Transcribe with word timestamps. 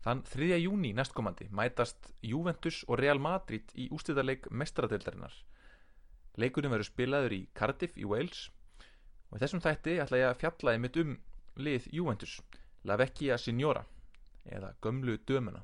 Þann 0.00 0.22
3. 0.24 0.56
júni 0.62 0.94
næstkomandi 0.96 1.50
mætast 1.52 2.06
Juventus 2.24 2.78
og 2.88 3.02
Real 3.02 3.18
Madrid 3.20 3.72
í 3.76 3.90
ústæðarleik 3.92 4.46
mestaradeildarinnar. 4.48 5.34
Leikurinn 6.40 6.72
verður 6.72 6.88
spilaður 6.88 7.34
í 7.36 7.40
Cardiff 7.52 7.98
í 8.00 8.06
Wales 8.08 8.46
og 9.28 9.36
í 9.36 9.40
þessum 9.42 9.60
þætti 9.60 9.98
ætla 10.00 10.20
ég 10.22 10.30
að 10.30 10.40
fjallaði 10.40 10.80
mitt 10.80 10.96
um 11.02 11.12
lið 11.60 11.90
Juventus, 11.92 12.38
La 12.88 12.96
Vecchia 12.96 13.36
Signora 13.36 13.84
eða 14.48 14.72
Gömlu 14.80 15.18
Dömuna 15.28 15.60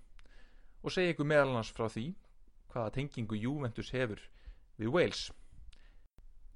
og 0.82 0.93
segja 0.93 1.14
ykkur 1.14 1.30
meðal 1.32 1.55
annars 1.55 1.73
frá 1.73 1.89
því 1.89 2.05
hvaða 2.75 2.93
tengingu 2.98 3.41
Juventus 3.41 3.95
hefur 3.96 4.21
við 4.77 4.93
Wales. 4.93 5.30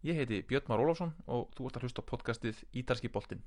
Ég 0.04 0.20
heiti 0.20 0.42
Björn 0.44 0.68
Már 0.68 0.84
Ólafsson 0.84 1.16
og 1.24 1.48
þú 1.56 1.70
ert 1.70 1.80
að 1.80 1.88
hlusta 1.88 2.04
podcastið 2.04 2.60
Ítalski 2.76 3.08
boltinn. 3.08 3.40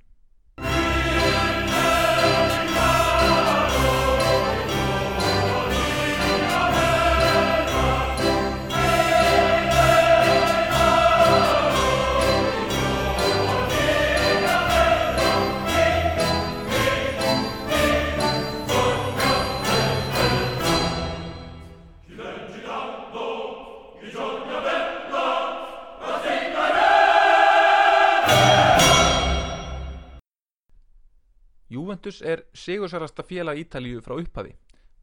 Juventus 32.04 32.20
er 32.20 32.42
sigursarasta 32.52 33.22
félag 33.24 33.56
Ítalíu 33.62 34.02
frá 34.04 34.12
upphafi 34.20 34.50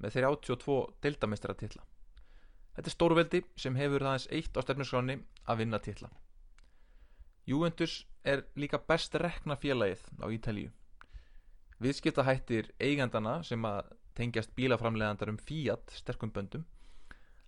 með 0.03 0.11
þeirri 0.13 0.27
82 0.35 0.73
deildamestara 1.01 1.55
titla. 1.57 1.81
Þetta 2.75 2.91
er 2.91 2.93
stórveldi 2.93 3.39
sem 3.57 3.79
hefur 3.79 4.05
aðeins 4.05 4.27
eitt 4.29 4.53
á 4.53 4.61
stefnusgráni 4.61 5.15
að 5.49 5.63
vinna 5.63 5.79
titla. 5.81 6.11
Juventus 7.49 7.95
er 8.21 8.43
líka 8.53 8.77
best 8.77 9.17
rekna 9.17 9.57
félagið 9.57 10.03
á 10.21 10.29
Ítalíu. 10.29 10.69
Viðskiptahættir 11.81 12.69
eigandana 12.77 13.39
sem 13.49 13.65
að 13.65 13.89
tengjast 14.13 14.53
bílaframlegandarum 14.53 15.41
Fiat 15.41 15.97
sterkum 15.97 16.29
böndum 16.29 16.67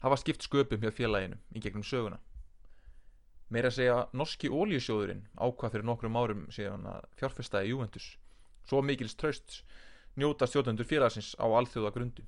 hafa 0.01 0.17
skipt 0.17 0.41
sköpum 0.49 0.81
hjá 0.81 0.89
félaginu 0.89 1.37
í 1.53 1.61
gegnum 1.61 1.85
söguna. 1.85 2.17
Meira 3.53 3.69
að 3.69 3.77
segja 3.77 4.01
norski 4.17 4.49
óljusjóðurinn 4.49 5.27
ákvað 5.37 5.77
fyrir 5.77 5.89
nokkrum 5.91 6.17
árum 6.17 6.45
síðan 6.49 6.89
að 6.89 7.05
fjárfestaði 7.21 7.75
Juventus 7.75 8.15
svo 8.67 8.81
mikils 8.81 9.15
tröst 9.19 9.63
njóta 10.15 10.47
stjórnendur 10.47 10.87
félagsins 10.87 11.33
á 11.39 11.45
alþjóða 11.45 11.91
grundu. 11.95 12.23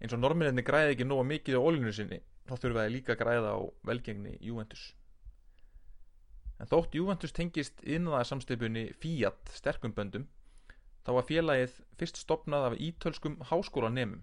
Eins 0.00 0.14
og 0.16 0.22
norminni 0.22 0.64
græði 0.64 0.94
ekki 0.94 1.06
nóga 1.08 1.26
mikið 1.28 1.58
á 1.58 1.64
ólinu 1.66 1.92
sinni 1.92 2.20
þá 2.48 2.54
þurfa 2.56 2.84
þeir 2.84 2.94
líka 2.94 3.14
að 3.14 3.20
græða 3.22 3.52
á 3.52 3.60
velgengni 3.90 4.36
Juventus. 4.40 4.84
En 6.60 6.68
þótt 6.68 6.94
Juventus 6.96 7.32
tengist 7.36 7.82
innanða 7.84 8.24
samstipunni 8.28 8.90
Fiat 9.00 9.52
sterkum 9.56 9.94
böndum 9.96 10.26
þá 11.04 11.12
var 11.16 11.28
félagið 11.28 11.76
fyrst 12.00 12.20
stopnað 12.20 12.70
af 12.70 12.78
ítölskum 12.86 13.38
háskólanemum. 13.50 14.22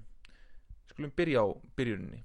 Skulum 0.90 1.14
byrja 1.18 1.44
á 1.44 1.48
byrjuninni. 1.78 2.24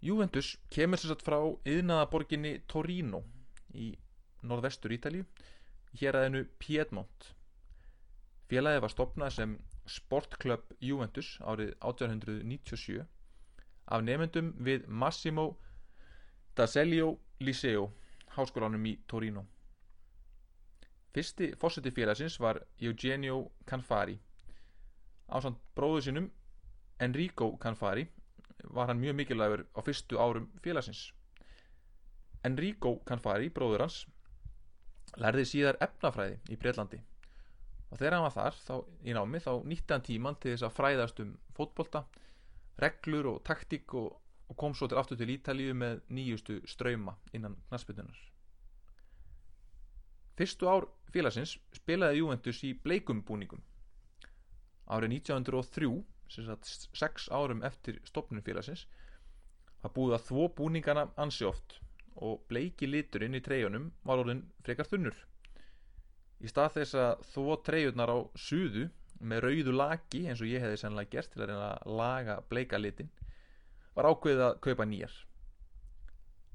Juventus 0.00 0.54
kemur 0.72 0.98
sér 0.98 1.12
satt 1.12 1.24
frá 1.24 1.38
yðnaðaborginni 1.68 2.60
Torino 2.70 3.20
í 3.76 3.92
norðvestur 4.42 4.94
Ítalíu 4.96 5.26
hér 5.98 6.18
aðeinu 6.18 6.44
Piedmont. 6.62 7.30
Félagið 8.50 8.84
var 8.84 8.92
stopnað 8.94 9.34
sem 9.36 9.56
Sportklub 9.90 10.74
Juventus 10.82 11.36
árið 11.42 11.72
1897 11.78 13.00
af 13.90 14.04
nefndum 14.06 14.52
við 14.58 14.86
Massimo 14.86 15.46
D'Azeglio 16.54 17.16
Liceo 17.40 17.88
háskólanum 18.36 18.86
í 18.86 18.96
Torino. 19.10 19.46
Fyrsti 21.10 21.50
fórseti 21.58 21.90
félagsins 21.90 22.38
var 22.38 22.60
Eugenio 22.78 23.50
Canfari. 23.66 24.14
Ásand 25.26 25.58
bróðu 25.74 26.04
sinum 26.06 26.30
Enrico 27.00 27.56
Canfari 27.58 28.06
var 28.64 28.90
hann 28.90 29.00
mjög 29.00 29.16
mikilvægur 29.18 29.64
á 29.74 29.80
fyrstu 29.82 30.18
árum 30.18 30.50
félagsins. 30.62 31.10
Enrico 32.44 32.98
Canfari, 33.04 33.50
bróður 33.50 33.86
hans, 33.86 34.06
lærði 35.18 35.46
síðar 35.48 35.78
efnafræði 35.82 36.38
í 36.52 36.58
Breitlandi 36.60 37.00
og 37.90 37.98
þegar 37.98 38.16
hann 38.16 38.26
var 38.26 38.34
þar 38.34 38.58
þá, 38.62 38.74
í 39.02 39.14
námi 39.16 39.42
þá 39.42 39.52
nýtti 39.66 39.94
hann 39.94 40.04
tíman 40.06 40.36
til 40.42 40.54
þess 40.54 40.66
að 40.68 40.76
fræðast 40.76 41.22
um 41.24 41.32
fótbolta, 41.56 42.04
reglur 42.80 43.32
og 43.32 43.40
taktík 43.46 43.94
og, 43.98 44.12
og 44.46 44.58
kom 44.58 44.76
svo 44.78 44.88
til 44.90 45.00
aftur 45.00 45.18
til 45.18 45.32
Ítalíu 45.34 45.74
með 45.74 46.04
nýjustu 46.14 46.60
ströyma 46.70 47.16
innan 47.34 47.58
knaspitunar. 47.68 48.20
Fyrstu 50.38 50.70
ár 50.70 50.86
félagsins 51.12 51.56
spilaði 51.76 52.22
Juventus 52.22 52.62
í 52.64 52.72
bleikum 52.78 53.24
búningum. 53.26 53.60
Árið 54.90 55.18
1903, 55.18 55.90
sem 56.30 56.46
sagt 56.46 56.70
6 56.96 57.28
árum 57.34 57.66
eftir 57.66 57.98
stopnum 58.06 58.42
félagsins, 58.46 58.86
var 59.82 59.92
búið 59.96 60.16
að 60.16 60.26
þvó 60.30 60.48
búningana 60.60 61.08
ansi 61.20 61.44
oft 61.48 61.80
og 62.16 62.42
bleiki 62.50 62.88
liturinn 62.88 63.36
í 63.38 63.42
treyjunum 63.44 63.90
var 64.06 64.22
orðin 64.22 64.44
frekar 64.64 64.88
þunnur. 64.88 65.16
Í 66.40 66.48
stað 66.48 66.76
þess 66.78 66.96
að 66.98 67.24
þvó 67.34 67.56
treyjurnar 67.66 68.12
á 68.12 68.18
suðu 68.38 68.88
með 69.20 69.42
rauðu 69.44 69.74
laki 69.76 70.22
eins 70.28 70.40
og 70.40 70.48
ég 70.48 70.64
hefði 70.64 70.80
sannlega 70.80 71.12
gert 71.12 71.32
til 71.32 71.42
að 71.42 71.50
reyna 71.50 71.68
að 71.74 71.96
laga 72.00 72.36
bleika 72.48 72.80
litin 72.80 73.10
var 73.94 74.08
ákveðið 74.08 74.44
að 74.46 74.58
kaupa 74.64 74.86
nýjar. 74.88 75.12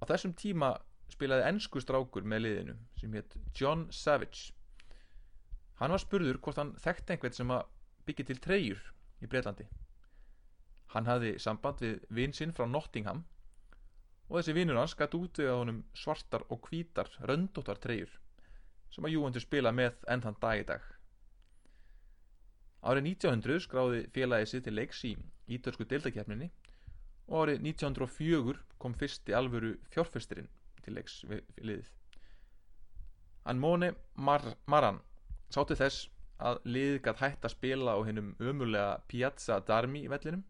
Á 0.01 0.03
þessum 0.09 0.33
tíma 0.37 0.71
spilaði 1.13 1.47
ennsku 1.51 1.81
strákur 1.83 2.25
með 2.25 2.45
liðinu 2.45 2.75
sem 2.99 3.13
hétt 3.13 3.37
John 3.55 3.85
Savage. 3.93 4.51
Hann 5.79 5.93
var 5.93 6.01
spurður 6.01 6.39
hvort 6.41 6.59
hann 6.61 6.73
þekkt 6.81 7.13
einhvern 7.13 7.35
sem 7.35 7.51
að 7.53 7.67
byggja 8.07 8.29
til 8.29 8.41
treyjur 8.41 8.81
í 9.21 9.29
Breitlandi. 9.29 9.67
Hann 10.95 11.09
hafði 11.09 11.35
samband 11.41 11.81
við 11.83 12.03
vinsinn 12.17 12.53
frá 12.55 12.65
Nottingham 12.69 13.25
og 14.29 14.37
þessi 14.39 14.55
vinnur 14.57 14.79
hans 14.79 14.95
gæti 14.97 15.19
útvega 15.21 15.55
honum 15.59 15.83
svartar 15.97 16.45
og 16.49 16.67
hvítar 16.69 17.09
röndóttar 17.29 17.79
treyjur 17.81 18.11
sem 18.93 19.05
að 19.05 19.15
Júventur 19.15 19.43
spila 19.43 19.73
með 19.75 19.97
enn 20.11 20.23
þann 20.23 20.37
dag 20.41 20.61
í 20.61 20.67
dag. 20.69 20.83
Árið 22.85 23.09
1900 23.11 23.63
skráði 23.65 24.05
félagið 24.15 24.51
sitt 24.51 24.65
til 24.67 24.75
leiks 24.77 25.01
í 25.09 25.15
ítörsku 25.57 25.87
deildakefninni 25.89 26.49
og 27.27 27.43
árið 27.43 27.65
1904 27.73 28.61
kom 28.81 28.95
fyrsti 28.97 29.35
alvöru 29.35 29.73
fjárfestirinn 29.93 30.49
til 30.85 30.95
leiks 30.97 31.23
við 31.29 31.41
liðið. 31.61 31.89
Anmone 33.49 33.91
Mar 34.15 34.45
Maran 34.69 35.01
sátti 35.53 35.77
þess 35.77 36.07
að 36.41 36.61
liðið 36.67 37.01
gætt 37.05 37.21
hægt 37.23 37.45
að 37.47 37.55
spila 37.55 37.97
á 37.97 37.99
hennum 38.05 38.33
ömulega 38.39 39.01
Piazza 39.09 39.59
d'Armi 39.67 40.05
vellinum 40.11 40.43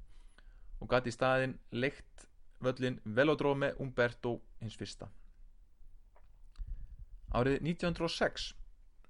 og 0.82 0.92
gætt 0.92 1.10
í 1.10 1.16
staðin 1.16 1.58
leikt 1.72 2.28
völlin 2.64 3.00
Velodrome 3.04 3.74
Umberto 3.80 4.40
hins 4.62 4.78
fyrsta. 4.80 5.10
Árið 7.36 7.60
1906 7.62 8.54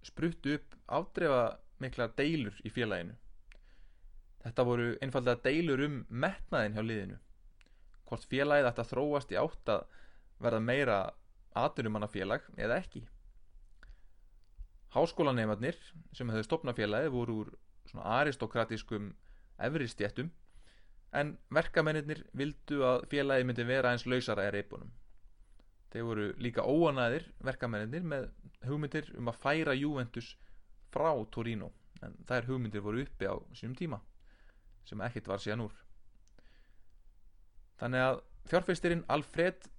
spruttu 0.06 0.56
upp 0.58 0.76
ádrefa 0.88 1.58
mikla 1.82 2.08
deilur 2.18 2.56
í 2.66 2.72
félaginu. 2.74 3.16
Þetta 4.46 4.66
voru 4.66 4.88
einfallega 5.02 5.42
deilur 5.46 5.84
um 5.86 6.00
metnaðin 6.10 6.78
hjá 6.78 6.84
liðinu. 6.86 7.20
Hvort 8.06 8.28
félagið 8.30 8.70
ætti 8.70 8.84
að 8.84 8.92
þróast 8.94 9.34
í 9.34 9.40
átt 9.42 9.72
að 9.74 9.86
verða 10.42 10.62
meira 10.62 10.98
atvinnumannafélag 11.58 12.46
eða 12.58 12.80
ekki. 12.84 13.06
Háskólanemarnir 14.96 15.78
sem 16.16 16.30
hefðu 16.30 16.48
stopnað 16.48 16.80
félagið 16.82 17.14
voru 17.16 17.38
úr 17.44 17.54
aristokratiskum 17.96 19.14
efristjættum 19.66 20.32
en 21.16 21.36
verkamennir 21.54 22.24
vildu 22.38 22.82
að 22.88 23.06
félagi 23.12 23.48
myndi 23.48 23.66
vera 23.68 23.94
eins 23.94 24.06
lausara 24.10 24.48
í 24.48 24.54
reipunum. 24.56 24.92
Þeir 25.94 26.08
voru 26.10 26.26
líka 26.44 26.66
óanæðir 26.68 27.30
verkamennir 27.48 28.04
með 28.04 28.28
hugmyndir 28.68 29.12
um 29.16 29.32
að 29.32 29.40
færa 29.46 29.76
Juventus 29.78 30.34
frá 30.92 31.12
Torino 31.32 31.72
en 32.04 32.18
þær 32.28 32.50
hugmyndir 32.50 32.84
voru 32.84 33.06
uppi 33.06 33.30
á 33.32 33.36
sínum 33.56 33.78
tíma 33.80 34.02
sem 34.86 35.02
ekkert 35.02 35.32
var 35.32 35.42
síðan 35.42 35.66
úr. 35.66 35.78
Þannig 37.80 38.04
að 38.06 38.20
fjárfeistirinn 38.52 39.06
Alfred, 39.12 39.70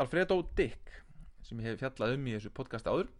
Alfredo 0.00 0.40
Dick 0.56 0.96
sem 1.44 1.60
ég 1.60 1.70
hef 1.70 1.82
fjallað 1.84 2.16
um 2.16 2.26
í 2.28 2.34
þessu 2.36 2.52
podcast 2.56 2.88
áður 2.90 3.12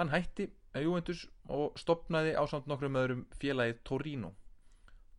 hann 0.00 0.12
hætti 0.12 0.48
að 0.76 0.86
Juventus 0.86 1.24
og 1.50 1.78
stopnaði 1.80 2.32
á 2.36 2.42
samt 2.48 2.68
nokkrum 2.70 2.98
öðrum 3.00 3.24
félagið 3.40 3.80
Torino 3.86 4.32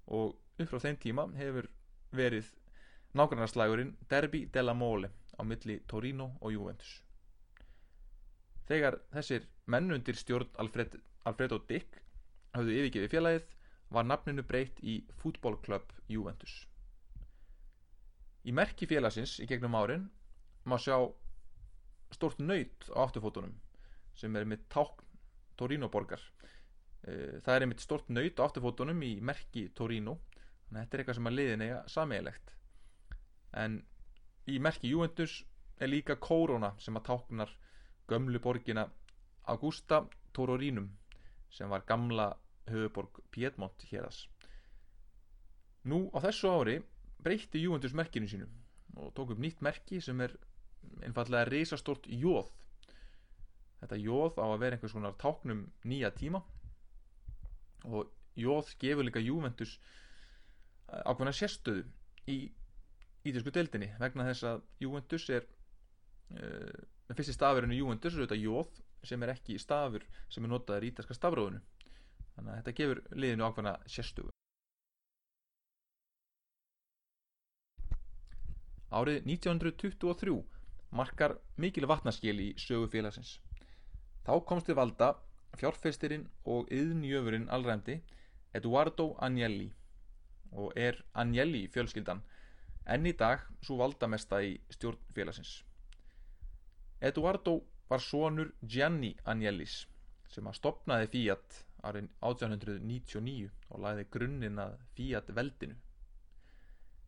og 0.10 0.38
upp 0.58 0.70
frá 0.70 0.82
þeim 0.84 1.00
tíma 1.02 1.28
hefur 1.38 1.70
verið 2.16 2.52
nágrannarslagurinn 3.18 3.96
Derby 4.10 4.46
della 4.54 4.74
Mole 4.74 5.12
á 5.40 5.42
milli 5.44 5.80
Torino 5.88 6.32
og 6.42 6.54
Juventus. 6.56 7.02
Þegar 8.68 9.00
þessir 9.12 9.48
menn 9.72 9.92
undir 9.92 10.16
stjórn 10.16 10.52
Alfred, 10.64 10.96
Alfredo 11.28 11.60
Dick 11.68 12.02
hafðu 12.56 12.78
yfirgefið 12.78 13.14
félagið 13.16 13.50
var 13.92 14.08
nafninu 14.08 14.44
breytt 14.48 14.80
í 14.84 15.02
fútbólklöpp 15.20 15.92
Juventus. 16.12 16.54
Í 18.48 18.54
merki 18.56 18.88
félagsins 18.90 19.38
í 19.44 19.48
gegnum 19.50 19.76
árin 19.76 20.08
má 20.66 20.78
sjá 20.80 20.96
stort 22.16 22.40
nöyt 22.40 22.88
á 22.96 23.04
afturfótunum 23.06 23.54
sem 24.18 24.36
er 24.36 24.48
með 24.48 24.66
tákn 24.72 25.08
Torino 25.60 25.90
borgar. 25.92 26.22
Það 27.04 27.54
er 27.54 27.66
einmitt 27.66 27.84
stort 27.84 28.10
nöyt 28.10 28.40
á 28.40 28.46
afturfótunum 28.48 29.04
í 29.04 29.14
merki 29.22 29.68
Torino 29.76 30.20
þannig 30.72 30.80
að 30.80 30.86
þetta 30.86 30.96
er 30.98 31.02
eitthvað 31.04 31.18
sem 31.18 31.28
að 31.30 31.36
liðin 31.36 31.64
eiga 31.66 31.80
sameiglegt. 31.92 32.52
En 33.60 33.74
í 34.48 34.60
merki 34.64 34.92
Juventus 34.92 35.34
er 35.82 35.92
líka 35.92 36.16
kórona 36.16 36.72
sem 36.80 36.96
að 36.96 37.08
táknar 37.10 37.52
gömlu 38.08 38.40
borgina 38.40 38.86
Augusta 39.52 40.06
Tororínum 40.32 40.88
sem 41.52 41.70
var 41.70 41.84
gamla 41.88 42.30
höfuborg 42.72 43.20
Piedmont 43.32 43.84
hérðas. 43.90 44.24
Nú 45.84 46.08
á 46.16 46.24
þessu 46.24 46.48
ári 46.56 46.78
breytti 47.20 47.60
Juventus 47.66 47.96
merkinu 47.98 48.30
sínu 48.32 48.48
og 48.96 49.12
tók 49.18 49.36
upp 49.36 49.44
nýtt 49.44 49.60
merki 49.66 50.00
sem 50.02 50.20
er 50.24 50.38
einfallega 51.04 51.50
reysastort 51.50 52.08
jóð. 52.08 52.48
Þetta 53.82 54.00
jóð 54.00 54.40
á 54.40 54.46
að 54.48 54.60
vera 54.64 54.78
einhvers 54.78 54.96
konar 54.96 55.20
táknum 55.20 55.66
nýja 55.84 56.12
tíma 56.16 56.44
og 57.84 58.12
jóð 58.40 58.76
gefur 58.80 59.08
líka 59.08 59.20
Juventus 59.20 59.80
ákveðna 60.92 61.34
sérstöðu 61.36 61.86
í 62.32 62.38
ídísku 63.28 63.54
deildinni 63.54 63.92
vegna 64.02 64.28
þess 64.32 64.48
að 64.50 64.64
Juventus 64.82 65.28
er 65.34 65.46
uh, 66.36 66.82
fyrsti 67.12 67.36
stafurinn 67.36 67.76
í 67.76 67.82
Juventus 67.82 68.16
er 68.16 68.24
auðvitað 68.24 68.46
jóð 68.46 68.82
sem 69.08 69.24
er 69.24 69.34
ekki 69.34 69.58
stafur 69.62 70.06
sem 70.30 70.46
er 70.46 70.52
notaður 70.52 70.86
í 70.86 70.92
ítalska 70.92 71.18
stafróðinu 71.18 71.62
þannig 72.36 72.52
að 72.52 72.60
þetta 72.60 72.76
gefur 72.80 73.02
liðinu 73.18 73.48
ákveðna 73.48 73.74
sérstöðu. 73.90 74.32
Árið 78.92 79.28
1923 79.32 80.38
markar 80.92 81.38
mikil 81.56 81.88
vatnaskil 81.88 82.36
í 82.44 82.50
sögu 82.60 82.90
félagsins. 82.92 83.38
Þá 84.28 84.34
komst 84.48 84.68
við 84.68 84.82
valda 84.82 85.14
fjárfestirinn 85.60 86.26
og 86.48 86.68
yðnjöfurinn 86.72 87.48
allræmdi 87.56 88.02
Eduardo 88.56 89.14
Agnelli 89.24 89.70
og 90.52 90.78
er 90.78 91.00
Agnelli 91.14 91.68
fjölskyldan 91.72 92.22
enn 92.92 93.08
í 93.08 93.14
dag 93.18 93.44
svo 93.64 93.78
valdamesta 93.82 94.42
í 94.44 94.56
stjórn 94.74 95.00
félagsins. 95.16 95.62
Eduardo 97.02 97.60
var 97.90 98.04
sonur 98.04 98.52
Gianni 98.62 99.14
Agnellis 99.26 99.86
sem 100.32 100.48
að 100.48 100.58
stopnaði 100.60 101.12
Fiat 101.16 101.62
árið 101.84 102.10
1899 102.22 103.50
og 103.70 103.84
lagði 103.86 104.08
grunninn 104.14 104.62
að 104.62 104.78
Fiat 104.98 105.32
veldinu. 105.36 105.76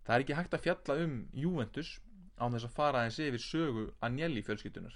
Það 0.04 0.16
er 0.16 0.26
ekki 0.26 0.38
hægt 0.40 0.58
að 0.58 0.66
fjalla 0.66 1.00
um 1.06 1.18
Juventus 1.34 1.96
án 2.38 2.56
þess 2.56 2.68
að 2.68 2.78
fara 2.78 3.04
eins 3.06 3.20
yfir 3.24 3.44
sögu 3.44 3.88
Agnelli 4.04 4.44
fjölskytunar 4.44 4.96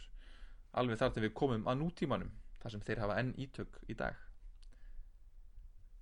alveg 0.78 1.00
þar 1.00 1.14
til 1.14 1.26
við 1.26 1.36
komum 1.38 1.68
að 1.70 1.80
nútímanum 1.82 2.32
þar 2.62 2.74
sem 2.74 2.84
þeir 2.88 3.04
hafa 3.04 3.20
enn 3.22 3.34
ítök 3.42 3.80
í 3.90 3.96
dag. 3.98 4.16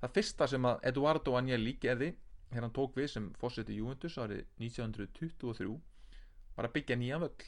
Það 0.01 0.15
fyrsta 0.17 0.47
sem 0.51 0.67
að 0.67 0.87
Eduardo 0.91 1.35
Agnelli 1.39 1.75
gerði 1.81 2.11
þegar 2.49 2.67
hann 2.67 2.75
tók 2.77 2.97
við 2.99 3.11
sem 3.11 3.27
fórseti 3.41 3.75
Juventus 3.77 4.17
árið 4.21 4.43
1923 4.61 5.75
var 6.55 6.67
að 6.69 6.75
byggja 6.77 6.97
nýja 7.01 7.19
völl 7.23 7.47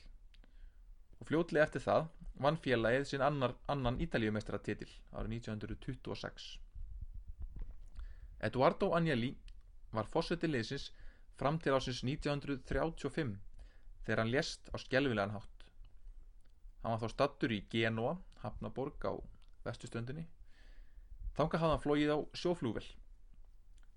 og 1.17 1.29
fljótlega 1.29 1.65
eftir 1.67 1.83
það 1.83 2.07
vann 2.45 2.59
félagið 2.61 3.05
sinn 3.09 3.25
annar, 3.25 3.55
annan 3.73 3.99
ítaljumestratitil 4.03 4.89
árið 5.13 5.38
1926. 5.39 6.47
Eduardo 8.47 8.91
Agnelli 8.94 9.31
var 9.95 10.09
fórseti 10.13 10.49
leysins 10.49 10.91
fram 11.39 11.57
til 11.61 11.73
ásins 11.77 12.03
1935 12.05 13.38
þegar 14.05 14.21
hann 14.21 14.33
lést 14.33 14.69
á 14.73 14.75
skjelvilegan 14.81 15.33
hátt. 15.33 15.65
Hann 16.83 16.93
var 16.93 17.01
þá 17.01 17.13
stattur 17.13 17.53
í 17.53 17.63
Genoa, 17.71 18.13
Hafnaborg 18.43 19.01
á 19.09 19.13
vestustöndinni. 19.65 20.27
Þánga 21.38 21.61
hafði 21.61 21.73
hann 21.73 21.83
flóið 21.83 22.13
á 22.13 22.19
sjóflúvel. 22.38 22.85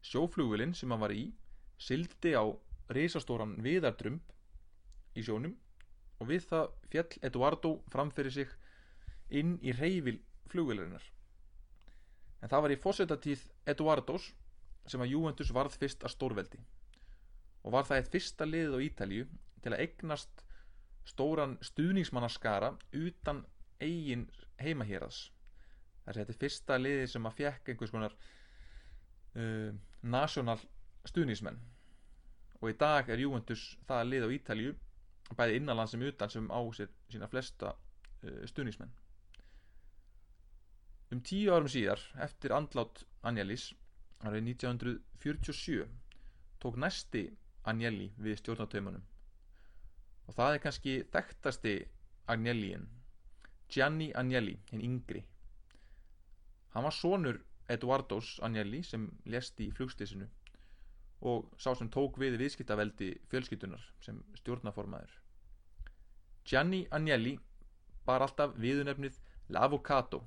Sjóflúvelin 0.03 0.75
sem 0.75 0.91
hann 0.91 1.03
var 1.03 1.13
í 1.13 1.27
sildi 1.81 2.33
á 2.37 2.45
reysastóran 2.91 3.57
viðardrömb 3.65 4.35
í 5.17 5.25
sjónum 5.25 5.55
og 6.21 6.29
við 6.29 6.47
það 6.51 6.67
fjall 6.93 7.23
Eduardo 7.29 7.73
framfyrir 7.93 8.35
sig 8.35 8.53
inn 9.31 9.57
í 9.63 9.73
reyfil 9.77 10.19
flugvelarinnar. 10.51 11.03
En 12.41 12.51
það 12.51 12.65
var 12.65 12.75
í 12.75 12.81
fósetatíð 12.81 13.47
Eduardos 13.69 14.31
sem 14.89 15.03
að 15.05 15.13
Juventus 15.15 15.53
varð 15.55 15.77
fyrst 15.79 16.05
að 16.05 16.15
stórveldi 16.17 16.61
og 17.61 17.75
var 17.75 17.85
það 17.85 18.01
eitt 18.01 18.15
fyrsta 18.15 18.47
liðið 18.49 18.77
á 18.77 18.85
Ítalju 18.87 19.27
til 19.61 19.73
að 19.75 19.83
eignast 19.85 20.45
stóran 21.09 21.59
stuðningsmannaskara 21.65 22.73
utan 22.97 23.45
eigin 23.81 24.27
heimahýraðs 24.61 25.29
þess 26.05 26.17
að 26.17 26.21
þetta 26.21 26.35
er 26.35 26.41
fyrsta 26.41 26.79
liðið 26.81 27.11
sem 27.13 27.29
að 27.29 27.37
fjekk 27.41 27.71
einhvers 27.73 27.95
konar 27.95 28.17
uh, 29.37 29.71
national 30.03 30.61
stuðningsmenn. 31.09 31.59
Og 32.61 32.73
í 32.73 32.77
dag 32.81 33.09
er 33.09 33.23
Juventus 33.23 33.65
það 33.89 34.09
lið 34.11 34.27
á 34.27 34.35
Ítalju 34.37 34.75
bæði 35.39 35.61
innanland 35.61 35.93
sem 35.93 36.03
utan 36.03 36.33
sem 36.33 36.49
á 36.51 36.61
sér 36.77 36.91
sína 37.13 37.29
flesta 37.31 37.73
uh, 37.75 38.43
stuðningsmenn. 38.51 38.93
Um 41.11 41.23
tíu 41.27 41.55
árum 41.55 41.71
síðar 41.71 42.03
eftir 42.23 42.55
andlát 42.55 43.05
Angelis 43.27 43.71
árið 44.23 44.53
1947 44.55 45.89
tók 46.63 46.77
næsti 46.79 47.27
Agnelli 47.71 48.11
við 48.17 48.39
stjórnartaumanum 48.41 49.03
og 50.29 50.37
það 50.37 50.55
er 50.55 50.63
kannski 50.65 50.95
þekktasti 51.13 51.75
Agnelliin 52.31 52.87
Gianni 53.71 54.11
Agnelli, 54.19 54.57
hinn 54.71 54.83
yngri. 54.83 55.21
Hann 56.75 56.87
var 56.87 56.95
sonur 56.95 57.39
Eduardos 57.71 58.39
Agnelli 58.47 58.83
sem 58.87 59.07
lesti 59.31 59.69
í 59.69 59.75
flugstísinu 59.77 60.29
og 61.31 61.51
sá 61.61 61.75
sem 61.77 61.91
tók 61.93 62.19
við 62.21 62.39
viðskiptaveldi 62.41 63.11
fjölskytunar 63.33 63.85
sem 64.05 64.23
stjórnaformaður 64.41 65.17
Gianni 66.49 66.87
Agnelli 66.91 67.37
bar 68.07 68.25
alltaf 68.27 68.57
viðunefnið 68.59 69.21
L'Avvocato 69.51 70.23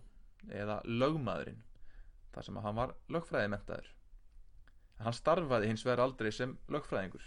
eða 0.52 0.82
lögmaðurinn 0.86 1.64
þar 2.34 2.48
sem 2.48 2.58
að 2.60 2.68
hann 2.68 2.80
var 2.82 2.96
lögfræðimentaður 3.16 3.94
Hann 5.04 5.16
starfaði 5.18 5.70
hins 5.72 5.84
vegar 5.86 6.04
aldrei 6.06 6.32
sem 6.32 6.54
lögfræðingur 6.72 7.24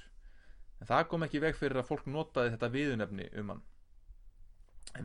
en 0.81 0.89
það 0.91 1.09
kom 1.11 1.25
ekki 1.27 1.43
veg 1.43 1.57
fyrir 1.59 1.81
að 1.81 1.89
fólk 1.91 2.07
notaði 2.09 2.53
þetta 2.55 2.73
viðunefni 2.73 3.27
um 3.41 3.53
hann. 3.53 3.63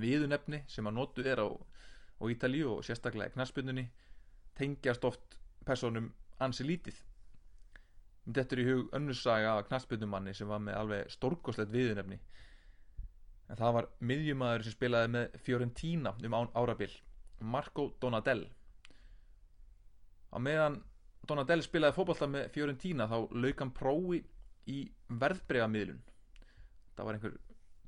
Viðunefni 0.01 0.62
sem 0.72 0.88
að 0.88 0.98
notu 0.98 1.25
er 1.27 1.41
á, 1.41 1.48
á 1.48 2.24
Ítalíu 2.32 2.75
og 2.75 2.86
sérstaklega 2.88 3.32
í 3.32 3.36
knaspunni 3.36 3.88
tengjast 4.58 5.05
oft 5.08 5.38
personum 5.65 6.12
ansi 6.41 6.65
lítið. 6.65 6.98
Þetta 8.31 8.55
er 8.55 8.62
í 8.62 8.67
hug 8.67 8.91
önnursaga 8.98 9.55
af 9.58 9.67
knaspunnumanni 9.70 10.34
sem 10.38 10.50
var 10.50 10.62
með 10.63 10.77
alveg 10.77 11.13
stórkoslegt 11.13 11.74
viðunefni 11.74 12.20
en 13.51 13.60
það 13.60 13.74
var 13.75 13.88
miðjumæður 14.08 14.63
sem 14.63 14.75
spilaði 14.77 15.12
með 15.15 15.39
Fiorentina 15.43 16.13
um 16.15 16.36
árabil 16.55 16.91
Marco 17.41 17.89
Donadell. 18.00 18.46
Á 20.31 20.38
meðan 20.39 20.77
Donadell 21.27 21.63
spilaði 21.65 21.98
fókbalta 21.98 22.29
með 22.29 22.48
Fiorentina 22.53 23.10
þá 23.10 23.17
lauk 23.34 23.65
hann 23.65 23.74
prófi 23.75 24.22
í 24.70 24.86
verðbregamiðlun 25.10 26.00
það 26.96 27.08
var 27.08 27.17
einhver 27.17 27.38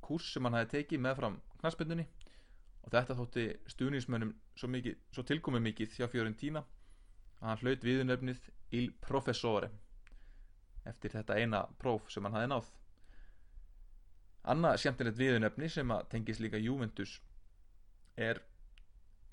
kurs 0.04 0.30
sem 0.34 0.46
hann 0.46 0.56
hafi 0.58 0.70
tekið 0.78 1.02
með 1.04 1.18
fram 1.20 1.40
knastbundinni 1.60 2.06
og 2.84 2.92
þetta 2.92 3.16
þótti 3.18 3.44
stuðnismönnum 3.72 4.34
svo, 4.58 4.68
svo 5.12 5.24
tilkomið 5.24 5.64
mikið 5.68 5.96
hjá 5.98 6.08
Fiorentina 6.12 6.64
að 7.40 7.48
hann 7.48 7.62
hlaut 7.62 7.84
viðunöfnið 7.86 8.48
Il 8.76 8.90
Professore 9.04 9.70
eftir 10.88 11.14
þetta 11.14 11.38
eina 11.40 11.62
próf 11.80 12.10
sem 12.12 12.24
hann 12.26 12.36
hafi 12.36 12.50
náð. 12.50 12.66
Annað 14.52 14.80
skemmtilegt 14.82 15.20
viðunöfni 15.20 15.70
sem 15.72 15.92
að 15.94 16.08
tengis 16.12 16.40
líka 16.44 16.60
Juventus 16.60 17.16
er 18.20 18.42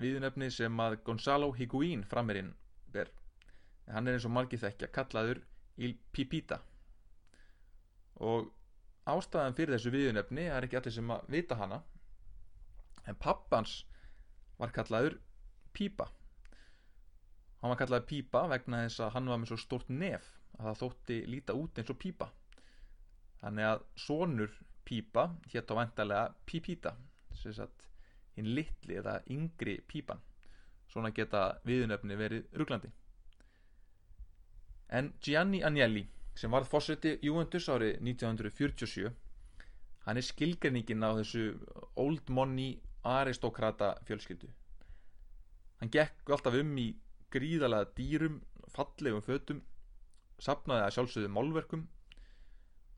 viðunöfni 0.00 0.48
sem 0.50 0.80
að 0.80 0.96
Gonzalo 1.04 1.50
Higuín 1.56 2.06
framirinn 2.08 2.54
ber. 2.94 3.10
Hann 3.92 4.08
er 4.08 4.16
eins 4.16 4.26
og 4.28 4.32
margir 4.32 4.62
þekkja 4.62 4.88
kallaður 4.94 5.42
Il 5.76 5.98
Pipita. 6.12 6.62
Og 8.24 8.48
ástæðan 9.08 9.56
fyrir 9.58 9.76
þessu 9.76 9.92
viðunöfni 9.92 10.48
er 10.48 10.64
ekki 10.64 10.78
allir 10.80 10.94
sem 10.96 11.12
að 11.12 11.28
vita 11.34 11.58
hana 11.60 11.82
en 13.08 13.18
pappans 13.18 13.82
var 14.60 14.74
kallaður 14.76 15.18
Pipa 15.72 16.08
hann 17.60 17.72
var 17.72 17.80
kallaður 17.80 18.08
Pipa 18.10 18.44
vegna 18.52 18.84
þess 18.86 19.04
að 19.06 19.14
hann 19.16 19.32
var 19.32 19.42
með 19.42 19.52
svo 19.52 19.60
stort 19.64 19.90
nef 19.90 20.28
að 20.58 20.68
það 20.68 20.80
þótti 20.82 21.18
líta 21.34 21.56
út 21.58 21.78
eins 21.78 21.92
og 21.94 22.00
Pipa 22.04 22.30
þannig 23.42 23.70
að 23.72 23.86
sonur 24.06 24.58
Pipa 24.84 25.28
hétt 25.52 25.72
á 25.72 25.74
sem 27.32 27.54
sagt 27.56 27.86
hinn 28.36 28.54
litli 28.56 28.98
eða 29.00 29.20
yngri 29.32 29.80
Pipan 29.88 30.20
svona 30.92 31.12
geta 31.16 31.46
viðunöfni 31.66 32.18
verið 32.20 32.58
rugglandi 32.60 32.92
En 34.92 35.14
Gianni 35.24 35.62
Agnelli, 35.64 36.02
sem 36.36 36.52
varð 36.52 36.68
fórseti 36.68 37.14
Juventus 37.24 37.64
árið 37.72 37.94
1947, 38.04 39.06
hann 40.04 40.18
er 40.20 40.26
skilgreiningin 40.26 41.06
á 41.08 41.16
þessu 41.16 41.44
old 42.02 42.28
money 42.28 42.74
aristokrata 43.02 43.94
fjölskyldu. 44.06 44.48
Hann 45.80 45.90
gekk 45.90 46.30
alltaf 46.30 46.54
um 46.54 46.76
í 46.78 46.92
gríðalega 47.34 47.90
dýrum, 47.96 48.40
fallegum 48.70 49.24
fötum, 49.24 49.62
sapnaði 50.42 50.86
að 50.86 50.94
sjálfsögðu 50.96 51.32
málverkum 51.32 51.86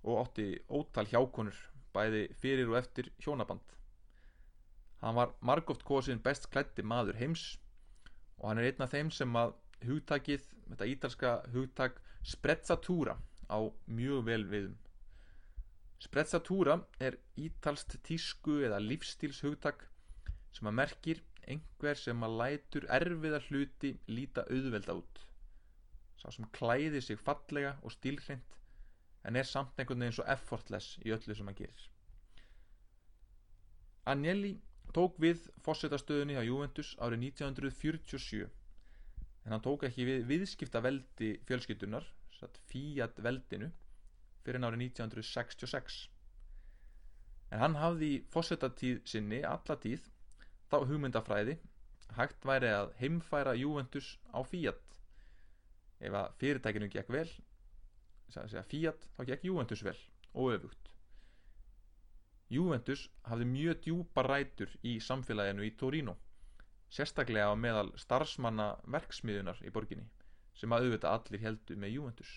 og 0.04 0.20
átti 0.20 0.48
ótal 0.68 1.06
hjákonur, 1.08 1.56
bæði 1.94 2.26
fyrir 2.40 2.70
og 2.72 2.78
eftir 2.82 3.10
hjónaband. 3.24 3.64
Hann 5.00 5.16
var 5.16 5.34
margóft 5.40 5.84
kosin 5.84 6.22
best 6.24 6.50
klætti 6.52 6.84
maður 6.84 7.18
heims 7.20 7.58
og 8.38 8.50
hann 8.50 8.60
er 8.60 8.70
einn 8.70 8.84
af 8.84 8.92
þeim 8.92 9.12
sem 9.12 9.36
að 9.36 9.54
hugtakið, 9.84 10.44
þetta 10.70 10.88
ítalska 10.88 11.32
hugtak 11.52 12.00
sprezzatura 12.24 13.16
á 13.48 13.58
mjög 13.86 14.24
vel 14.28 14.44
viðum. 14.48 14.76
Sprezzatura 16.04 16.78
er 17.00 17.16
ítalst 17.40 17.96
tísku 18.04 18.58
eða 18.66 18.80
lífstíls 18.82 19.40
hugtak 19.44 19.86
sem 20.54 20.70
að 20.70 20.76
merkir 20.80 21.22
einhver 21.50 21.98
sem 22.00 22.26
að 22.26 22.36
lætur 22.40 22.86
erfiða 22.98 23.40
hluti 23.48 23.92
líta 24.08 24.44
auðvelda 24.48 24.96
út. 25.00 25.22
Sá 26.20 26.30
sem 26.32 26.46
klæði 26.56 27.02
sig 27.04 27.20
fallega 27.20 27.74
og 27.82 27.92
stílhreint 27.92 28.60
en 29.24 29.36
er 29.40 29.48
samt 29.48 29.78
einhvern 29.78 30.04
veginn 30.04 30.16
svo 30.18 30.26
effortless 30.36 30.98
í 31.04 31.12
öllu 31.16 31.36
sem 31.36 31.48
hann 31.48 31.58
gerir. 31.58 31.84
Agnelli 34.12 34.54
tók 34.96 35.16
við 35.20 35.46
fórsetastöðunni 35.64 36.36
á 36.36 36.44
Juventus 36.44 36.92
árið 37.00 37.30
1947 37.30 38.44
en 39.44 39.52
hann 39.52 39.64
tók 39.64 39.86
ekki 39.88 40.06
við 40.08 40.26
viðskipta 40.28 40.82
veldi 40.84 41.34
fjölskyldunar 41.48 42.06
Fiat 42.68 43.20
veldinu 43.24 43.70
fyrir 44.44 44.60
árið 44.60 44.82
1966 44.90 46.02
en 47.54 47.62
hann 47.62 47.78
hafði 47.80 48.10
í 48.16 48.18
fórsetatíð 48.34 49.00
sinni 49.08 49.40
alla 49.48 49.76
tíð 49.80 50.10
þá 50.70 50.76
hugmyndafræði 50.88 51.58
hægt 52.18 52.46
væri 52.46 52.70
að 52.70 52.92
heimfæra 53.00 53.54
Juventus 53.58 54.14
á 54.30 54.40
Fiat. 54.46 55.00
Ef 56.04 56.14
að 56.14 56.32
fyrirtækinu 56.40 56.90
gekk 56.92 57.10
vel 57.14 57.28
segja 58.34 58.64
Fiat 58.66 59.06
þá 59.16 59.22
gekk 59.30 59.46
Juventus 59.46 59.84
vel 59.86 59.98
og 60.34 60.54
öfugt. 60.56 60.90
Juventus 62.50 63.08
hafði 63.28 63.46
mjög 63.50 63.82
djúpa 63.86 64.24
rætur 64.26 64.72
í 64.82 64.98
samfélaginu 65.00 65.64
í 65.66 65.74
Torino 65.80 66.16
sérstaklega 66.94 67.50
á 67.50 67.54
meðal 67.58 67.90
starfsmanna 67.98 68.74
verksmiðunar 68.94 69.62
í 69.66 69.72
borginni 69.74 70.04
sem 70.54 70.74
að 70.74 70.86
auðvitað 70.86 71.14
allir 71.16 71.42
heldu 71.42 71.76
með 71.80 71.94
Juventus. 71.96 72.34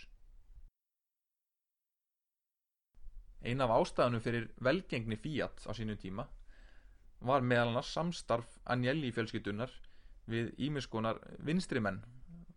Ein 3.45 3.61
af 3.61 3.73
ástæðanum 3.75 4.23
fyrir 4.23 4.47
velgengni 4.65 5.19
Fiat 5.21 5.61
á 5.69 5.71
sínum 5.77 5.99
tíma 6.01 6.25
var 7.19 7.41
meðal 7.41 7.71
annars 7.71 7.93
samstarf 7.95 8.57
Agnelli 8.65 9.11
fjölskyldunar 9.15 9.71
við 10.29 10.51
ímiskonar 10.67 11.19
vinstrimenn, 11.47 12.01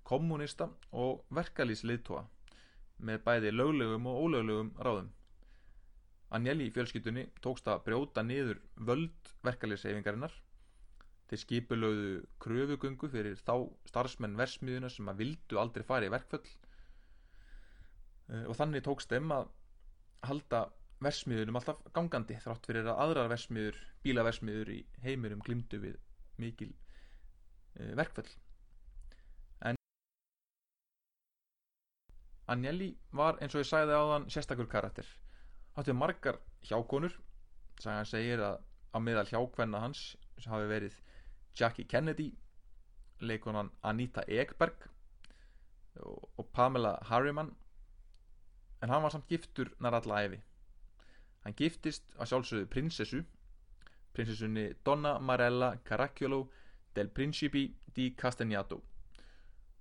kommunista 0.04 0.68
og 0.90 1.24
verkalýsliðtóa 1.34 2.24
með 3.00 3.22
bæði 3.24 3.54
löglegum 3.54 4.08
og 4.10 4.20
ólöglegum 4.24 4.70
ráðum. 4.84 5.10
Agnelli 6.30 6.68
fjölskyldunni 6.74 7.26
tókst 7.42 7.68
að 7.70 7.84
brjóta 7.88 8.22
niður 8.22 8.60
völd 8.76 9.32
verkalýseyfingarinnar 9.46 10.34
þeir 11.30 11.42
skipulögðu 11.44 12.10
kröfugöngu 12.42 13.08
fyrir 13.10 13.38
þá 13.38 13.54
starfsmenn 13.86 14.36
versmiðuna 14.38 14.90
sem 14.90 15.08
að 15.10 15.22
vildu 15.24 15.60
aldrei 15.62 15.86
fara 15.86 16.08
í 16.08 16.12
verkföll 16.12 16.46
og 18.46 18.54
þannig 18.58 18.84
tókst 18.86 19.10
þeim 19.10 19.32
að 19.34 19.48
halda 20.26 20.64
versmiðunum 21.04 21.56
alltaf 21.56 21.80
gangandi 21.96 22.36
þrátt 22.42 22.66
fyrir 22.68 22.88
að 22.90 23.00
aðrar 23.04 23.30
versmiður, 23.32 23.76
bílaversmiður 24.04 24.72
í 24.74 24.78
heimurum 25.04 25.40
glimdu 25.44 25.80
við 25.80 25.96
mikil 26.40 26.70
uh, 26.72 27.92
verkföll. 27.96 28.28
En 29.64 29.78
Agnelli 32.52 32.90
var 33.16 33.40
eins 33.40 33.56
og 33.56 33.64
ég 33.64 33.70
sagði 33.70 33.96
áðan 33.96 34.28
sérstakur 34.32 34.68
karakter. 34.68 35.08
Háttið 35.76 35.96
margar 35.96 36.40
hjákonur. 36.68 37.16
Sagan 37.80 38.08
segir 38.08 38.42
að 38.44 38.60
á 38.92 38.98
meðal 39.00 39.28
hjákvenna 39.30 39.80
hans 39.80 40.10
sem 40.36 40.52
hafi 40.52 40.68
verið 40.68 41.00
Jackie 41.56 41.88
Kennedy 41.88 42.28
leikonan 43.20 43.70
Anita 43.84 44.24
Ekberg 44.28 44.84
og, 46.02 46.28
og 46.36 46.46
Pamela 46.52 46.98
Harriman. 47.08 47.54
En 48.82 48.92
hann 48.92 49.04
var 49.04 49.12
samt 49.14 49.28
giftur 49.32 49.72
nær 49.80 49.96
alla 49.96 50.24
æfi 50.26 50.40
Hann 51.44 51.56
giftist 51.56 52.04
að 52.18 52.32
sjálfsögðu 52.32 52.68
prinsessu, 52.72 53.20
prinsessunni 54.12 54.66
Donna 54.84 55.18
Marella 55.18 55.72
Caracciolo 55.84 56.42
del 56.94 57.08
Principi 57.08 57.66
di 57.94 58.10
Castagnato. 58.14 58.80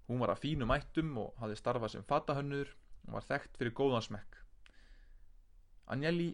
Hún 0.07 0.21
var 0.21 0.33
að 0.33 0.43
fínu 0.45 0.67
mættum 0.69 1.17
og 1.21 1.33
hafði 1.41 1.57
starfað 1.59 1.95
sem 1.95 2.05
fatahönnur 2.09 2.71
og 3.07 3.17
var 3.17 3.27
þekkt 3.27 3.59
fyrir 3.59 3.75
góðan 3.77 4.05
smekk. 4.05 4.39
Agnelli 5.89 6.29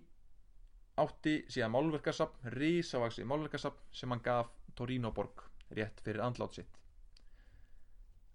átti 0.99 1.41
síðan 1.51 1.73
málverkarsapn, 1.73 2.51
risavaksi 2.55 3.25
málverkarsapn 3.27 3.91
sem 3.95 4.11
hann 4.11 4.23
gaf 4.23 4.51
Torino 4.75 5.11
borg 5.11 5.43
rétt 5.75 5.99
fyrir 6.03 6.23
andlátt 6.23 6.59
sitt. 6.59 6.79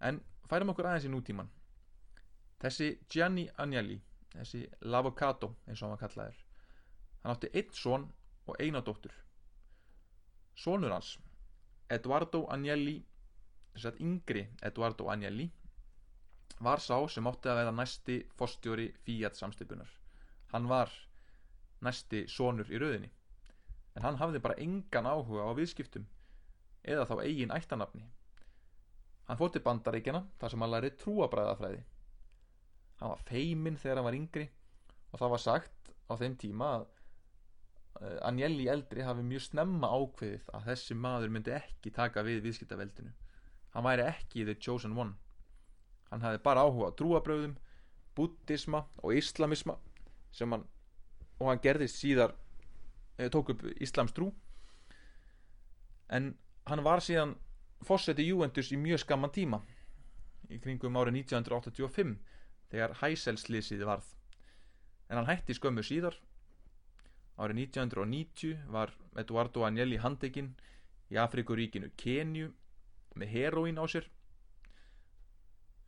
En 0.01 0.21
færum 0.49 0.73
okkur 0.73 0.91
aðeins 0.91 1.09
í 1.09 1.13
nútíman. 1.13 1.49
Þessi 2.61 2.91
Gianni 3.09 3.47
Agnelli, 3.57 3.97
þessi 4.35 4.67
L'Avocado 4.85 5.55
eins 5.67 5.81
og 5.81 5.87
hann 5.87 5.95
var 5.97 6.03
kallaður, 6.03 6.41
Hann 7.23 7.35
átti 7.35 7.51
einn 7.53 7.73
són 7.77 8.07
og 8.49 8.61
eina 8.63 8.81
dóttur. 8.85 9.13
Sónur 10.57 10.93
hans, 10.93 11.15
Eduardo 11.91 12.47
Agnelli, 12.53 12.99
þess 13.75 13.91
að 13.91 14.01
yngri 14.07 14.45
Eduardo 14.67 15.09
Agnelli, 15.13 15.51
var 16.61 16.83
sá 16.85 16.97
sem 17.09 17.29
átti 17.29 17.49
að 17.49 17.63
veða 17.63 17.77
næsti 17.77 18.17
fórstjóri 18.37 18.91
Fiat 19.05 19.39
samstipunar. 19.39 19.89
Hann 20.53 20.69
var 20.69 20.93
næsti 21.85 22.27
sónur 22.29 22.69
í 22.73 22.81
rauðinni. 22.81 23.11
En 23.97 24.05
hann 24.07 24.19
hafði 24.21 24.43
bara 24.45 24.59
engan 24.61 25.09
áhuga 25.09 25.49
á 25.49 25.53
viðskiptum 25.57 26.07
eða 26.85 27.07
þá 27.09 27.15
eigin 27.25 27.53
ættanafni. 27.55 28.05
Hann 29.29 29.39
fótti 29.41 29.63
bandaríkjana 29.65 30.23
þar 30.41 30.53
sem 30.53 30.65
hann 30.65 30.73
læri 30.73 30.93
trúabræðafræði. 31.01 31.83
Hann 33.01 33.13
var 33.15 33.25
feiminn 33.29 33.79
þegar 33.81 34.01
hann 34.01 34.09
var 34.09 34.19
yngri 34.19 34.47
og 35.11 35.21
það 35.21 35.35
var 35.35 35.43
sagt 35.45 35.93
á 36.11 36.13
þeim 36.21 36.37
tíma 36.41 36.71
að 36.79 36.89
Eh, 37.99 38.19
Agnelli 38.23 38.69
eldri 38.71 39.03
hafi 39.05 39.25
mjög 39.27 39.43
snemma 39.49 39.91
ákveðið 39.91 40.47
að 40.57 40.69
þessi 40.71 40.97
maður 40.97 41.33
myndi 41.35 41.53
ekki 41.57 41.93
taka 41.97 42.23
við 42.27 42.45
viðskiptaveldinu. 42.47 43.11
Hann 43.75 43.87
væri 43.87 44.07
ekki 44.07 44.47
the 44.47 44.55
chosen 44.55 44.95
one. 44.97 45.17
Hann 46.11 46.23
hafi 46.25 46.41
bara 46.45 46.63
áhuga 46.65 46.91
á 46.91 46.97
trúabröðum 46.99 47.57
buddhisma 48.17 48.85
og 49.03 49.15
islamisma 49.15 49.77
sem 50.35 50.51
hann 50.53 50.65
og 51.41 51.49
hann 51.49 51.61
gerðist 51.65 52.01
síðar 52.01 52.35
eh, 53.19 53.29
tók 53.33 53.53
upp 53.55 53.67
Íslams 53.81 54.15
trú. 54.17 54.31
En 56.11 56.35
hann 56.69 56.85
var 56.85 57.03
síðan 57.05 57.37
fósetti 57.87 58.27
Juventus 58.27 58.73
í 58.75 58.79
mjög 58.81 59.05
skamman 59.05 59.33
tíma 59.35 59.61
í 60.51 60.59
kringum 60.61 60.99
árið 61.01 61.23
1985 61.23 62.17
þegar 62.71 62.97
hæselslýsið 63.01 63.87
varð. 63.89 64.09
En 65.09 65.21
hann 65.21 65.31
hætti 65.31 65.57
skömmu 65.57 65.83
síðar 65.87 66.19
Árið 67.41 67.63
1990 67.65 68.67
var 68.75 68.93
Eduardo 69.21 69.65
Agnelli 69.65 69.97
handekinn 70.03 70.51
í 71.11 71.17
Afrikuríkinu 71.21 71.89
Kenju 72.01 72.51
með 73.19 73.33
heroín 73.35 73.81
á 73.81 73.85
sér 73.89 74.09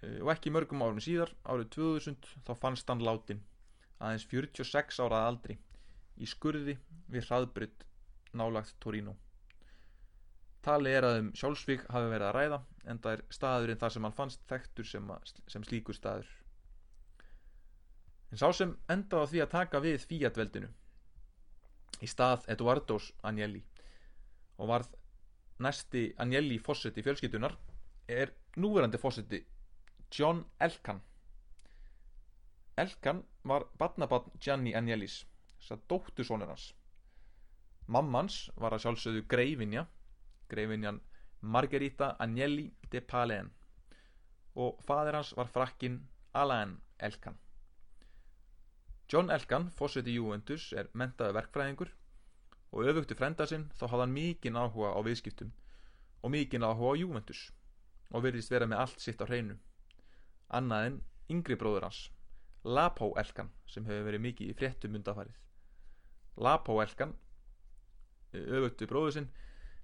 og 0.02 0.32
ekki 0.32 0.50
mörgum 0.50 0.82
árum 0.82 0.99
síðar, 1.02 1.30
árið 1.47 1.68
2000, 1.76 2.30
þá 2.47 2.52
fannst 2.59 2.88
hann 2.90 3.04
látin 3.06 3.42
aðeins 4.02 4.25
46 4.32 4.99
ára 5.04 5.21
aldri 5.28 5.59
í 6.18 6.26
skurði 6.26 6.75
við 7.12 7.28
hraðbrytt 7.28 7.85
nálagt 8.35 8.75
Torino. 8.82 9.14
Tali 10.62 10.90
er 10.94 11.06
að 11.06 11.18
um 11.21 11.30
sjálfsvík 11.38 11.85
hafi 11.90 12.11
verið 12.11 12.28
að 12.28 12.37
ræða 12.37 12.59
en 12.90 13.00
það 13.02 13.16
er 13.16 13.25
staðurinn 13.37 13.80
þar 13.82 13.94
sem 13.94 14.06
hann 14.06 14.18
fannst 14.18 14.44
þekktur 14.50 14.88
sem, 14.88 15.12
sem 15.50 15.64
slíkur 15.66 15.99
staður. 15.99 16.28
En 18.32 18.40
sá 18.40 18.49
sem 18.56 18.76
endaði 18.90 19.23
á 19.23 19.30
því 19.30 19.42
að 19.44 19.52
taka 19.54 19.82
við 19.85 20.06
fíatveldinu 20.09 20.71
í 22.02 22.11
stað 22.11 22.49
Eduardos 22.54 23.12
Agnelli 23.23 23.62
og 24.59 24.68
varð 24.73 24.92
næsti 25.62 26.04
Agnelli 26.23 26.59
fósetti 26.59 27.04
fjölskytunar 27.06 27.56
er 28.09 28.35
núverandi 28.59 28.99
fósetti 28.99 29.42
John 30.12 30.44
Elkan. 30.61 31.00
Elkan 32.76 33.23
var 33.49 33.66
badnabann 33.78 34.30
Gianni 34.40 34.75
Agnellis 34.75 35.23
þess 35.59 35.76
að 35.76 35.85
dóttu 35.88 36.26
sónur 36.26 36.50
hans 36.50 36.73
mammans 37.87 38.37
var 38.56 38.75
að 38.75 38.85
sjálfsögðu 38.87 39.25
greifinja 39.30 39.87
greifinjan 40.52 41.00
Margherita 41.42 42.12
Agnelli 42.23 42.68
de 42.92 43.00
Palen 43.00 43.50
og 44.54 44.82
fadir 44.87 45.18
hans 45.18 45.32
var 45.37 45.50
frakkin 45.50 45.99
Alain 46.32 46.76
Elkan 46.99 47.38
John 49.12 49.28
Elkan, 49.28 49.66
fósiti 49.76 50.14
Juventus, 50.16 50.71
er 50.73 50.87
mentaði 50.97 51.35
verkfræðingur 51.37 51.90
og 52.73 52.87
öfugti 52.88 53.16
frenda 53.19 53.45
sinn 53.45 53.66
þá 53.76 53.83
hafði 53.90 54.04
hann 54.07 54.14
mikinn 54.16 54.57
áhuga 54.57 54.95
á 54.97 55.00
viðskiptum 55.04 55.50
og 56.25 56.33
mikinn 56.33 56.64
áhuga 56.64 56.95
á 56.97 57.00
Juventus 57.02 57.42
og 58.09 58.25
verðist 58.25 58.54
vera 58.54 58.69
með 58.71 58.81
allt 58.87 59.04
sitt 59.04 59.21
á 59.21 59.28
hreinu. 59.28 59.59
Annað 60.49 60.87
en 60.88 60.99
yngri 61.37 61.59
bróður 61.61 61.90
hans 61.90 62.07
Lapó 62.64 63.11
Elkan 63.21 63.50
sem 63.69 63.85
hefur 63.85 64.09
verið 64.09 64.25
mikið 64.31 64.50
í 64.52 64.57
fréttum 64.57 64.97
undafarið 64.97 65.37
Lapó 66.47 66.81
Elkan 66.81 67.12
öfugti 68.33 68.88
bróður 68.88 69.16
sinn 69.19 69.31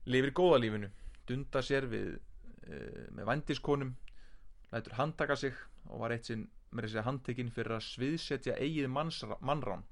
lifir 0.09 0.33
góða 0.33 0.63
lífinu 0.63 0.89
dundar 1.29 1.67
sér 1.67 1.89
við 1.93 2.15
uh, 2.17 3.09
með 3.13 3.29
vandiskonum 3.29 3.97
lætur 4.73 4.97
handtaka 4.97 5.37
sig 5.37 5.57
og 5.89 6.01
var 6.01 6.17
eitt 6.17 6.31
sinn 6.31 6.49
með 6.71 6.89
þessi 6.89 7.07
handtekinn 7.07 7.55
fyrir 7.55 7.77
að 7.79 7.87
sviðsetja 7.87 8.59
eigið 8.59 8.91
mannrán 8.93 9.87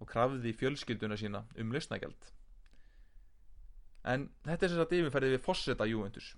og 0.00 0.08
krafði 0.10 0.54
fjölskylduna 0.56 1.18
sína 1.20 1.44
um 1.60 1.74
lausnagjald 1.74 2.30
en 4.04 4.28
þetta 4.44 4.66
er 4.66 4.72
sem 4.72 4.80
sagt 4.80 4.96
yfirferðið 4.98 5.36
við 5.36 5.44
Fosseta 5.44 5.86
Juventus 5.88 6.34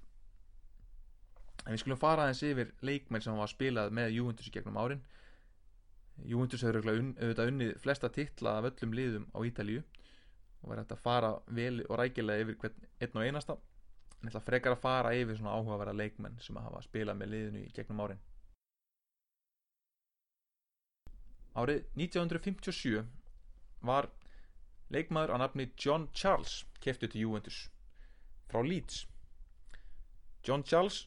en 1.66 1.74
við 1.74 1.82
skulum 1.82 2.00
fara 2.00 2.24
aðeins 2.24 2.42
yfir 2.46 2.72
leikmenn 2.86 3.24
sem 3.24 3.38
var 3.38 3.50
spilað 3.50 3.94
með 3.98 4.12
Juventus 4.14 4.48
í 4.48 4.52
gegnum 4.54 4.78
árin. 4.78 5.02
Juventus 6.30 6.62
hefur 6.64 6.86
auðvitað 6.86 7.50
unnið 7.50 7.72
flesta 7.82 8.10
titla 8.12 8.56
af 8.60 8.68
öllum 8.70 8.94
liðum 8.96 9.26
á 9.34 9.38
Ítalíu 9.48 9.82
og 9.82 10.70
verður 10.70 10.84
þetta 10.84 10.96
að 10.96 11.02
fara 11.08 11.32
vel 11.58 11.82
og 11.88 11.98
rækilega 12.00 12.44
yfir 12.44 12.60
hvern 12.62 12.86
einn 13.02 13.18
og 13.18 13.26
einasta. 13.26 13.58
En 14.22 14.30
ætla 14.30 14.44
frekar 14.46 14.76
að 14.76 14.84
fara 14.84 15.12
yfir 15.18 15.40
svona 15.40 15.58
áhugaverða 15.58 15.98
leikmenn 15.98 16.38
sem 16.40 16.56
hafa 16.62 16.84
spilað 16.86 17.18
með 17.20 17.32
liðinu 17.34 17.64
í 17.66 17.74
gegnum 17.74 18.06
árin 18.06 18.22
Árið 21.56 21.84
1957 21.96 23.06
var 23.88 24.10
leikmaður 24.92 25.34
á 25.34 25.36
nafni 25.40 25.70
John 25.80 26.08
Charles 26.12 26.64
keftu 26.84 27.08
til 27.08 27.24
Juventus 27.24 27.66
frá 28.50 28.60
Leeds. 28.62 29.06
John 30.46 30.62
Charles 30.62 31.06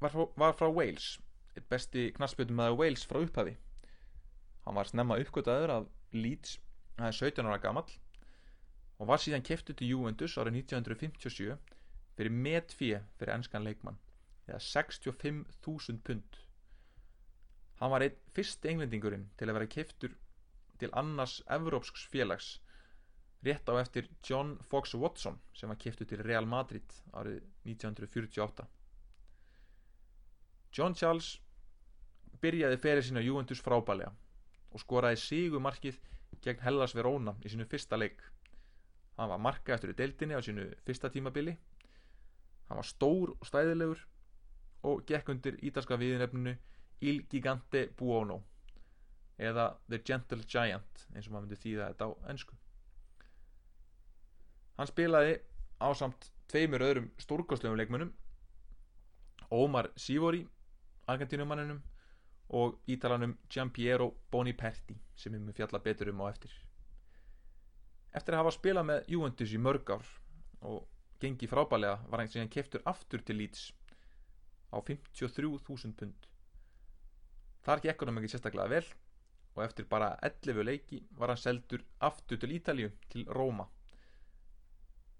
var 0.00 0.14
frá, 0.14 0.24
var 0.36 0.56
frá 0.56 0.70
Wales 0.72 1.18
eitt 1.56 1.68
besti 1.72 2.08
knaspjötum 2.16 2.56
með 2.60 2.78
Wales 2.80 3.04
frá 3.08 3.20
upphafi. 3.20 3.56
Hann 4.64 4.76
var 4.80 4.88
snemma 4.88 5.20
uppgötaður 5.22 5.74
af 5.76 5.92
Leeds 6.12 6.56
hann 6.96 7.08
er 7.10 7.12
17 7.12 7.46
ára 7.46 7.60
gammal 7.60 7.84
og 8.98 9.08
var 9.10 9.20
síðan 9.20 9.44
keftu 9.44 9.74
til 9.76 9.92
Juventus 9.92 10.38
árið 10.40 10.62
1957 10.62 11.56
fyrir 12.16 12.32
metfíi 12.32 13.00
fyrir 13.20 13.34
ennskan 13.34 13.66
leikmann 13.66 13.98
eða 14.48 14.60
65.000 14.64 16.00
pund 16.06 16.38
hann 17.80 17.92
var 17.92 18.04
einn 18.06 18.20
fyrst 18.36 18.64
englendingurinn 18.66 19.28
til 19.36 19.48
að 19.48 19.58
vera 19.58 19.72
keftur 19.76 20.14
til 20.80 20.92
annars 20.92 21.40
evrópsks 21.58 22.06
félags 22.12 22.52
rétt 23.46 23.68
á 23.68 23.74
eftir 23.80 24.08
John 24.24 24.56
Fox 24.70 24.94
Watson 24.94 25.38
sem 25.54 25.70
var 25.70 25.80
keftur 25.80 26.08
til 26.08 26.24
Real 26.24 26.48
Madrid 26.48 26.96
árið 27.12 27.42
1948 27.68 28.66
John 30.76 30.94
Charles 30.94 31.36
byrjaði 32.42 32.78
ferið 32.80 33.06
sína 33.08 33.24
Juventus 33.24 33.62
frábælega 33.64 34.12
og 34.72 34.82
skoraði 34.82 35.20
sígumarkið 35.22 36.00
gegn 36.44 36.64
Hellas 36.64 36.94
Verona 36.96 37.32
í 37.44 37.50
sinu 37.52 37.64
fyrsta 37.70 37.96
leik. 37.96 38.20
Hann 39.16 39.30
var 39.32 39.40
marka 39.40 39.72
eftir 39.74 39.94
í 39.94 39.96
deildinni 39.96 40.36
á 40.36 40.44
sinu 40.44 40.66
fyrsta 40.84 41.08
tímabili. 41.12 41.54
Hann 42.68 42.80
var 42.80 42.88
stór 42.88 43.32
og 43.38 43.48
stæðilegur 43.48 44.02
og 44.90 45.04
gekk 45.08 45.32
undir 45.32 45.56
ítalska 45.64 45.96
viðnefninu 46.00 46.56
Il 47.00 47.26
Gigante 47.28 47.88
Buono 47.96 48.40
eða 49.36 49.68
The 49.88 50.00
Gentle 50.00 50.44
Giant 50.48 51.06
eins 51.14 51.26
og 51.26 51.34
maður 51.34 51.46
myndi 51.46 51.60
þýða 51.60 51.90
þetta 51.90 52.08
á 52.08 52.10
ennsku 52.32 52.56
hann 54.78 54.88
spilaði 54.88 55.34
á 55.80 55.88
samt 55.96 56.30
tveimur 56.48 56.84
öðrum 56.86 57.10
stórkostlegum 57.20 57.76
leikmunum 57.76 58.14
Omar 59.50 59.90
Sivori 59.96 60.46
Argentínumanninum 61.06 61.82
og 62.48 62.78
ítalanum 62.90 63.36
Giampiero 63.50 64.08
Boniperti 64.30 64.96
sem 65.16 65.34
við 65.34 65.44
mjög 65.46 65.58
fjalla 65.60 65.80
betur 65.82 66.10
um 66.12 66.22
á 66.22 66.26
eftir. 66.30 66.52
Eftir 68.14 68.34
að 68.34 68.42
hafa 68.42 68.54
spilað 68.54 68.88
með 68.90 69.10
Juventus 69.14 69.52
í 69.54 69.58
mörg 69.58 69.90
ár 69.90 70.06
og 70.66 70.86
gengi 71.22 71.48
frábælega 71.50 72.00
var 72.10 72.22
hann 72.22 72.30
síðan 72.32 72.52
keftur 72.52 72.82
aftur 72.86 73.22
til 73.22 73.38
Leeds 73.40 73.68
á 74.74 74.78
53.000 74.78 75.94
pund 75.98 76.28
þar 77.66 77.82
gekk 77.84 78.04
hann 78.04 78.20
ekki 78.20 78.32
sérstaklega 78.34 78.70
vel 78.70 78.86
og 79.56 79.62
eftir 79.64 79.88
bara 79.90 80.12
11 80.22 80.66
leiki 80.68 81.00
var 81.18 81.32
hann 81.32 81.40
seldur 81.40 81.82
aftur 82.08 82.38
til 82.38 82.52
Ítalju 82.58 82.90
til 83.12 83.24
Róma. 83.38 83.66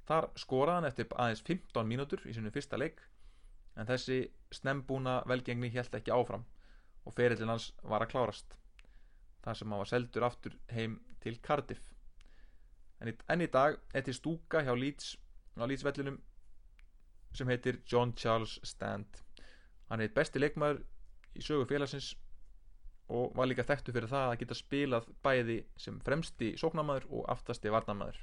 Þar 0.07 0.29
skoraði 0.39 0.79
hann 0.79 0.89
eftir 0.91 1.09
aðeins 1.17 1.43
15 1.43 1.89
mínútur 1.89 2.23
í 2.29 2.35
sinu 2.37 2.53
fyrsta 2.55 2.79
leik 2.79 3.01
en 3.77 3.89
þessi 3.89 4.21
snembúna 4.55 5.19
velgengni 5.27 5.73
helt 5.75 5.95
ekki 5.99 6.15
áfram 6.15 6.45
og 7.07 7.17
ferillin 7.17 7.51
hans 7.51 7.73
var 7.83 8.05
að 8.05 8.13
klárast 8.15 8.57
þar 9.45 9.59
sem 9.59 9.73
hann 9.73 9.83
var 9.83 9.91
seldur 9.91 10.27
aftur 10.27 10.57
heim 10.75 11.01
til 11.23 11.39
Cardiff. 11.43 11.93
En 13.01 13.11
í, 13.11 13.15
en 13.29 13.43
í 13.43 13.49
dag 13.53 13.79
er 13.95 14.05
til 14.07 14.15
stúka 14.15 14.63
hjá 14.65 14.75
Leeds 14.77 15.17
á 15.57 15.65
lýtsvellinum 15.67 16.21
sem 17.37 17.49
heitir 17.49 17.81
John 17.91 18.15
Charles 18.17 18.61
Stand 18.65 19.23
hann 19.91 20.03
heit 20.03 20.15
besti 20.15 20.41
leikmaður 20.41 20.83
í 21.37 21.45
sögu 21.45 21.67
félagsins 21.69 22.15
og 23.09 23.37
var 23.39 23.47
líka 23.51 23.67
þekktu 23.67 23.95
fyrir 23.95 24.11
það 24.11 24.31
að 24.31 24.39
geta 24.43 24.59
spilað 24.59 25.11
bæði 25.23 25.59
sem 25.79 26.01
fremsti 26.07 26.55
sóknamaður 26.59 27.07
og 27.11 27.29
aftasti 27.37 27.71
varnamaður 27.71 28.19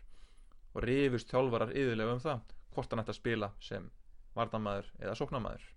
og 0.74 0.84
rifust 0.88 1.32
þjálfarar 1.32 1.76
yðurlega 1.78 2.18
um 2.18 2.24
það 2.24 2.42
hvort 2.74 2.92
hann 2.92 3.04
ætti 3.04 3.16
að 3.16 3.22
spila 3.22 3.54
sem 3.64 3.88
varnamaður 4.36 4.90
eða 5.00 5.16
sóknamaður 5.22 5.70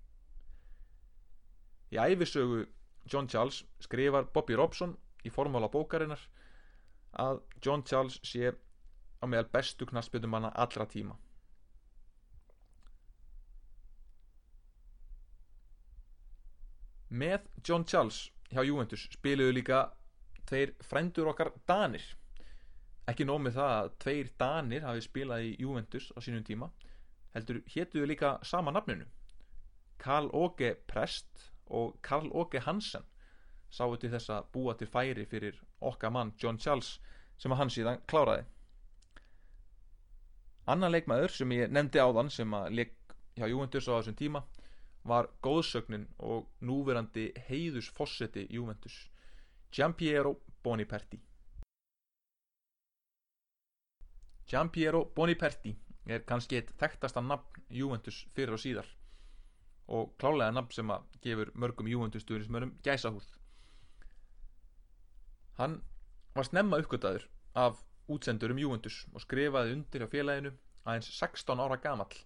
í 1.95 1.99
æfisögu 2.03 2.65
John 3.13 3.29
Charles 3.29 3.63
skrifar 3.81 4.27
Bobby 4.35 4.57
Robson 4.59 4.97
í 5.25 5.31
formála 5.31 5.69
bókarinnar 5.71 6.23
að 7.23 7.41
John 7.63 7.85
Charles 7.87 8.19
sé 8.27 8.51
á 8.51 9.25
meðal 9.27 9.49
bestu 9.53 9.87
knastbytumanna 9.87 10.51
allra 10.55 10.87
tíma. 10.91 11.17
Með 17.09 17.47
John 17.63 17.87
Charles 17.87 18.27
hjá 18.53 18.63
Juventus 18.65 19.09
spiluðu 19.13 19.57
líka 19.57 19.81
tveir 20.47 20.75
frændur 20.87 21.31
okkar 21.33 21.53
Danir. 21.69 22.05
Ekki 23.07 23.27
nómið 23.27 23.59
það 23.59 23.73
að 23.77 23.91
tveir 24.03 24.31
Danir 24.39 24.87
hafi 24.87 25.05
spilað 25.05 25.47
í 25.49 25.57
Juventus 25.63 26.11
á 26.15 26.19
sínum 26.23 26.45
tíma 26.47 26.71
heldur 27.37 27.61
héttuðu 27.73 28.09
líka 28.09 28.39
sama 28.43 28.73
nafninu. 28.73 29.07
Karl 29.99 30.31
Åge 30.33 30.75
Prest 30.89 31.51
og 31.67 31.97
Karl 32.03 32.31
Åge 32.33 32.61
Hansen 32.65 33.05
sáu 33.71 33.97
til 34.01 34.11
þess 34.13 34.31
að 34.31 34.51
búa 34.55 34.75
til 34.79 34.89
færi 34.89 35.27
fyrir 35.27 35.59
okkar 35.81 36.13
mann 36.15 36.33
John 36.43 36.59
Charles 36.59 36.97
sem 37.37 37.53
að 37.53 37.61
hann 37.61 37.73
síðan 37.73 38.05
kláraði. 38.09 38.47
Annan 40.67 40.95
leikmaður 40.95 41.35
sem 41.35 41.53
ég 41.55 41.71
nefndi 41.71 42.01
á 42.01 42.09
þann 42.11 42.31
sem 42.33 42.55
að 42.55 42.71
leik 42.79 42.95
hjá 43.37 43.47
Juventus 43.51 43.89
á 43.91 43.99
þessum 43.99 44.17
tíma 44.19 44.43
var 45.07 45.29
góðsögnin 45.43 46.07
og 46.19 46.49
núverandi 46.61 47.31
heiðus 47.49 47.89
fósetti 47.95 48.47
Juventus. 48.51 48.97
Giampiero 49.73 50.37
Boniperti. 50.63 51.21
Giampiero 54.47 55.05
Boniperti 55.15 55.75
er 56.07 56.23
kannski 56.27 56.61
eitt 56.61 56.71
þekktasta 56.79 57.23
nafn 57.23 57.65
Juventus 57.71 58.23
fyrir 58.35 58.55
og 58.55 58.63
síðar 58.63 58.93
og 59.87 60.13
klálega 60.19 60.55
nafn 60.55 60.75
sem 60.75 60.91
að 60.91 61.09
gefur 61.23 61.51
mörgum 61.55 61.89
Juventus 61.91 62.25
stuðnismörum 62.27 62.75
gæsahúð. 62.87 63.27
Hann 65.59 65.81
var 66.35 66.47
snemma 66.47 66.79
uppgötaður 66.83 67.27
af 67.55 67.83
útsendurum 68.13 68.59
Juventus 68.61 69.05
og 69.13 69.23
skrifaði 69.25 69.77
undir 69.77 70.07
á 70.07 70.09
félaginu 70.11 70.53
aðeins 70.85 71.11
16 71.19 71.63
ára 71.63 71.79
gamall 71.83 72.19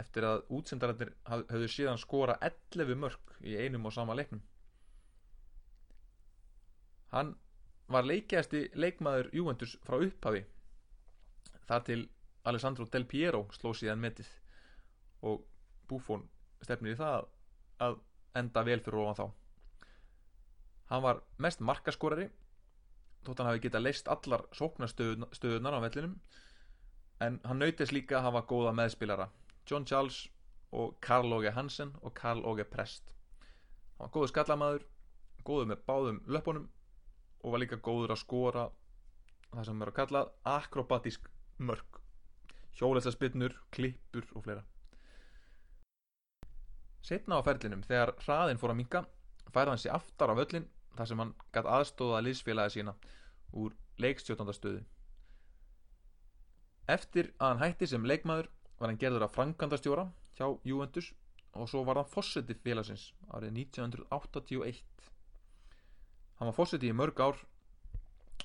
eftir 0.00 0.26
að 0.28 0.44
útsendararnir 0.52 1.12
hafðu 1.28 1.68
síðan 1.72 2.00
skora 2.00 2.36
11 2.44 2.98
mörg 3.00 3.36
í 3.40 3.56
einum 3.56 3.88
og 3.88 3.94
sama 3.96 4.16
leiknum. 4.18 4.42
Hann 7.12 7.34
var 7.88 8.06
leikjæsti 8.06 8.66
leikmaður 8.74 9.30
Juventus 9.32 9.76
frá 9.86 9.98
upphafi. 10.02 10.42
Þar 11.66 11.84
til 11.86 12.00
Alessandro 12.46 12.86
Del 12.92 13.06
Piero 13.10 13.46
sló 13.54 13.72
síðan 13.74 14.02
metið 14.02 14.28
og 15.26 15.44
Buffon 15.88 16.26
stefnir 16.62 16.94
í 16.94 16.98
það 16.98 17.28
að 17.86 18.00
enda 18.36 18.64
vel 18.66 18.80
fyrir 18.82 19.02
ofan 19.02 19.18
þá. 19.20 19.26
Hann 20.90 21.02
var 21.02 21.22
mest 21.42 21.62
markaskorari 21.64 22.28
þótt 23.26 23.40
hann 23.42 23.50
hafi 23.50 23.64
getað 23.64 23.86
leist 23.86 24.10
allar 24.12 24.44
sóknastöðunar 24.54 25.78
á 25.78 25.80
vellinum 25.82 26.14
en 27.26 27.40
hann 27.48 27.62
nautist 27.62 27.94
líka 27.96 28.20
að 28.20 28.28
hafa 28.28 28.44
góða 28.50 28.74
meðspilara 28.76 29.28
John 29.66 29.86
Charles 29.86 30.26
og 30.72 30.96
Karl 31.00 31.32
Åge 31.32 31.50
Hansen 31.50 31.94
og 32.02 32.14
Karl 32.14 32.44
Åge 32.46 32.64
Prest. 32.64 33.12
Hann 33.98 34.08
var 34.08 34.14
góðu 34.14 34.30
skallamaður 34.30 34.86
góður 35.46 35.70
með 35.70 35.84
báðum 35.88 36.22
löpunum 36.26 36.66
og 37.42 37.54
var 37.54 37.62
líka 37.62 37.78
góður 37.78 38.14
að 38.14 38.22
skora 38.22 38.64
það 39.52 39.68
sem 39.68 39.82
er 39.82 39.92
að 39.92 39.98
kalla 40.00 40.22
akrobatísk 40.56 41.28
mörg 41.58 42.00
hjólætsaspinnur, 42.76 43.54
klippur 43.72 44.26
og 44.36 44.44
fleira. 44.44 44.64
Setna 47.06 47.38
á 47.40 47.46
ferlinum 47.46 47.84
þegar 47.86 48.12
hraðin 48.26 48.60
fór 48.60 48.74
að 48.74 48.80
minka 48.82 49.04
færði 49.54 49.72
hann 49.72 49.80
sér 49.80 49.96
aftar 49.96 50.34
á 50.34 50.38
völlin 50.38 50.66
þar 50.98 51.08
sem 51.08 51.22
hann 51.22 51.32
gætt 51.54 51.70
aðstóða 51.70 52.20
liðsfélagi 52.26 52.76
sína 52.76 52.96
úr 53.56 53.72
leikstjótandastöðu 54.02 54.82
Eftir 56.90 57.32
að 57.38 57.48
hann 57.48 57.62
hætti 57.64 57.88
sem 57.90 58.04
leikmaður 58.06 58.50
var 58.78 58.90
hann 58.90 59.00
gerður 59.00 59.26
að 59.26 59.34
frangandastjóra 59.38 60.08
hjá 60.38 60.46
Juventus 60.68 61.12
og 61.56 61.70
svo 61.70 61.84
var 61.88 62.00
hann 62.02 62.12
fósetti 62.12 62.58
félagsins 62.64 63.10
árið 63.32 63.56
1981 63.64 64.84
Hann 66.36 66.50
var 66.50 66.56
fósetti 66.56 66.90
í 66.90 66.96
mörg 66.96 67.20
ár 67.24 67.38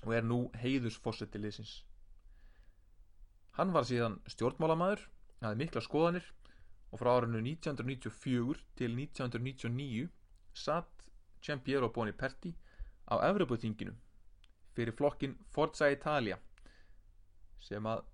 og 0.02 0.14
er 0.16 0.24
nú 0.24 0.46
heiðusfósetti 0.62 1.42
liðsins. 1.42 1.74
Hann 3.58 3.74
var 3.76 3.84
síðan 3.88 4.16
stjórnmálamæður, 4.32 5.04
hafði 5.42 5.60
mikla 5.60 5.84
skoðanir 5.84 6.30
og 6.92 7.02
frá 7.02 7.12
árinu 7.18 7.42
1994 7.44 8.64
til 8.80 8.96
1999 8.96 10.08
satt 10.56 11.04
Giampiero 11.44 11.90
Boniperti 11.92 12.54
á 13.12 13.20
Evropaþinginu 13.28 13.98
fyrir 14.72 14.96
flokkin 14.96 15.36
Forza 15.52 15.92
Italia 15.92 16.38
sem 17.60 17.84
að 17.92 18.06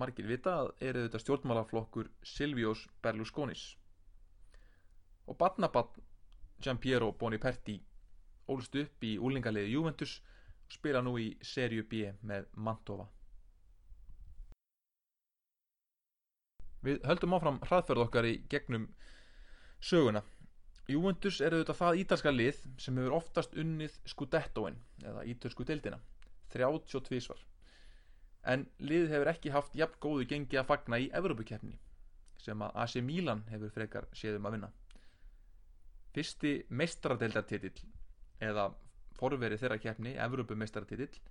margir 0.00 0.28
vita 0.28 0.58
að 0.62 0.70
er 0.88 1.00
þetta 1.04 1.22
stjórnmálaflokkur 1.22 2.10
Silvios 2.26 2.86
Berlusconis 3.02 3.64
og 5.26 5.38
badnabann 5.40 6.04
Giampiero 6.62 7.12
Boniperti 7.18 7.78
ólst 8.52 8.76
upp 8.76 9.04
í 9.04 9.16
úlingaliði 9.18 9.74
Juventus 9.76 10.18
og 10.64 10.78
spila 10.78 11.02
nú 11.04 11.16
í 11.20 11.30
Serie 11.42 11.84
B 11.88 12.08
með 12.22 12.48
Mantova 12.56 13.08
Við 16.84 17.00
höldum 17.08 17.32
áfram 17.32 17.58
hraðferð 17.64 18.02
okkar 18.02 18.26
í 18.28 18.34
gegnum 18.52 18.90
söguna. 19.80 20.20
Juventus 20.84 21.38
er 21.40 21.54
auðvitað 21.56 21.78
það 21.78 22.00
ítalska 22.02 22.32
lið 22.34 22.58
sem 22.84 22.98
hefur 23.00 23.14
oftast 23.16 23.56
unnið 23.56 23.94
Scudettoin 24.12 24.76
eða 25.00 25.22
ítalsku 25.32 25.64
deildina, 25.64 25.96
32 26.52 27.22
svar. 27.24 27.40
En 28.44 28.66
lið 28.78 29.08
hefur 29.12 29.30
ekki 29.30 29.52
haft 29.54 29.76
jafn 29.78 30.00
góðu 30.04 30.26
gengi 30.28 30.58
að 30.60 30.68
fagna 30.68 31.00
í 31.00 31.10
Evropakeppni 31.16 31.78
sem 32.44 32.60
að 32.60 32.74
AC 32.82 32.96
Milan 33.00 33.40
hefur 33.48 33.72
frekar 33.72 34.08
séðum 34.12 34.48
að 34.48 34.56
vinna. 34.56 34.68
Fyrsti 36.14 36.52
meistradeildartitill 36.68 37.86
eða 38.44 38.66
forverið 39.16 39.62
þeirra 39.62 39.78
keppni, 39.80 40.12
Evropameistradeildartitill, 40.26 41.22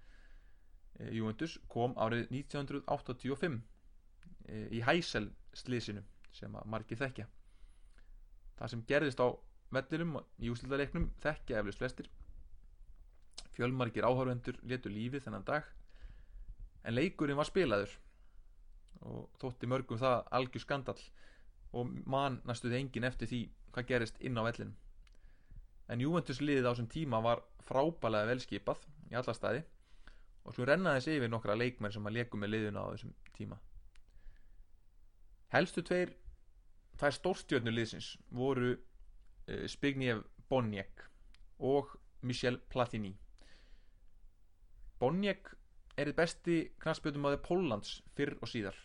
eh, 1.00 1.12
Juventus 1.20 1.60
kom 1.70 1.94
árið 2.02 2.26
1985 2.32 3.62
eh, 4.48 4.68
í 4.74 4.82
Hæsel 4.82 5.30
slísinu 5.54 6.02
sem 6.34 6.56
að 6.56 6.70
margi 6.74 6.98
þekkja. 6.98 7.28
Það 8.58 8.74
sem 8.74 8.84
gerðist 8.90 9.22
á 9.22 9.28
vellinum 9.74 10.18
í 10.42 10.50
úslítaleiknum 10.50 11.12
þekkja 11.22 11.62
eflust 11.62 11.82
flestir. 11.82 12.10
Fjölmargir 13.54 14.06
áhörvendur 14.10 14.58
letu 14.66 14.90
lífi 14.90 15.22
þennan 15.22 15.46
dag 15.46 15.70
en 16.84 16.96
leikurinn 16.96 17.40
var 17.40 17.48
spilaður 17.48 17.92
og 19.04 19.28
þótti 19.42 19.68
mörgum 19.68 20.00
það 20.00 20.24
algjör 20.38 20.64
skandal 20.64 21.00
og 21.74 21.92
mann 22.06 22.40
næstuði 22.48 22.80
engin 22.80 23.08
eftir 23.08 23.30
því 23.30 23.42
hvað 23.74 23.88
gerist 23.90 24.20
inn 24.22 24.38
á 24.38 24.44
vellinum. 24.46 24.76
En 25.92 26.02
Juventus 26.02 26.42
liðið 26.42 26.68
á 26.70 26.72
þessum 26.72 26.90
tíma 26.92 27.20
var 27.24 27.44
frábælega 27.68 28.30
velskipað 28.30 28.84
í 29.12 29.18
alla 29.20 29.36
staði 29.36 29.64
og 30.44 30.56
svo 30.56 30.68
rennaði 30.68 31.04
sig 31.04 31.20
yfir 31.20 31.32
nokkra 31.32 31.56
leikmenn 31.58 31.94
sem 31.96 32.08
að 32.08 32.20
leiku 32.20 32.40
með 32.40 32.54
liðuna 32.54 32.84
á 32.84 32.92
þessum 32.94 33.16
tíma. 33.36 33.58
Helstu 35.54 35.84
tveir 35.86 36.14
þær 37.00 37.18
stórstjörnu 37.18 37.74
liðsins 37.74 38.14
voru 38.34 38.74
uh, 38.76 39.66
Spigniew 39.70 40.24
Boniek 40.50 41.04
og 41.60 41.94
Michel 42.22 42.60
Platini. 42.72 43.14
Boniek 45.00 45.52
er 45.98 46.10
þið 46.10 46.18
besti 46.18 46.58
knastbjöndum 46.84 47.28
aðeins 47.30 47.46
Póllands 47.48 47.94
fyrr 48.18 48.36
og 48.42 48.50
síðar. 48.52 48.78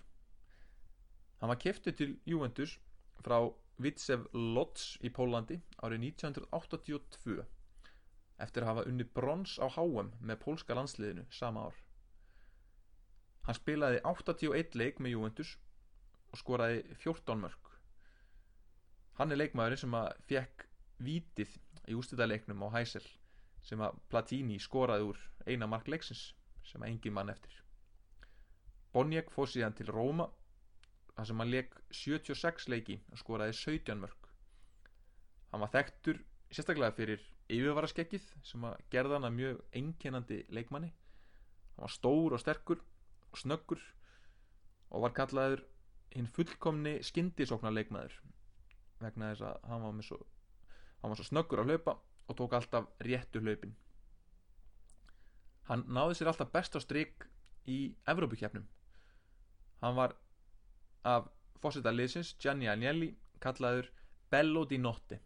Hann 1.41 1.53
var 1.53 1.61
keftið 1.63 1.97
til 2.01 2.11
Juventus 2.29 2.79
frá 3.23 3.39
Vitsev 3.79 4.27
Lodz 4.35 4.97
í 5.07 5.13
Pólandi 5.15 5.61
árið 5.83 6.09
1982 6.11 7.39
eftir 8.43 8.65
að 8.65 8.71
hafa 8.73 8.87
unni 8.91 9.07
brons 9.19 9.57
á 9.63 9.67
HM 9.71 10.13
með 10.21 10.43
pólska 10.43 10.75
landsliðinu 10.79 11.25
sama 11.35 11.69
ár. 11.69 11.79
Hann 13.47 13.57
spilaði 13.59 14.03
81 14.05 14.77
leik 14.79 15.01
með 15.01 15.17
Juventus 15.17 15.57
og 16.33 16.43
skoraði 16.43 16.85
14 17.01 17.41
mörg 17.47 17.69
hann 19.19 19.35
er 19.35 19.41
leikmaðurinn 19.41 19.81
sem 19.81 19.95
að 19.99 20.09
fekk 20.31 20.65
vítið 21.03 21.55
í 21.91 21.97
ústæðaleiknum 21.99 22.63
á 22.63 22.69
Hæsel 22.77 23.07
sem 23.67 23.81
að 23.83 23.97
Platini 24.11 24.59
skoraði 24.63 25.09
úr 25.11 25.23
eina 25.51 25.67
mark 25.71 25.89
leiksins 25.91 26.29
sem 26.69 26.85
engin 26.87 27.17
mann 27.17 27.33
eftir. 27.33 27.53
Boniek 28.93 29.31
fóð 29.35 29.55
síðan 29.55 29.77
til 29.79 29.91
Róma 29.91 30.29
þar 31.15 31.29
sem 31.31 31.43
hann 31.43 31.53
leik 31.53 31.77
76 31.91 32.69
leiki 32.73 33.01
og 33.13 33.21
skoraði 33.21 33.57
17 33.57 34.01
mörg 34.01 34.29
hann 35.53 35.65
var 35.65 35.73
þekktur 35.73 36.21
sérstaklega 36.53 36.95
fyrir 36.97 37.25
yfirvaraskekkið 37.49 38.25
sem 38.45 38.65
að 38.69 38.81
gerða 38.93 39.17
hann 39.17 39.29
að 39.29 39.37
mjög 39.39 39.61
einkennandi 39.81 40.39
leikmanni. 40.53 40.91
Hann 41.77 41.87
var 41.87 41.95
stór 41.95 42.37
og 42.37 42.43
sterkur 42.43 42.83
og 43.33 43.41
snöggur 43.41 43.85
og 44.93 45.05
var 45.05 45.15
kallaður 45.17 45.65
hinn 46.13 46.29
fullkomni 46.37 46.99
skyndisóknar 47.05 47.75
leikmaður 47.77 48.17
vegna 49.01 49.33
þess 49.33 49.47
að 49.49 49.67
hann 49.71 49.85
var, 49.85 50.05
svo, 50.05 50.19
hann 51.01 51.13
var 51.13 51.21
svo 51.21 51.29
snöggur 51.29 51.63
að 51.63 51.73
hlaupa 51.73 51.97
og 52.29 52.39
tók 52.41 52.57
alltaf 52.59 52.89
réttu 53.05 53.43
hlaupin 53.45 53.77
hann 55.69 55.85
náði 55.87 56.19
sér 56.19 56.33
alltaf 56.33 56.53
best 56.53 56.77
á 56.77 56.81
stryk 56.83 57.29
í 57.69 57.79
Evrópukjefnum 58.09 58.67
hann 59.83 59.97
var 59.99 60.17
af 61.07 61.29
fósita 61.63 61.93
liðsins 61.95 62.35
Gianni 62.43 62.69
Agnelli 62.71 63.13
kallaður 63.43 63.91
Bello 64.31 64.65
di 64.69 64.79
Notte 64.79 65.19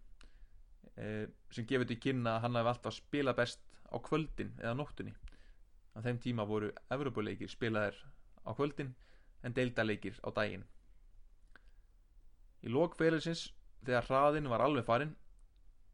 eh, 0.96 1.26
sem 1.50 1.66
gefur 1.68 1.88
til 1.88 1.98
kynna 2.00 2.36
að 2.36 2.44
hann 2.46 2.58
hefði 2.58 2.72
alltaf 2.72 2.96
spila 2.96 3.34
best 3.36 3.62
á 3.92 3.96
kvöldin 4.00 4.52
eða 4.60 4.74
nóttunni. 4.78 5.14
Á 5.92 5.98
þeim 6.04 6.20
tíma 6.24 6.46
voru 6.48 6.70
Evrópuleikir 6.94 7.50
spilaðir 7.52 7.98
á 8.46 8.50
kvöldin 8.56 8.94
en 9.42 9.56
deildaleikir 9.56 10.20
á 10.24 10.28
daginn. 10.32 10.64
Í 12.62 12.70
lókfélagsins 12.72 13.50
þegar 13.82 14.08
hraðin 14.08 14.48
var 14.52 14.64
alveg 14.64 14.86
farin 14.86 15.16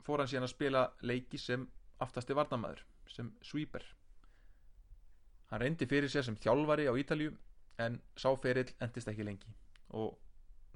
fór 0.05 0.23
hann 0.23 0.31
síðan 0.31 0.47
að 0.47 0.55
spila 0.55 0.85
leiki 1.01 1.41
sem 1.41 1.65
aftasti 2.05 2.37
varnamæður 2.37 2.85
sem 3.09 3.33
sweeper 3.43 3.85
hann 5.51 5.63
reyndi 5.63 5.89
fyrir 5.91 6.13
sér 6.13 6.27
sem 6.27 6.37
þjálfari 6.37 6.89
á 6.91 6.93
Ítalju 7.01 7.35
en 7.85 8.01
sáferill 8.17 8.71
endist 8.85 9.11
ekki 9.11 9.27
lengi 9.27 9.53
og 9.97 10.17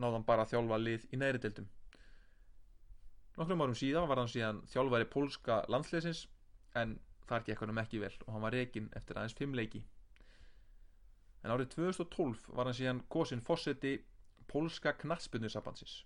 náðan 0.02 0.26
bara 0.28 0.44
að 0.46 0.54
þjálfa 0.54 0.78
lið 0.80 1.08
í 1.12 1.18
næri 1.20 1.40
deildum. 1.42 1.66
Nokkrum 3.36 3.64
árum 3.64 3.78
síðan 3.78 4.08
var 4.08 4.20
hann 4.20 4.30
síðan 4.32 4.62
þjálfari 4.72 5.08
pólska 5.12 5.62
landsleisins 5.72 6.26
en 6.78 6.98
þar 7.28 7.44
gekk 7.48 7.64
hann 7.64 7.74
um 7.74 7.82
ekki 7.82 8.00
vel 8.02 8.14
og 8.26 8.32
hann 8.34 8.46
var 8.46 8.56
reygin 8.56 8.88
eftir 8.96 9.18
aðeins 9.18 9.36
fimm 9.36 9.56
leiki. 9.56 9.82
En 11.42 11.52
árið 11.52 11.74
2012 11.76 12.48
var 12.56 12.68
hann 12.68 12.78
síðan 12.78 13.04
góðsinn 13.12 13.44
fósetti 13.44 13.98
pólska 14.48 14.94
knatsbyrnusabansins 15.02 16.02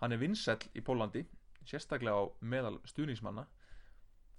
hann 0.00 0.14
er 0.14 0.20
vinsell 0.22 0.60
í 0.78 0.82
Pólandi 0.84 1.24
sérstaklega 1.68 2.22
á 2.22 2.24
meðal 2.40 2.78
stuðningsmanna 2.88 3.44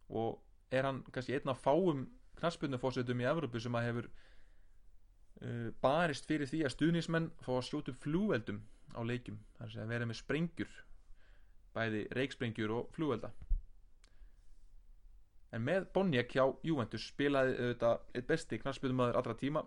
og 0.09 0.39
er 0.73 0.87
hann 0.87 1.01
kannski 1.13 1.35
einn 1.35 1.51
af 1.51 1.61
fáum 1.63 2.05
knatsbyrnufósettum 2.41 3.23
í 3.23 3.27
Evropu 3.29 3.61
sem 3.61 3.75
að 3.75 3.87
hefur 3.89 4.09
uh, 4.09 5.69
barist 5.83 6.27
fyrir 6.29 6.49
því 6.49 6.63
að 6.65 6.75
stuðningsmenn 6.75 7.31
fá 7.45 7.53
að 7.57 7.65
skjótu 7.69 7.95
flúveldum 8.03 8.63
á 8.95 9.01
leikum 9.05 9.39
þar 9.57 9.75
sem 9.75 9.93
vera 9.93 10.09
með 10.09 10.21
sprengjur 10.23 10.79
bæði 11.75 12.07
reiksprengjur 12.17 12.73
og 12.73 12.89
flúvelda 12.95 13.31
en 15.55 15.65
með 15.65 15.89
Boniek 15.93 16.31
hjá 16.33 16.45
Juventus 16.65 17.07
spilaði 17.09 17.55
auðvitað 17.57 18.01
eitt 18.13 18.27
besti 18.29 18.59
knarspilumöður 18.61 19.19
allra 19.19 19.35
tíma 19.37 19.63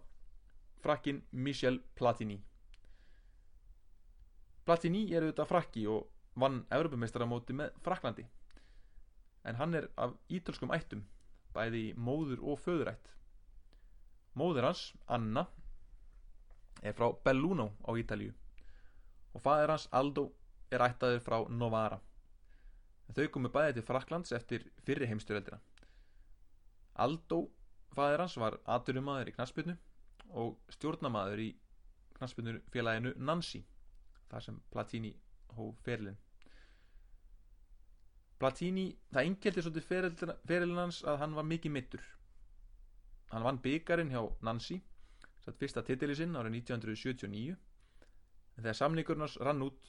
frakkin 0.82 1.20
Michel 1.30 1.78
Platini. 1.98 2.40
Platini 4.66 5.04
er 5.10 5.26
auðvitað 5.26 5.50
frakki 5.50 5.86
og 5.90 6.06
vann 6.38 6.62
Evropameistaramóti 6.70 7.54
með 7.58 7.74
Fraklandi 7.84 8.26
en 9.46 9.58
hann 9.58 9.74
er 9.74 9.88
af 9.98 10.14
ítölskum 10.30 10.72
ættum 10.74 11.02
bæði 11.54 11.82
móður 11.96 12.44
og 12.52 12.60
föðurætt. 12.62 13.10
Móður 14.38 14.70
hans, 14.70 14.84
Anna 15.06 15.46
er 16.82 16.96
frá 16.96 17.10
Belluno 17.24 17.70
á 17.84 17.90
Ítalju 17.98 18.32
og 19.32 19.44
fadur 19.44 19.74
hans, 19.74 19.88
Aldo 19.92 20.30
er 20.72 20.84
ættaður 20.86 21.20
frá 21.24 21.38
Novara. 21.48 22.00
Þau 23.12 23.26
komu 23.28 23.50
bæði 23.52 23.76
til 23.76 23.84
Fraklands 23.84 24.32
eftir 24.32 24.64
fyrri 24.86 25.08
heimstyröldina 25.10 25.58
Aldo 27.04 27.38
fæðir 27.96 28.22
hans 28.24 28.36
var 28.40 28.58
aturumæður 28.74 29.30
í 29.30 29.34
knaspinu 29.36 29.74
og 30.42 30.72
stjórnamaður 30.76 31.42
í 31.44 31.48
knaspinu 32.18 32.58
félaginu 32.72 33.12
Nancy 33.16 33.62
þar 34.30 34.46
sem 34.46 34.60
Platini 34.72 35.12
hóf 35.56 35.80
ferilinn 35.86 36.18
Platini, 38.42 38.88
það 39.14 39.28
engeldi 39.28 39.62
svolítið 39.62 40.34
ferilinn 40.50 40.80
hans 40.82 41.04
að 41.06 41.20
hann 41.22 41.38
var 41.38 41.46
mikið 41.46 41.74
mittur 41.76 42.02
hann 43.32 43.44
vann 43.46 43.60
byggarinn 43.64 44.12
hjá 44.12 44.22
Nancy 44.44 44.78
satt 45.44 45.58
fyrsta 45.58 45.82
titili 45.86 46.14
sinn 46.16 46.36
árið 46.36 46.58
1979 46.60 47.54
en 47.56 48.64
þegar 48.64 48.78
samningurnars 48.78 49.38
rann 49.40 49.64
út 49.64 49.88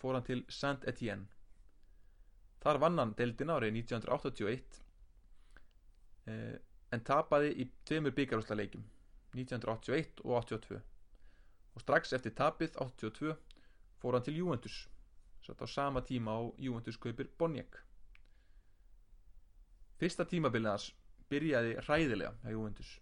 fór 0.00 0.14
hann 0.14 0.26
til 0.26 0.44
Saint-Étienne. 0.52 1.26
Þar 2.62 2.80
vann 2.84 3.00
hann 3.02 3.14
deildina 3.18 3.56
árið 3.58 3.80
1981 3.80 4.78
eh, 6.30 6.54
en 6.94 7.04
tapaði 7.10 7.52
í 7.62 7.66
tveimur 7.88 8.14
byggarúsla 8.14 8.58
leikim 8.58 8.86
1981 9.34 10.22
og 10.24 10.38
82 10.44 10.78
og 10.78 11.82
strax 11.82 12.14
eftir 12.16 12.36
tapið 12.38 12.78
82 12.86 13.34
fór 14.00 14.16
hann 14.16 14.26
til 14.28 14.38
Juventus 14.38 14.84
satt 15.46 15.62
á 15.62 15.66
sama 15.70 16.02
tíma 16.04 16.36
á 16.36 16.40
Juventus 16.58 16.98
kaupir 16.98 17.30
Boniek. 17.38 17.78
Fyrsta 19.96 20.26
tímabilið 20.28 20.72
hans 20.74 20.90
byrjaði 21.30 21.76
ræðilega 21.86 22.34
hjá 22.42 22.52
Juventus. 22.52 22.94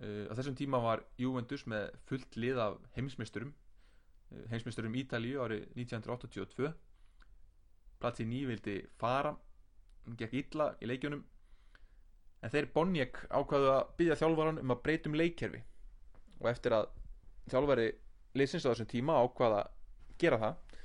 Uh, 0.00 0.26
á 0.28 0.32
þessum 0.36 0.56
tíma 0.56 0.80
var 0.80 1.04
Juventus 1.20 1.66
með 1.68 1.90
fullt 2.08 2.36
lið 2.40 2.58
af 2.64 2.78
heimsmeisturum 2.96 3.52
uh, 3.52 4.44
heimsmeisturum 4.48 4.96
Ítalíu 4.96 5.42
árið 5.44 5.66
1982 5.76 6.72
Platini 8.00 8.46
vildi 8.48 8.78
fara 8.96 9.34
hann 10.06 10.16
gekk 10.16 10.36
illa 10.40 10.70
í 10.80 10.88
leikjunum. 10.88 11.20
En 12.40 12.52
þeir 12.52 12.70
Boniek 12.72 13.18
ákvaðu 13.28 13.68
að 13.74 13.90
byggja 13.98 14.16
þjálfvaran 14.22 14.62
um 14.62 14.72
að 14.72 14.80
breytum 14.86 15.16
leikkerfi. 15.20 15.60
Og 16.40 16.48
eftir 16.48 16.72
að 16.72 16.88
þjálfari 17.52 17.90
leysins 18.40 18.64
á 18.64 18.72
þessum 18.72 18.88
tíma 18.88 19.18
ákvaða 19.20 19.60
að 19.66 19.74
gera 20.20 20.40
það 20.40 20.80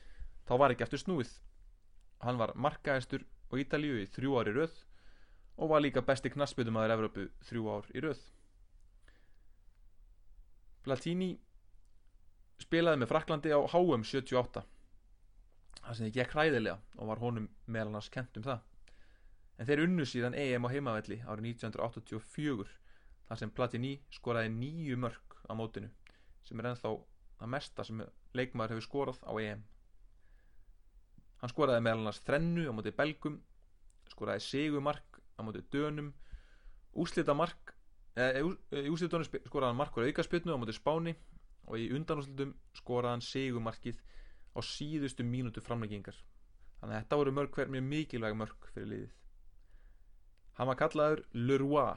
þá 0.46 0.54
var 0.62 0.74
ekki 0.74 0.86
eftir 0.86 1.02
snúið. 1.02 1.32
Hann 2.26 2.40
var 2.42 2.54
markaðistur 2.56 3.26
á 3.26 3.54
Ítalíu 3.62 4.02
í 4.02 4.10
þrjú 4.16 4.38
ári 4.40 4.54
röð 4.56 4.76
og 5.56 5.72
var 5.72 5.84
líka 5.84 6.04
besti 6.06 6.32
knassbytumæður 6.34 6.96
Evrópu 6.96 7.28
þrjú 7.50 7.66
ár 7.72 7.90
í 7.96 8.04
röð. 8.06 8.22
Platini 10.86 11.34
spilaði 12.62 13.02
með 13.02 13.12
Fraklandi 13.12 13.52
á 13.52 13.60
HM 13.60 14.06
78 14.06 14.64
það 15.86 15.98
sem 15.98 16.08
þið 16.08 16.16
gekk 16.18 16.36
hræðilega 16.36 16.78
og 16.98 17.10
var 17.12 17.22
honum 17.22 17.50
meðal 17.70 17.98
hans 17.98 18.10
kent 18.14 18.38
um 18.40 18.46
það. 18.46 18.62
En 19.56 19.68
þeir 19.70 19.84
unnu 19.86 20.06
síðan 20.10 20.38
EM 20.38 20.68
á 20.68 20.74
heimavelli 20.74 21.20
árið 21.24 21.50
1984 21.56 22.72
þar 23.30 23.42
sem 23.42 23.54
Platini 23.58 23.94
skoraði 24.14 24.52
nýju 24.54 24.98
mörg 25.00 25.38
á 25.48 25.54
mótinu 25.58 25.92
sem 26.46 26.60
er 26.60 26.72
ennþá 26.72 26.92
að 27.40 27.52
mesta 27.52 27.84
sem 27.86 28.02
leikmaður 28.38 28.76
hefur 28.76 28.86
skorað 28.86 29.22
á 29.28 29.32
EM. 29.42 29.64
Hann 31.42 31.52
skoraði 31.52 31.84
meðal 31.84 32.10
hans 32.10 32.22
þrennu 32.26 32.68
á 32.72 32.74
móti 32.76 32.94
belgum 32.96 33.40
skoraði 34.12 34.46
segumark 34.46 35.20
á 35.36 35.42
móti 35.44 35.64
dönum 35.74 36.14
úslita 36.96 37.36
mark 37.36 37.74
eða 38.16 38.46
í 38.80 38.92
úslitunum 38.94 39.28
skoraði 39.28 39.72
hann 39.72 39.82
markur 39.82 40.08
aukarspilnu 40.08 40.56
á 40.56 40.62
móti 40.62 40.76
spáni 40.78 41.16
og 41.68 41.82
í 41.82 41.90
undanúslitum 41.98 42.56
skoraði 42.78 43.18
hann 43.18 43.26
segumarkið 43.26 44.00
á 44.56 44.60
síðustu 44.64 45.26
mínútu 45.28 45.64
framleggingar 45.64 46.18
þannig 46.80 46.96
að 46.96 47.00
þetta 47.02 47.20
voru 47.20 47.36
mörg 47.36 47.56
hver 47.58 47.72
mjög 47.74 47.88
mikilvæg 47.92 48.36
mörg 48.40 48.70
fyrir 48.72 48.92
liðið. 48.94 49.14
Hann 50.56 50.70
var 50.72 50.80
kallaður 50.80 51.26
Le 51.36 51.58
Roi 51.60 51.96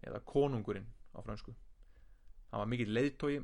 eða 0.00 0.22
konungurinn 0.24 0.88
á 1.12 1.20
fransku 1.20 1.52
hann 2.50 2.62
var 2.62 2.70
mikill 2.70 2.94
leiðtói 2.94 3.40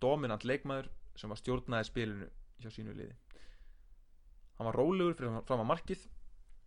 dominant 0.00 0.44
leikmaður 0.44 0.90
sem 1.16 1.30
var 1.32 1.40
stjórnaði 1.40 1.88
spilinu 1.88 2.30
hjá 2.60 2.70
sínu 2.72 2.94
liði. 2.96 3.14
Hann 4.58 4.68
var 4.68 4.76
rólegur 4.76 5.16
fyrir 5.18 5.40
fram 5.48 5.62
að 5.64 5.70
markið 5.72 6.08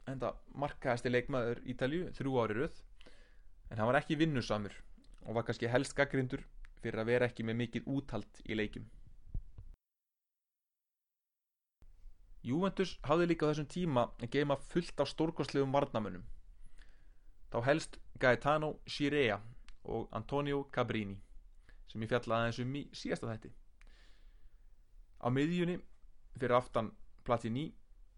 enda 0.10 0.34
markaðasti 0.60 1.12
leikmaður 1.12 1.62
Ítalju 1.70 2.10
þrjú 2.18 2.40
ári 2.42 2.58
röð 2.58 2.82
en 3.70 3.80
hann 3.80 3.90
var 3.90 4.00
ekki 4.02 4.18
vinnusamur 4.20 4.76
og 5.24 5.38
var 5.38 5.48
kannski 5.48 5.72
helst 5.72 5.96
gaggrindur 5.96 6.44
fyrir 6.84 7.00
að 7.00 7.12
vera 7.14 7.30
ekki 7.30 7.46
með 7.48 7.60
mikið 7.62 7.88
úthald 7.96 8.42
í 8.44 8.58
leikim 8.60 8.90
Juventus 12.44 12.98
hafði 13.08 13.30
líka 13.32 13.48
þessum 13.48 13.70
tíma 13.72 14.08
að 14.20 14.34
geima 14.36 14.60
fullt 14.60 15.00
á 15.00 15.08
stórkostlegum 15.08 15.76
varnamönnum 15.76 16.26
þá 17.54 17.60
helst 17.70 18.00
Gaetano 18.20 18.74
Scirea 18.84 19.40
og 19.84 20.10
Antonio 20.12 20.66
Cabrini 20.76 21.16
sem 21.94 22.02
ég 22.02 22.10
fjallaði 22.10 22.42
aðeins 22.42 22.60
um 22.64 22.76
í 22.76 22.84
síðasta 22.98 23.30
þætti. 23.30 23.52
Á 25.24 25.28
miðjunni 25.30 25.78
fyrir 26.34 26.58
aftan 26.58 26.90
Platini 27.24 27.68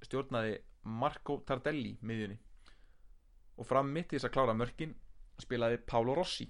stjórnaði 0.05 0.55
Marco 1.01 1.41
Tardelli 1.45 1.95
miðjunni. 2.01 2.37
Og 3.59 3.67
fram 3.67 3.91
mitt 3.91 4.13
í 4.13 4.17
þess 4.17 4.29
að 4.29 4.35
klára 4.37 4.55
mörkin 4.57 4.95
spilaði 5.41 5.81
Paolo 5.87 6.15
Rossi. 6.15 6.47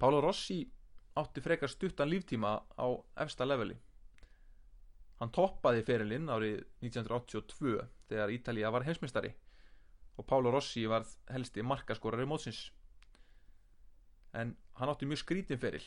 Paolo 0.00 0.22
Rossi 0.24 0.62
átti 1.20 1.44
frekar 1.44 1.70
stuttan 1.70 2.10
líftíma 2.10 2.56
á 2.74 2.86
efsta 3.22 3.46
leveli. 3.46 3.76
Hann 5.20 5.32
toppaði 5.32 5.84
ferilinn 5.86 6.32
árið 6.32 6.64
1982 6.82 7.76
þegar 8.08 8.32
Ítalija 8.34 8.72
var 8.74 8.86
heimsmystari 8.88 9.34
og 10.16 10.26
Paolo 10.26 10.50
Rossi 10.54 10.86
var 10.90 11.06
helsti 11.30 11.62
markaskorari 11.62 12.26
mótsins 12.28 12.64
en 14.34 14.56
hann 14.78 14.90
átti 14.92 15.08
mjög 15.08 15.22
skrítin 15.22 15.60
feril. 15.62 15.84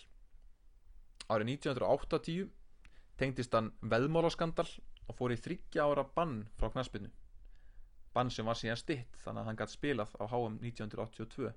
Árið 1.27 1.53
1980 1.57 2.49
tengdist 3.19 3.55
hann 3.57 3.73
veðmálaskandal 3.81 4.69
og 5.07 5.15
fór 5.17 5.33
í 5.35 5.39
þryggja 5.39 5.87
ára 5.87 6.05
bann 6.15 6.43
frá 6.59 6.71
knaspinu 6.71 7.11
bann 8.17 8.31
sem 8.33 8.47
var 8.49 8.57
síðan 8.57 8.79
stitt 8.81 9.19
þannig 9.21 9.43
að 9.43 9.49
hann 9.49 9.59
gætt 9.59 9.73
spilað 9.75 10.13
á 10.17 10.23
HM 10.25 10.55
1982 10.63 11.51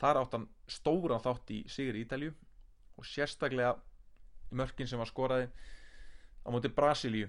þar 0.00 0.18
átt 0.22 0.34
hann 0.36 0.46
stóran 0.66 1.22
þátt 1.22 1.52
í 1.54 1.58
Sigur 1.70 1.98
Ítalju 2.00 2.32
og 2.98 3.06
sérstaklega 3.06 3.76
mörkin 4.50 4.90
sem 4.90 4.98
var 4.98 5.10
skoraði 5.10 5.46
á 6.42 6.48
móti 6.50 6.72
Brasilíu 6.74 7.28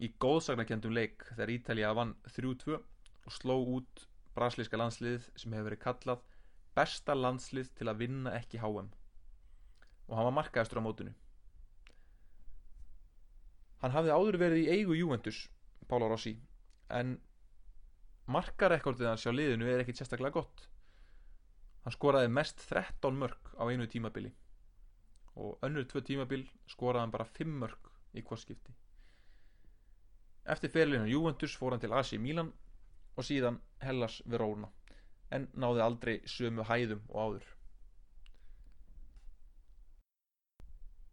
í 0.00 0.10
góðsagnakendum 0.22 0.94
leik 0.96 1.26
þegar 1.34 1.54
Ítalja 1.58 1.92
vann 1.98 2.14
3-2 2.30 2.78
og 2.78 3.36
sló 3.36 3.58
út 3.76 4.06
brasilíska 4.34 4.80
landslið 4.80 5.28
sem 5.36 5.52
hefur 5.52 5.68
verið 5.68 5.84
kallað 5.84 6.24
besta 6.74 7.14
landslið 7.14 7.72
til 7.78 7.90
að 7.90 8.00
vinna 8.04 8.34
ekki 8.38 8.62
HM 8.62 8.88
og 10.04 10.16
hann 10.18 10.28
var 10.28 10.38
markaðistur 10.40 10.82
á 10.82 10.86
mótinu 10.86 11.14
Hann 13.84 13.92
hafði 13.92 14.14
áður 14.16 14.36
verið 14.40 14.62
í 14.62 14.76
eigu 14.78 14.94
Juventus, 14.96 15.38
Pála 15.90 16.06
Rossi, 16.08 16.30
en 16.88 17.18
markarekordið 18.32 19.10
hans 19.10 19.26
hjá 19.26 19.34
liðinu 19.34 19.66
er 19.68 19.82
ekkit 19.82 19.98
sérstaklega 20.00 20.38
gott. 20.38 20.62
Hann 21.84 21.92
skoraði 21.92 22.30
mest 22.32 22.64
13 22.64 23.18
mörg 23.20 23.50
á 23.60 23.68
einu 23.68 23.84
tímabili 23.84 24.30
og 25.36 25.60
önnur 25.66 25.84
tvö 25.90 26.00
tímabil 26.00 26.46
skoraði 26.72 27.02
hann 27.02 27.12
bara 27.12 27.28
5 27.28 27.52
mörg 27.60 27.90
í 28.16 28.24
hvorskipti. 28.24 28.72
Eftir 30.48 30.72
ferlinu 30.72 31.10
Juventus 31.10 31.52
fór 31.60 31.76
hann 31.76 31.84
til 31.84 31.92
Asi 31.92 32.16
Milan 32.16 32.54
og 33.18 33.28
síðan 33.28 33.60
Hellas 33.84 34.22
Verona 34.24 34.72
en 35.30 35.48
náði 35.54 35.84
aldrei 35.84 36.16
sömu 36.28 36.66
hæðum 36.68 37.04
og 37.08 37.20
áður. 37.20 37.50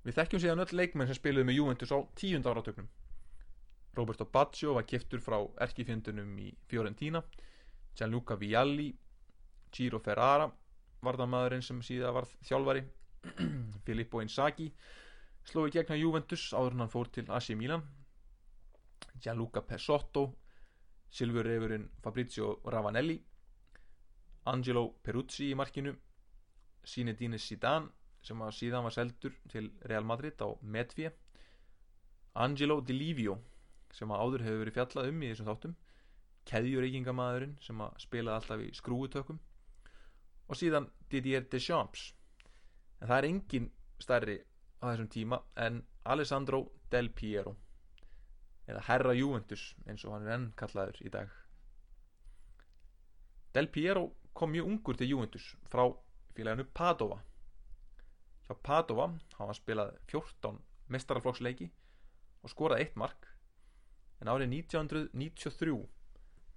Við 0.02 0.18
þekkjum 0.18 0.42
síðan 0.42 0.64
öll 0.64 0.78
leikmenn 0.80 1.10
sem 1.10 1.18
spiluði 1.20 1.48
með 1.48 1.58
Juventus 1.60 1.94
á 1.94 2.00
tíund 2.18 2.48
áratögnum. 2.50 2.90
Roberto 3.94 4.26
Baggio 4.26 4.74
var 4.74 4.88
kiftur 4.90 5.22
frá 5.22 5.38
erkifjöndunum 5.62 6.32
í 6.42 6.48
Fiorentina, 6.72 7.22
Gianluca 7.98 8.38
Vialli, 8.40 8.90
Giro 9.72 10.00
Ferrara, 10.00 10.48
varðanmaðurinn 11.06 11.66
sem 11.66 11.82
síðan 11.86 12.16
var 12.16 12.28
þjálfari, 12.48 12.84
Filippo 13.86 14.22
Inzaghi, 14.24 14.72
sló 15.46 15.68
í 15.68 15.74
gegna 15.76 16.00
Juventus 16.00 16.50
áður 16.54 16.80
hann 16.80 16.94
fór 16.94 17.12
til 17.14 17.28
AC 17.30 17.52
Milan, 17.60 17.84
Gianluca 19.22 19.62
Pesotto, 19.62 20.32
Silfurreifurinn 21.12 21.90
Fabrizio 22.02 22.56
Ravanelli, 22.66 23.20
Angelo 24.50 24.88
Peruzzi 25.04 25.52
í 25.52 25.58
markinu, 25.58 25.94
Zinedine 26.88 27.38
Zidane, 27.38 27.92
sem 28.26 28.42
að 28.42 28.56
síðan 28.58 28.86
var 28.86 28.94
seldur 28.94 29.36
til 29.50 29.70
Real 29.90 30.06
Madrid 30.06 30.42
á 30.42 30.50
Medvi 30.62 31.10
Angelo 32.34 32.80
Di 32.82 32.94
Livio 32.94 33.38
sem 33.92 34.12
að 34.14 34.22
áður 34.24 34.44
hefur 34.46 34.62
verið 34.62 34.76
fjallað 34.78 35.10
um 35.10 35.24
í 35.24 35.32
þessum 35.32 35.50
þáttum 35.50 35.74
keðjureikingamæðurinn 36.52 37.58
sem 37.62 37.82
að 37.84 37.98
spilaði 38.02 38.38
alltaf 38.38 38.64
í 38.64 38.70
skrúutökum 38.78 39.42
og 40.48 40.58
síðan 40.60 40.88
Didier 41.12 41.44
Deschamps. 41.52 42.12
En 43.02 43.10
það 43.10 43.18
er 43.18 43.28
engin 43.30 43.68
stærri 44.02 44.38
á 44.82 44.84
þessum 44.90 45.12
tíma 45.12 45.42
en 45.66 45.82
Alessandro 46.14 46.64
Del 46.92 47.12
Piero 47.14 47.56
eða 48.70 48.86
Herra 48.88 49.14
Juventus 49.18 49.72
eins 49.86 50.06
og 50.06 50.16
hann 50.16 50.28
er 50.28 50.38
enn 50.38 50.50
kallaður 50.58 51.02
í 51.04 51.12
dag. 51.14 51.30
Del 53.52 53.68
Piero 53.68 54.08
kom 54.34 54.52
mjög 54.52 54.68
ungur 54.68 54.98
til 54.98 55.12
Juventus 55.12 55.46
frá 55.72 55.86
félaginu 56.36 56.66
Padova. 56.74 57.20
Hjá 58.48 58.56
Padova 58.64 59.08
hafa 59.38 59.48
hann 59.50 59.58
spilað 59.58 59.94
14 60.12 60.60
mestaraflokksleiki 60.92 61.70
og 62.44 62.54
skorað 62.54 62.84
eitt 62.84 63.00
mark. 63.00 63.28
En 64.22 64.30
árið 64.32 64.54
1993 64.58 65.78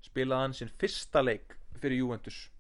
spilaði 0.05 0.47
hann 0.47 0.57
sinn 0.59 0.75
fyrsta 0.81 1.23
leik 1.25 1.57
fyrir 1.81 2.03
Juventus. 2.03 2.51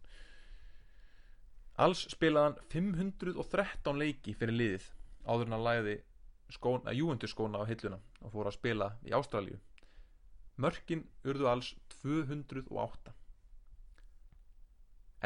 Alls 1.76 2.06
spilaði 2.12 2.52
hann 2.52 2.72
513 2.72 4.00
leiki 4.00 4.34
fyrir 4.38 4.58
liðið 4.58 4.90
áður 5.26 5.46
en 5.48 5.56
hann 5.56 5.68
læði 5.68 5.94
skóna, 6.52 6.92
Juventus 6.92 7.32
skóna 7.34 7.62
á 7.62 7.68
hilluna 7.68 8.00
og 8.20 8.34
fór 8.34 8.50
að 8.50 8.58
spila 8.58 8.92
í 9.08 9.14
Ástralju 9.16 9.60
mörkin 10.56 11.02
urðu 11.26 11.48
alls 11.50 11.72
208 12.02 13.12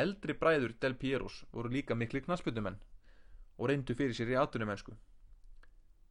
eldri 0.02 0.34
bræður 0.38 0.74
Del 0.82 0.94
Pieros 0.94 1.42
voru 1.52 1.70
líka 1.72 1.96
mikli 1.98 2.22
knasputnumenn 2.24 2.78
og 3.58 3.70
reyndu 3.70 3.96
fyrir 3.98 4.14
sér 4.14 4.32
í 4.32 4.37
atvinnumennsku. 4.38 4.94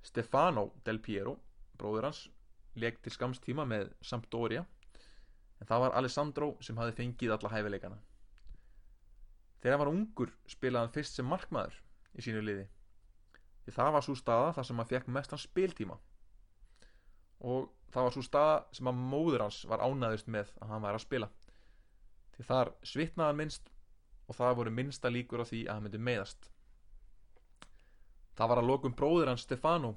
Stefano 0.04 0.72
Del 0.86 1.00
Piero 1.04 1.38
bróður 1.78 2.10
hans 2.10 2.26
til 2.78 3.14
skamstíma 3.14 3.66
með 3.66 3.90
Sampdoria 4.06 4.66
en 5.58 5.70
það 5.70 5.84
var 5.86 5.96
Alessandro 5.98 6.52
sem 6.62 6.78
hafi 6.78 6.94
fengið 7.00 7.34
alla 7.34 7.54
hæfileikana. 7.54 7.98
Þegar 9.62 9.78
hann 9.78 9.84
var 9.86 9.94
ungur 9.94 10.34
spilaði 10.46 10.86
hann 10.86 10.94
fyrst 10.94 11.18
sem 11.18 11.26
markmaður 11.26 11.80
í 12.14 12.26
sínu 12.26 12.44
liði 12.44 12.68
því 13.66 13.74
það 13.76 13.96
var 13.96 14.06
svo 14.06 14.16
staða 14.16 14.54
þar 14.56 14.68
sem 14.68 14.78
hann 14.80 14.92
fekk 14.92 15.10
mestan 15.12 15.42
spiltíma. 15.42 15.98
Og 17.40 17.72
það 17.92 18.06
var 18.08 18.16
svo 18.16 18.24
staða 18.26 18.62
sem 18.78 18.90
að 18.92 19.02
móður 19.16 19.48
hans 19.48 19.64
var 19.68 19.84
ánæðust 19.84 20.30
með 20.32 20.54
að 20.62 20.72
hann 20.74 20.86
væri 20.86 21.00
að 21.00 21.06
spila 21.08 21.30
því 22.38 22.46
þar 22.46 22.72
svitnaði 22.86 23.32
hann 23.32 23.40
minnst 23.42 23.70
og 24.28 24.36
það 24.36 24.56
voru 24.60 24.78
minnsta 24.80 25.12
líkur 25.12 25.44
á 25.44 25.46
því 25.48 25.66
að 25.66 25.74
hann 25.76 25.88
myndi 25.88 26.04
meðast 26.10 26.52
það 28.38 28.52
var 28.52 28.62
að 28.62 28.70
lokum 28.70 28.96
bróður 28.98 29.32
hans 29.32 29.46
Stefano 29.48 29.96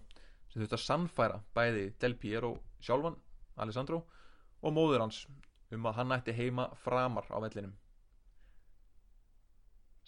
sem 0.50 0.62
þurfti 0.62 0.76
að 0.78 0.84
sannfæra 0.84 1.40
bæði 1.54 1.84
Del 2.00 2.16
Piero 2.18 2.54
sjálfan, 2.80 3.18
Alessandro 3.60 4.00
og 4.64 4.74
móður 4.74 5.04
hans 5.04 5.26
um 5.70 5.86
að 5.86 6.00
hann 6.00 6.14
ætti 6.16 6.34
heima 6.34 6.66
framar 6.82 7.28
á 7.30 7.38
vellinum. 7.38 7.74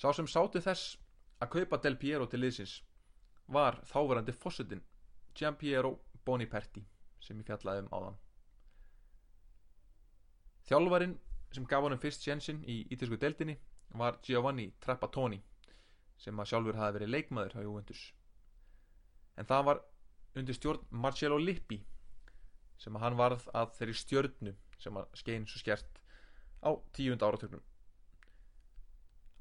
Sá 0.01 0.11
sem 0.17 0.27
sáti 0.27 0.63
þess 0.65 0.97
að 1.39 1.53
kaupa 1.57 1.79
Del 1.85 1.99
Piero 2.01 2.27
til 2.27 2.41
liðsins 2.43 2.81
var 3.47 3.79
þáverandi 3.93 4.35
fósittin 4.35 4.83
Giampiero 5.37 5.99
Boniperti 6.25 6.83
sem 7.23 7.39
ég 7.39 7.47
fjallaði 7.47 7.85
um 7.85 7.93
áðan. 7.93 8.19
Þjálfarin 10.67 11.15
sem 11.53 11.69
gaf 11.69 11.85
honum 11.85 12.01
fyrst 12.01 12.25
sjensin 12.25 12.63
í 12.65 12.83
ítilsku 12.91 13.19
deildinni 13.21 13.59
var 13.99 14.19
Giovanni 14.25 14.71
Trapattoni 14.81 15.41
sem 16.23 16.39
að 16.39 16.53
sjálfur 16.53 16.79
hafi 16.79 16.99
verið 16.99 17.13
leikmaður 17.15 17.57
á 17.59 17.61
Juventus. 17.65 18.03
En 19.37 19.49
það 19.49 19.65
var 19.69 19.83
undir 20.39 20.57
stjórn 20.57 20.87
Marcello 20.91 21.39
Lippi 21.41 21.81
sem 22.81 22.97
að 22.97 23.05
hann 23.07 23.19
varð 23.19 23.49
að 23.55 23.75
þeirri 23.79 23.99
stjörnu 23.99 24.55
sem 24.83 24.97
að 24.99 25.19
skein 25.19 25.47
svo 25.47 25.61
skert 25.63 26.01
á 26.63 26.71
tíund 26.97 27.23
áratögnum 27.23 27.63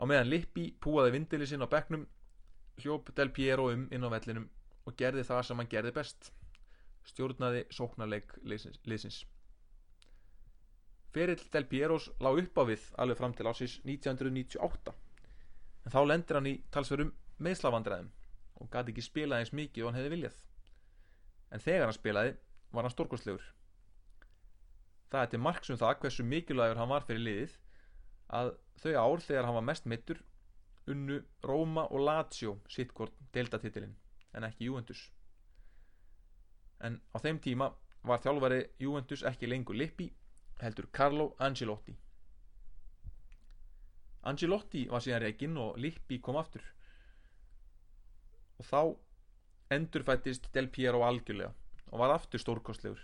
á 0.01 0.03
meðan 0.09 0.29
Lippi 0.29 0.71
púaði 0.81 1.15
vindili 1.15 1.47
sinn 1.49 1.61
á 1.61 1.69
bekknum 1.69 2.07
hljóp 2.81 3.11
Del 3.17 3.31
Piero 3.33 3.69
um 3.73 3.87
inn 3.93 4.05
á 4.05 4.09
vellinum 4.13 4.47
og 4.89 4.97
gerði 4.97 5.25
það 5.27 5.43
sem 5.47 5.61
hann 5.61 5.71
gerði 5.71 5.93
best 5.97 6.31
stjórnaði 7.11 7.65
sóknarleik 7.73 8.33
liðsins 8.45 9.23
Ferill 11.11 11.43
Del 11.51 11.67
Pieros 11.67 12.09
lág 12.23 12.39
upp 12.39 12.61
á 12.61 12.63
við 12.69 12.83
alveg 13.03 13.19
fram 13.19 13.33
til 13.35 13.47
ásins 13.49 13.79
1998 13.83 14.93
en 15.85 15.93
þá 15.93 16.01
lendir 16.07 16.37
hann 16.37 16.47
í 16.47 16.55
talsverum 16.71 17.11
meðslavandræðum 17.41 18.11
og 18.61 18.69
gæti 18.71 18.93
ekki 18.93 19.03
spila 19.05 19.39
eins 19.41 19.51
mikið 19.57 19.83
og 19.83 19.89
hann 19.89 19.99
hefði 19.99 20.13
viljað. 20.13 20.37
En 21.51 21.63
þegar 21.63 21.87
hann 21.89 21.97
spilaði 21.97 22.35
var 22.71 22.85
hann 22.85 22.93
stórkostlegur. 22.93 23.43
Það 25.11 25.25
er 25.25 25.31
til 25.31 25.41
margs 25.43 25.71
um 25.73 25.79
það 25.81 25.97
hversu 26.03 26.23
mikilvægur 26.23 26.79
hann 26.79 26.91
var 26.93 27.07
fyrir 27.07 27.25
liðið 27.25 27.57
að 28.39 28.53
þau 28.83 28.93
ár 29.01 29.25
þegar 29.25 29.49
hann 29.49 29.57
var 29.57 29.67
mest 29.67 29.89
mittur 29.89 30.21
unnu 30.91 31.19
Róma 31.43 31.87
og 31.91 32.05
Lazio 32.05 32.55
sittkort 32.71 33.17
deltatitilinn 33.35 33.97
en 34.37 34.47
ekki 34.47 34.69
Juventus. 34.69 35.09
En 36.79 37.01
á 37.11 37.17
þeim 37.19 37.41
tíma 37.43 37.67
var 38.07 38.21
þjálfari 38.23 38.63
Juventus 38.79 39.25
ekki 39.27 39.49
lengur 39.49 39.77
Lippi 39.77 40.07
heldur 40.61 40.87
Carlo 40.93 41.31
Angelotti 41.39 41.95
Angelotti 44.29 44.85
var 44.91 45.01
síðan 45.01 45.23
reygin 45.23 45.57
og 45.57 45.79
Lippi 45.81 46.19
kom 46.21 46.37
aftur. 46.37 46.61
Og 48.61 48.67
þá 48.67 48.81
endurfættist 49.73 50.51
Del 50.53 50.69
Piero 50.69 51.01
algjörlega 51.07 51.49
og 51.89 51.99
var 52.03 52.13
aftur 52.13 52.41
stórkostlegur 52.43 53.01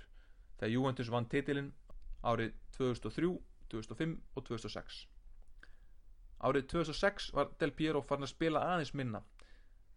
þegar 0.60 0.74
Juventus 0.74 1.10
vann 1.12 1.26
titilinn 1.32 1.72
árið 2.22 2.54
2003, 2.78 3.32
2005 3.74 4.13
og 4.36 4.46
2006 4.52 5.06
Árið 6.38 6.67
2006 6.70 7.32
var 7.34 7.50
Del 7.58 7.74
Piero 7.74 8.04
farin 8.06 8.28
að 8.28 8.36
spila 8.36 8.62
aðeins 8.62 8.93
minna 8.93 9.24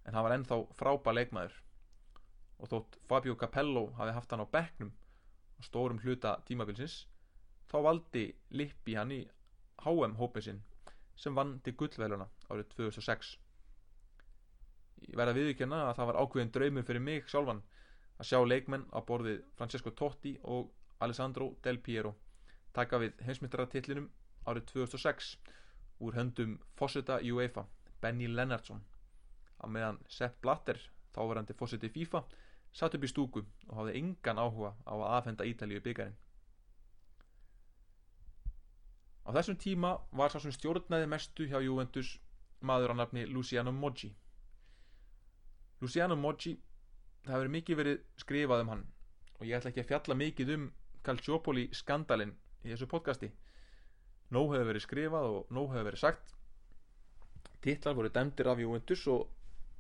en 0.08 0.16
hann 0.16 0.24
var 0.24 0.32
ennþá 0.38 0.56
frábæð 0.78 1.16
leikmaður. 1.18 1.56
Og 2.60 2.70
þótt 2.70 2.96
Fabio 3.08 3.36
Capello 3.36 3.90
hafi 3.98 4.14
haft 4.16 4.32
hann 4.32 4.40
á 4.40 4.48
bekknum 4.48 4.90
á 4.90 5.60
stórum 5.68 6.00
hluta 6.00 6.38
tímabilsins 6.48 7.02
þá 7.70 7.76
valdi 7.86 8.24
Lippi 8.50 8.96
hann 8.98 9.14
í 9.14 9.20
HM 9.84 10.18
hópið 10.20 10.48
sinn 10.48 10.64
sem 11.20 11.36
vann 11.36 11.58
til 11.64 11.76
gullveluna 11.78 12.26
árið 12.50 12.74
2006 12.76 13.36
Ég 15.08 15.16
verða 15.16 15.36
viðkjöna 15.36 15.78
að 15.88 15.94
það 15.98 16.08
var 16.10 16.18
ákveðin 16.22 16.52
draumur 16.54 16.86
fyrir 16.88 17.04
mig 17.04 17.28
sjálfan 17.32 17.62
að 18.20 18.28
sjá 18.30 18.38
leikmenn 18.44 18.84
á 18.92 18.98
borðið 19.08 19.38
Francesco 19.56 19.92
Totti 19.96 20.34
og 20.54 20.68
Alessandro 21.00 21.54
Del 21.64 21.80
Piero 21.80 22.12
taka 22.76 23.00
við 23.00 23.22
heimsmyndrartillinum 23.26 24.10
árið 24.50 24.66
2006 24.74 25.30
úr 26.04 26.16
höndum 26.18 26.58
fósita 26.76 27.18
UEFA 27.24 27.64
Benny 28.00 28.28
Lennartsson. 28.28 28.80
Á 29.60 29.64
meðan 29.68 30.00
Sepp 30.08 30.40
Blatter 30.44 30.78
þáverandi 31.14 31.56
fósiti 31.56 31.90
FIFA 31.92 32.22
satt 32.72 32.94
upp 32.96 33.04
í 33.04 33.10
stúku 33.10 33.42
og 33.68 33.76
hafði 33.80 33.96
engan 34.00 34.40
áhuga 34.40 34.74
á 34.84 34.94
að 34.94 35.08
aðfenda 35.16 35.48
Ítalíu 35.48 35.82
byggjarinn 35.84 36.18
á 39.26 39.30
þessum 39.36 39.58
tíma 39.60 39.92
var 40.16 40.32
sá 40.32 40.40
sem 40.42 40.54
stjórnaði 40.54 41.08
mestu 41.10 41.46
hjá 41.50 41.58
Juventus 41.64 42.16
maður 42.60 42.94
á 42.94 43.00
nafni 43.00 43.26
Luciano 43.26 43.72
Moggi. 43.72 44.10
Luciano 45.80 46.16
Moggi 46.16 46.56
það 47.24 47.34
hefur 47.36 47.52
mikið 47.56 47.80
verið 47.82 48.02
skrifað 48.24 48.64
um 48.64 48.72
hann 48.74 48.86
og 49.38 49.46
ég 49.48 49.56
ætla 49.58 49.72
ekki 49.72 49.84
að 49.84 49.90
fjalla 49.92 50.18
mikið 50.22 50.54
um 50.56 50.66
Calciopoli 51.04 51.68
skandalin 51.72 52.34
í 52.64 52.72
þessu 52.72 52.88
podcasti. 52.88 53.30
Nóg 54.30 54.52
hefur 54.54 54.68
verið 54.72 54.84
skrifað 54.84 55.30
og 55.34 55.54
nóg 55.56 55.70
hefur 55.72 55.88
verið 55.88 56.04
sagt. 56.04 56.34
Titlar 57.64 57.96
voru 57.96 58.12
dæmdir 58.12 58.50
af 58.52 58.60
Juventus 58.60 59.06
og 59.08 59.30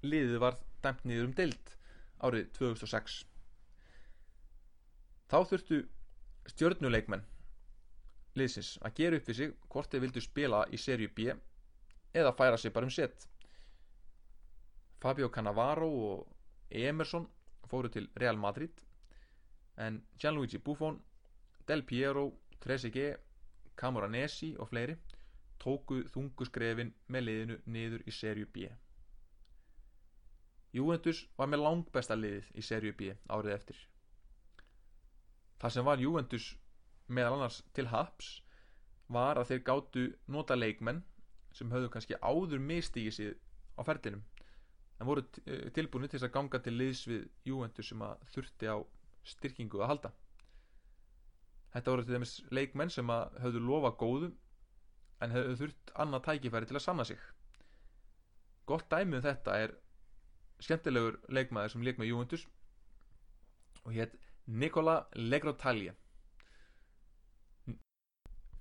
liðið 0.04 0.38
var 0.40 0.56
dæmt 0.84 1.04
niður 1.04 1.28
um 1.28 1.36
deilt 1.36 1.76
árið 2.24 2.48
2006 2.56 3.20
þá 5.30 5.36
þurftu 5.46 5.80
stjörnuleikmenn 6.52 7.22
liðsins 8.38 8.76
að 8.84 8.96
gera 9.00 9.18
upp 9.18 9.28
við 9.28 9.38
sig 9.40 9.54
hvort 9.68 9.90
þeir 9.90 10.04
vildu 10.06 10.22
spila 10.24 10.64
í 10.70 10.78
serju 10.78 11.10
B 11.16 11.30
eða 12.14 12.34
færa 12.36 12.58
sig 12.58 12.72
bara 12.72 12.86
um 12.86 12.94
set. 12.94 13.26
Fabio 15.00 15.28
Cannavaro 15.28 15.88
og 16.10 16.26
Emerson 16.70 17.26
fóru 17.70 17.88
til 17.88 18.08
Real 18.16 18.38
Madrid 18.38 18.82
en 19.76 20.02
Gianluigi 20.18 20.58
Buffon 20.58 21.00
Del 21.66 21.82
Piero, 21.82 22.32
Trezeguet 22.60 23.20
Camoranesi 23.76 24.56
og 24.58 24.68
fleiri 24.68 24.96
tóku 25.60 26.02
þunguskrefin 26.12 26.92
með 27.08 27.26
liðinu 27.26 27.58
niður 27.66 28.02
í 28.08 28.14
serju 28.14 28.48
B. 28.52 28.66
Juventus 30.72 31.22
var 31.36 31.50
með 31.50 31.64
langbesta 31.64 32.16
liðið 32.16 32.50
í 32.54 32.64
serju 32.64 32.96
B 32.96 33.12
árið 33.28 33.54
eftir. 33.54 33.78
Það 35.60 35.74
sem 35.76 35.88
var 35.88 36.02
Juventus 36.04 36.50
meðal 37.10 37.36
annars 37.36 37.60
til 37.76 37.88
haps 37.90 38.32
var 39.10 39.40
að 39.40 39.50
þeir 39.50 39.62
gáttu 39.66 40.06
nota 40.30 40.56
leikmenn 40.58 41.02
sem 41.56 41.70
höfðu 41.72 41.90
kannski 41.90 42.18
áður 42.22 42.62
mistígi 42.62 43.12
sig 43.12 43.34
á 43.74 43.82
ferlinum 43.86 44.22
en 45.00 45.08
voru 45.08 45.24
eh, 45.46 45.68
tilbúinu 45.74 46.08
til 46.08 46.22
að 46.22 46.34
ganga 46.36 46.60
til 46.62 46.76
liðs 46.76 47.06
við 47.10 47.28
Juventus 47.48 47.90
sem 47.90 48.02
að 48.06 48.26
þurfti 48.34 48.70
á 48.70 48.78
styrkingu 49.34 49.82
að 49.82 49.90
halda 49.94 50.12
Þetta 51.70 51.92
voru 51.92 52.04
til 52.06 52.16
dæmis 52.16 52.32
leikmenn 52.50 52.90
sem 52.90 53.10
höfðu 53.42 53.60
lofa 53.62 53.92
góðu 53.98 54.30
en 55.22 55.34
höfðu 55.34 55.58
þurft 55.60 55.92
annað 56.02 56.24
tækifæri 56.26 56.66
til 56.66 56.78
að 56.78 56.84
sanna 56.86 57.06
sig. 57.06 57.20
Gott 58.66 58.88
dæmið 58.90 59.20
um 59.20 59.26
þetta 59.26 59.58
er 59.64 59.74
skemmtilegur 60.60 61.20
leikmaður 61.30 61.74
sem 61.74 61.84
leik 61.86 62.00
með 62.00 62.10
Juventus 62.10 62.46
og 63.84 63.94
hétt 63.94 64.16
Nikola 64.46 64.96
Legrotalje 65.14 65.94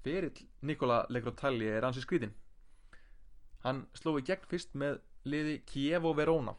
Ferill 0.04 0.46
Nikola 0.66 1.04
Legrotalje 1.12 1.76
er 1.76 1.88
ansið 1.88 2.06
skrítin 2.08 2.36
Hann 3.66 3.84
sló 3.98 4.16
í 4.20 4.26
gegn 4.28 4.48
fyrst 4.48 4.76
með 4.80 5.02
liði 5.28 5.60
Kievo 5.68 6.14
Verona 6.16 6.56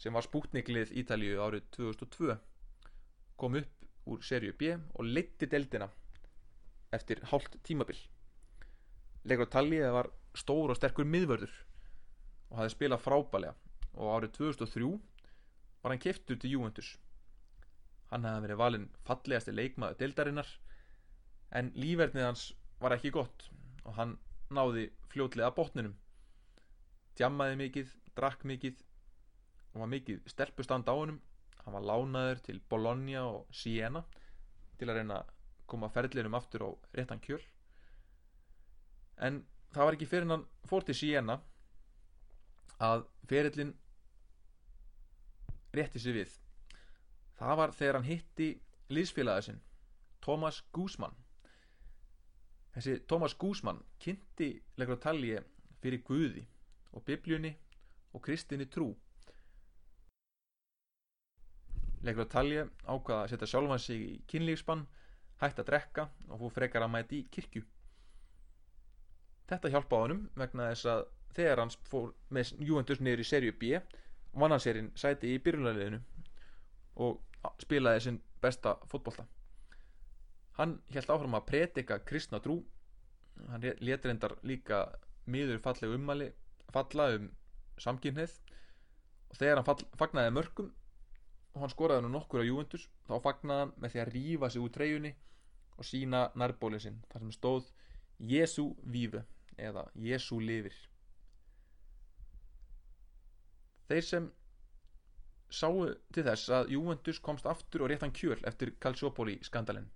sem 0.00 0.16
var 0.16 0.24
spútniklið 0.24 0.94
Ítalíu 1.02 1.42
árið 1.44 1.66
2002 1.76 2.36
kom 3.40 3.58
upp 3.60 4.08
úr 4.10 4.22
serju 4.24 4.54
B 4.58 4.72
og 4.74 5.06
leitti 5.06 5.46
deldina 5.46 5.88
eftir 6.96 7.20
hálft 7.30 7.58
tímabil. 7.62 7.98
Legrotalje 9.28 9.90
var 9.94 10.08
stór 10.34 10.72
og 10.72 10.78
sterkur 10.78 11.06
miðvörður 11.06 11.52
og 12.50 12.56
hafði 12.58 12.74
spilað 12.74 13.04
frábælega 13.04 13.54
og 13.94 14.14
árið 14.16 14.34
2003 14.38 14.90
var 15.82 15.92
hann 15.92 16.02
keftur 16.02 16.40
til 16.40 16.56
Juventus. 16.56 16.96
Hann 18.10 18.26
hefði 18.26 18.46
verið 18.48 18.60
valinn 18.64 18.88
fallegasti 19.06 19.54
leikmaður 19.54 20.00
deildarinnar 20.00 20.50
en 21.56 21.72
lífernið 21.74 22.26
hans 22.26 22.44
var 22.80 22.94
ekki 22.94 23.12
gott 23.14 23.48
og 23.84 23.96
hann 23.96 24.16
náði 24.54 24.88
fljótlega 25.10 25.50
botninum. 25.54 25.96
Djammaði 27.18 27.58
mikið, 27.60 27.92
drakk 28.16 28.46
mikið 28.46 28.80
og 29.74 29.82
var 29.82 29.90
mikið 29.92 30.22
stelpustand 30.30 30.90
á 30.90 30.94
honum. 30.94 31.20
Hann 31.64 31.76
var 31.76 31.86
lánaður 31.86 32.42
til 32.46 32.60
Bologna 32.70 33.26
og 33.28 33.54
Siena 33.54 34.04
til 34.78 34.88
að 34.88 35.00
reyna 35.00 35.20
að 35.20 35.32
koma 35.70 35.90
ferðlinum 35.92 36.34
aftur 36.38 36.66
á 36.66 36.70
réttan 36.96 37.22
kjöl. 37.22 37.42
En 39.20 39.42
það 39.74 39.86
var 39.86 39.98
ekki 39.98 40.08
fyrir 40.10 40.30
hann 40.30 40.46
fór 40.66 40.86
til 40.86 40.96
Siena 40.96 41.40
að 42.80 43.04
ferðlin 43.28 43.74
rétti 45.76 46.00
sig 46.02 46.16
við. 46.16 46.32
Það 47.38 47.58
var 47.60 47.74
þegar 47.76 47.98
hann 47.98 48.08
hitti 48.08 48.48
liðsfélagið 48.90 49.46
sinn 49.46 49.60
Thomas 50.24 50.62
Guzman 50.74 51.14
þessi 52.74 53.00
Thomas 53.08 53.34
Guzman 53.38 53.80
kynnti 54.02 54.50
Legrotalje 54.78 55.42
fyrir 55.82 56.02
Guði 56.06 56.44
og 56.92 57.04
bibljunni 57.06 57.52
og 58.14 58.22
kristinni 58.24 58.66
trú. 58.70 58.90
Legrotalje 62.06 62.64
ákvaða 62.86 63.24
að 63.24 63.30
setja 63.32 63.50
sjálfan 63.52 63.82
sig 63.82 64.04
í 64.06 64.18
kynlífsbann 64.30 64.86
hægt 65.42 65.60
að 65.60 65.70
drekka 65.72 66.06
og 66.28 66.42
fór 66.42 66.54
frekar 66.56 66.86
að 66.86 66.94
mæti 66.94 67.20
í 67.20 67.28
kirkju. 67.32 67.62
Þetta 69.50 69.72
hjálpa 69.72 69.98
á 69.98 70.02
honum 70.04 70.22
vegna 70.38 70.70
þess 70.70 70.90
að 70.94 71.02
þegar 71.36 71.64
hans 71.64 71.78
fór 71.90 72.14
með 72.30 72.54
Juventus 72.66 73.02
niður 73.02 73.24
í 73.24 73.28
serju 73.28 73.56
B 73.60 73.74
vann 74.32 74.54
hann 74.54 74.62
sérinn 74.62 74.92
sæti 74.98 75.34
í 75.34 75.42
byrjunarliðinu 75.42 76.00
og 77.04 77.20
spilaði 77.62 78.06
sinn 78.06 78.20
besta 78.42 78.76
fótbolta 78.90 79.26
hann 80.58 80.78
held 80.94 81.12
áfram 81.14 81.38
að 81.38 81.46
predika 81.52 82.00
kristna 82.04 82.40
trú. 82.42 82.60
Hann 83.48 83.64
letur 83.80 84.12
endar 84.12 84.36
líka 84.42 84.84
miður 85.30 85.60
falleg 85.64 85.94
ummali 85.94 86.30
falla 86.74 87.08
um 87.16 87.30
samkynneið 87.80 88.36
og 89.30 89.38
þegar 89.38 89.60
hann 89.60 89.66
fall, 89.66 89.82
fagnaði 89.98 90.34
mörgum 90.36 90.70
og 91.54 91.64
hann 91.64 91.72
skoraði 91.72 92.04
nú 92.04 92.12
nokkur 92.14 92.44
á 92.44 92.48
Juventus 92.48 92.86
þá 93.08 93.14
fagnaði 93.24 93.64
hann 93.64 93.74
með 93.82 93.94
því 93.94 94.02
að 94.02 94.12
rýfa 94.14 94.50
sig 94.50 94.64
úr 94.64 94.74
treyjunni 94.74 95.12
og 95.76 95.88
sína 95.88 96.22
nærbólinn 96.38 96.84
sinn 96.84 96.98
þar 97.10 97.24
sem 97.24 97.34
stóð 97.36 97.70
Jésu 98.32 98.66
vífu 98.84 99.22
eða 99.58 99.86
Jésu 99.98 100.40
lifir 100.44 100.76
þeir 103.90 104.06
sem 104.06 104.28
sáu 105.50 105.88
til 106.14 106.26
þess 106.26 106.52
að 106.60 106.74
Juventus 106.76 107.18
komst 107.18 107.48
aftur 107.50 107.86
og 107.86 107.90
réttan 107.90 108.14
kjöl 108.14 108.38
eftir 108.46 108.76
Calciopoli 108.82 109.40
skandalinn 109.46 109.88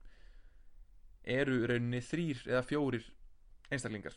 eru 1.25 1.65
rauninni 1.69 2.01
þrýr 2.05 2.43
eða 2.51 2.63
fjórir 2.69 3.07
einstaklingar. 3.73 4.17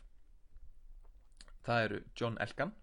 Það 1.67 1.83
eru 1.85 2.01
John 2.15 2.37
Elkan 2.43 2.73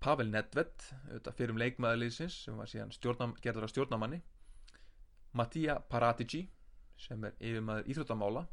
Pavel 0.00 0.30
Nedved 0.30 0.88
fyrir 1.34 1.54
um 1.54 1.60
leikmaðurliðsins 1.60 2.36
sem 2.44 2.58
var 2.58 2.70
síðan 2.70 2.92
stjórnam, 2.94 3.34
gerður 3.42 3.66
á 3.66 3.72
stjórnamanni 3.72 4.20
Mattia 5.36 5.78
Paratici 5.80 6.44
sem 7.00 7.24
er 7.24 7.34
yfirmaður 7.40 7.90
íþróttamála 7.92 8.46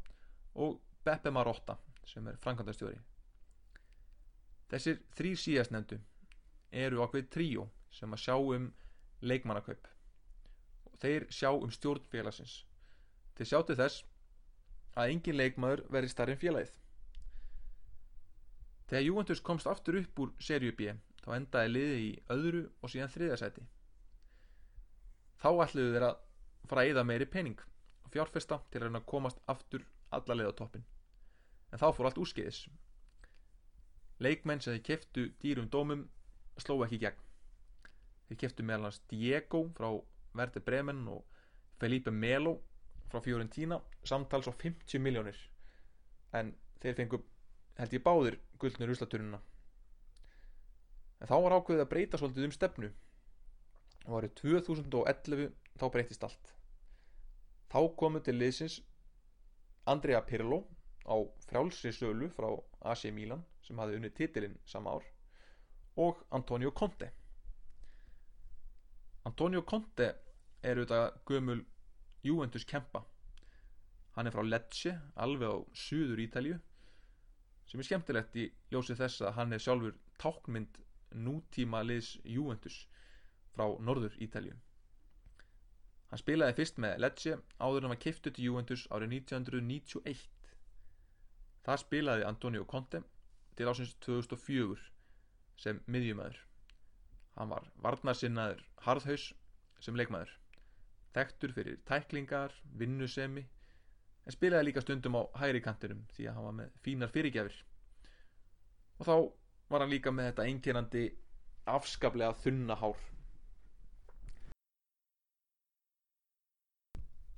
og 0.64 0.80
Beppe 1.04 1.32
Marotta 1.32 1.76
sem 2.08 2.26
er 2.28 2.40
frankandastjóri 2.42 2.98
þessir 4.74 5.00
þrý 5.14 5.32
síðastnefndu 5.38 5.98
eru 6.84 7.04
ákveð 7.04 7.28
tríó 7.36 7.66
sem 7.94 8.12
að 8.14 8.24
sjá 8.24 8.34
um 8.38 8.70
leikmannakaup. 9.24 9.86
Og 10.90 10.96
þeir 11.02 11.26
sjá 11.32 11.50
um 11.54 11.70
stjórnfélagsins 11.72 12.56
þeir 13.38 13.50
sjá 13.50 13.58
til 13.68 13.78
þess 13.78 14.04
að 14.94 15.10
engin 15.10 15.38
leikmaður 15.38 15.84
verði 15.90 16.12
starri 16.12 16.36
en 16.36 16.42
félagið 16.42 16.74
Þegar 18.94 19.04
Juventus 19.06 19.40
komst 19.40 19.66
aftur 19.66 19.96
upp 19.98 20.20
úr 20.20 20.32
serju 20.44 20.74
B 20.76 20.92
þá 21.24 21.30
endaði 21.38 21.70
liði 21.72 22.00
í 22.04 22.10
öðru 22.34 22.60
og 22.84 22.92
síðan 22.92 23.12
þriðasæti. 23.14 23.62
Þá 25.40 25.48
ætluðu 25.64 25.94
þeir 25.94 26.06
að 26.10 26.18
fara 26.68 26.84
að 26.84 26.90
eða 26.92 27.04
meiri 27.08 27.28
pening 27.32 27.62
og 28.04 28.12
fjárfesta 28.12 28.60
til 28.70 28.82
að 28.84 29.00
komast 29.08 29.40
aftur 29.48 29.86
alla 30.14 30.36
leið 30.36 30.52
á 30.52 30.58
toppin. 30.60 30.84
En 31.72 31.80
þá 31.80 31.86
fór 31.96 32.10
allt 32.10 32.20
úrskeiðis. 32.20 32.60
Leikmenn 34.20 34.60
sem 34.60 34.76
þeir 34.76 34.86
keftu 34.90 35.26
dýrum 35.40 35.70
dómum 35.72 36.04
sló 36.60 36.76
ekki 36.84 37.00
gegn. 37.06 37.24
Þeir 38.28 38.40
keftu 38.44 38.68
meðal 38.68 38.90
hans 38.90 39.00
Diego 39.08 39.64
frá 39.74 39.88
Verde 40.36 40.60
Bremen 40.60 41.02
og 41.08 41.24
Felipe 41.80 42.12
Melo 42.12 42.58
frá 43.14 43.22
Fiorentina 43.22 43.80
samtals 44.02 44.50
á 44.50 44.52
50 44.52 45.00
miljónir 45.00 45.38
en 46.34 46.52
þeir 46.82 46.98
fengu 46.98 47.22
held 47.78 47.94
ég 47.94 48.02
báðir 48.04 48.40
guldnir 48.58 48.90
úslaturina 48.90 49.40
en 51.24 51.30
þá 51.30 51.36
var 51.40 51.56
ákveðið 51.56 51.82
að 51.84 51.90
breyta 51.92 52.20
svolítið 52.20 52.48
um 52.48 52.54
stefnu. 52.54 52.90
Og 54.04 54.18
árið 54.18 54.34
2011 54.42 55.52
þá 55.80 55.84
breytist 55.94 56.26
allt. 56.26 56.50
Þá 57.72 57.80
komu 57.96 58.20
til 58.20 58.36
liðsins 58.36 58.82
Andrea 59.88 60.20
Pirlo 60.28 60.66
á 61.08 61.16
frjálsri 61.48 61.94
sölu 61.96 62.28
frá 62.32 62.50
AC 62.92 63.08
Milan 63.12 63.44
sem 63.64 63.80
hafði 63.80 64.00
unnið 64.00 64.16
titilinn 64.18 64.58
sama 64.68 64.98
ár 64.98 65.08
og 66.04 66.20
Antonio 66.36 66.74
Conte. 66.76 67.08
Antonio 69.24 69.62
Conte 69.64 70.10
er 70.60 70.80
auðvitað 70.80 71.18
gömul 71.28 71.62
Juventus 72.24 72.64
kempa. 72.68 73.04
Hann 74.14 74.28
er 74.28 74.34
frá 74.34 74.44
Lecce 74.46 74.94
alveg 75.20 75.50
á 75.50 75.58
suður 75.86 76.22
Ítalju 76.24 76.60
sem 77.68 77.80
er 77.80 77.88
skemmtilegt 77.88 78.36
í 78.36 78.44
ljósið 78.72 79.00
þess 79.00 79.24
að 79.24 79.36
hann 79.38 79.56
er 79.56 79.62
sjálfur 79.64 79.96
tákmynd 80.22 80.78
nútíma 81.26 81.82
liðs 81.86 82.14
Juventus 82.24 82.84
frá 83.54 83.66
norður 83.88 84.16
Ítalju 84.26 84.54
hann 86.10 86.22
spilaði 86.22 86.56
fyrst 86.60 86.80
með 86.84 87.00
Lecce 87.02 87.38
áður 87.58 87.86
en 87.86 87.94
var 87.94 88.02
kiftuð 88.04 88.36
til 88.36 88.46
Juventus 88.48 88.86
árið 88.94 89.16
1991 89.18 90.24
það 91.66 91.82
spilaði 91.82 92.28
Antonio 92.28 92.66
Conte 92.68 93.02
til 93.58 93.70
ásins 93.70 93.96
2004 94.06 94.78
sem 95.64 95.80
miðjumæður 95.90 96.40
hann 97.38 97.50
var 97.50 97.70
varnarsinnaður 97.86 98.62
harðhaus 98.86 99.30
sem 99.82 99.98
leikmæður 99.98 100.34
þekktur 101.14 101.54
fyrir 101.56 101.78
tæklingar, 101.88 102.54
vinnusemi 102.78 103.44
en 104.24 104.34
spilaði 104.34 104.68
líka 104.70 104.82
stundum 104.84 105.18
á 105.20 105.22
hægri 105.42 105.62
kantinum 105.64 106.04
því 106.16 106.28
að 106.28 106.36
hann 106.38 106.48
var 106.48 106.56
með 106.60 106.76
fínar 106.86 107.12
fyrirgjafir 107.14 107.58
og 108.98 109.08
þá 109.08 109.16
var 109.72 109.84
hann 109.84 109.92
líka 109.92 110.12
með 110.14 110.30
þetta 110.30 110.46
einkernandi 110.50 111.04
afskaplega 111.74 112.36
þunna 112.44 112.76
hár. 112.80 112.98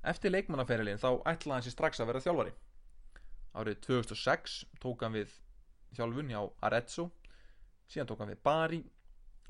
Eftir 0.06 0.30
leikmannaferilin 0.30 1.00
þá 1.02 1.08
ætlaði 1.26 1.54
hann 1.56 1.66
sér 1.66 1.74
strax 1.74 2.00
að 2.02 2.10
vera 2.12 2.22
þjálfari. 2.22 2.52
Árið 3.56 3.80
2006 3.86 4.58
tók 4.82 5.02
hann 5.02 5.16
við 5.16 5.32
þjálfun 5.96 6.30
hjá 6.30 6.42
Arezzo 6.68 7.08
síðan 7.90 8.10
tók 8.10 8.22
hann 8.22 8.32
við 8.34 8.42
Bari 8.46 8.80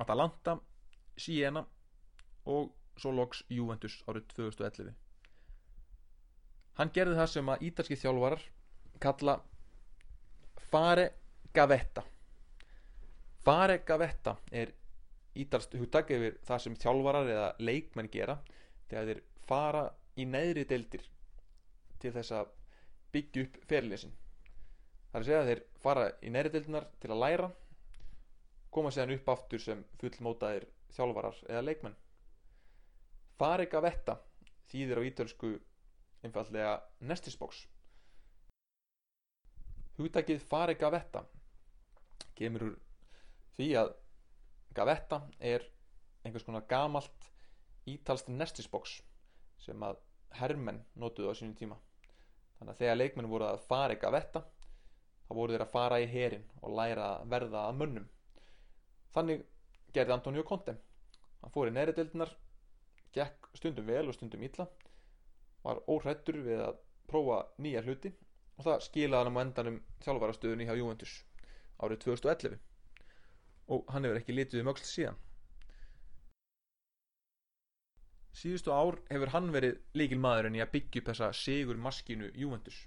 Atalanta, 0.00 0.56
Siena 1.16 1.62
og 2.52 2.72
svo 2.97 3.12
loks 3.12 3.42
Juventus 3.53 4.01
árið 4.09 4.30
2011 4.36 4.94
Hann 6.76 6.92
gerði 6.92 7.16
það 7.16 7.30
sem 7.32 7.51
að 7.53 7.62
ítalski 7.70 7.97
þjálfarar 7.97 8.42
kalla 9.01 9.34
fare 10.68 11.07
gavetta. 11.57 12.03
Fare 13.47 13.78
gavetta 13.88 14.34
er 14.53 14.74
ítalst 15.40 15.72
hugtak 15.80 16.12
yfir 16.12 16.36
það 16.44 16.62
sem 16.64 16.76
þjálfarar 16.82 17.32
eða 17.32 17.49
leikmenn 17.64 18.12
gera 18.12 18.36
þegar 18.90 19.09
þeir 19.11 19.22
fara 19.49 19.84
í 20.20 20.28
neðri 20.28 20.66
deildir 20.68 21.05
til 22.03 22.12
þess 22.12 22.36
að 22.42 22.53
byggja 23.16 23.47
upp 23.47 23.59
ferlisin. 23.70 24.12
Það 25.12 25.16
er 25.16 25.22
að 25.22 25.28
segja 25.30 25.42
að 25.42 25.51
þeir 25.53 25.62
fara 25.80 26.09
í 26.20 26.32
neðri 26.34 26.55
deildinar 26.59 26.88
til 27.01 27.12
að 27.14 27.22
læra, 27.24 27.51
koma 28.70 28.92
séðan 28.92 29.16
upp 29.16 29.30
aftur 29.32 29.62
sem 29.64 29.84
fullmótaðir 30.03 30.68
þjálfarar 30.97 31.40
eða 31.49 31.64
leikmenn. 31.70 31.97
Fare 33.37 33.66
gavetta 33.68 34.18
þýðir 34.70 35.01
á 35.01 35.07
ítölsku 35.09 35.55
einfallega 36.24 36.76
nestisbox 37.01 37.66
hugtakið 39.97 40.43
fari 40.45 40.74
gavetta 40.76 41.22
kemur 42.37 42.66
úr 42.66 42.74
því 43.57 43.68
að 43.80 43.93
gavetta 44.76 45.22
er 45.53 45.64
einhvers 46.26 46.45
konar 46.45 46.66
gamalt 46.68 47.30
ítalst 47.89 48.28
nestisbox 48.28 48.99
sem 49.64 49.87
að 49.87 50.03
hermenn 50.37 50.82
notuðu 51.01 51.32
á 51.32 51.34
sínum 51.39 51.57
tíma. 51.57 51.78
Þannig 52.59 52.72
að 52.74 52.80
þegar 52.82 52.99
leikmenn 52.99 53.30
voru 53.30 53.47
að 53.49 53.62
fara 53.70 53.97
gavetta 54.01 54.43
þá 55.26 55.32
voru 55.39 55.55
þeir 55.55 55.64
að 55.64 55.72
fara 55.72 56.01
í 56.03 56.09
herin 56.12 56.45
og 56.61 56.76
læra 56.76 57.07
að 57.14 57.30
verða 57.32 57.62
að 57.70 57.78
mönnum. 57.80 58.09
Þannig 59.16 59.47
gerði 59.97 60.16
Antonio 60.16 60.45
Conte. 60.45 60.76
Hann 61.41 61.55
fór 61.55 61.70
í 61.70 61.76
neðri 61.76 61.97
deildinar 61.97 62.34
gekk 63.16 63.50
stundum 63.56 63.88
vel 63.88 64.06
og 64.10 64.16
stundum 64.16 64.44
illa. 64.46 64.68
Var 65.64 65.82
óhrættur 65.90 66.40
við 66.46 66.62
að 66.68 66.80
prófa 67.10 67.42
nýja 67.62 67.82
hluti 67.86 68.12
og 68.56 68.64
það 68.66 68.84
skilaði 68.86 69.30
hann 69.30 69.38
á 69.38 69.42
endanum 69.44 69.78
þjálfarastöðunni 70.04 70.66
hjá 70.68 70.76
Juventus 70.78 71.14
árið 71.82 72.02
2011 72.06 72.58
og 73.74 73.88
hann 73.92 74.06
hefur 74.06 74.20
ekki 74.20 74.36
litið 74.36 74.62
um 74.62 74.70
öll 74.72 74.82
síðan. 74.82 75.22
Síðustu 78.36 78.72
ár 78.72 78.98
hefur 79.08 79.32
hann 79.32 79.48
verið 79.54 79.78
líkil 79.96 80.18
maðurinn 80.20 80.58
í 80.58 80.62
að 80.62 80.74
byggja 80.74 81.02
upp 81.02 81.10
þessa 81.10 81.30
sigur 81.36 81.80
maskinu 81.80 82.28
Juventus. 82.36 82.82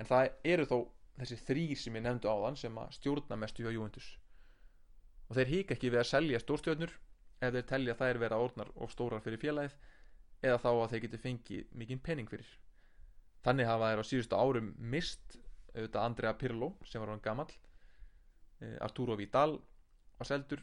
En 0.00 0.08
það 0.08 0.30
eru 0.54 0.66
þó 0.70 0.78
þessi 1.20 1.38
þrýr 1.44 1.76
sem 1.76 1.98
ég 1.98 2.04
nefndu 2.06 2.32
á 2.32 2.36
þann 2.46 2.56
sem 2.56 2.78
að 2.80 2.94
stjórna 2.96 3.36
mestu 3.36 3.66
hjá 3.66 3.74
Juventus. 3.74 4.08
Og 5.28 5.36
þeir 5.36 5.52
hík 5.52 5.74
ekki 5.76 5.92
við 5.92 6.02
að 6.02 6.10
selja 6.10 6.40
stórstjörnur 6.42 6.94
ef 7.40 7.54
þeir 7.54 7.66
telja 7.68 7.96
þær 7.96 8.20
vera 8.20 8.40
orðnar 8.40 8.70
og 8.76 8.92
stórar 8.92 9.22
fyrir 9.24 9.40
félagið 9.40 9.76
eða 10.44 10.60
þá 10.60 10.70
að 10.72 10.90
þeir 10.92 11.02
geti 11.06 11.22
fengið 11.24 11.72
mikinn 11.80 12.02
penning 12.04 12.28
fyrir. 12.30 12.50
Þannig 13.44 13.68
hafa 13.68 13.90
þeir 13.90 14.02
á 14.04 14.10
síðustu 14.10 14.36
árum 14.40 14.70
mist 14.78 15.36
auðvitað 15.74 16.04
Andrea 16.04 16.34
Pirlo 16.36 16.72
sem 16.84 17.00
var 17.00 17.12
hann 17.14 17.24
gammal 17.24 17.48
Arturo 18.80 19.16
Vidal 19.16 19.56
var 20.18 20.28
seldur 20.28 20.62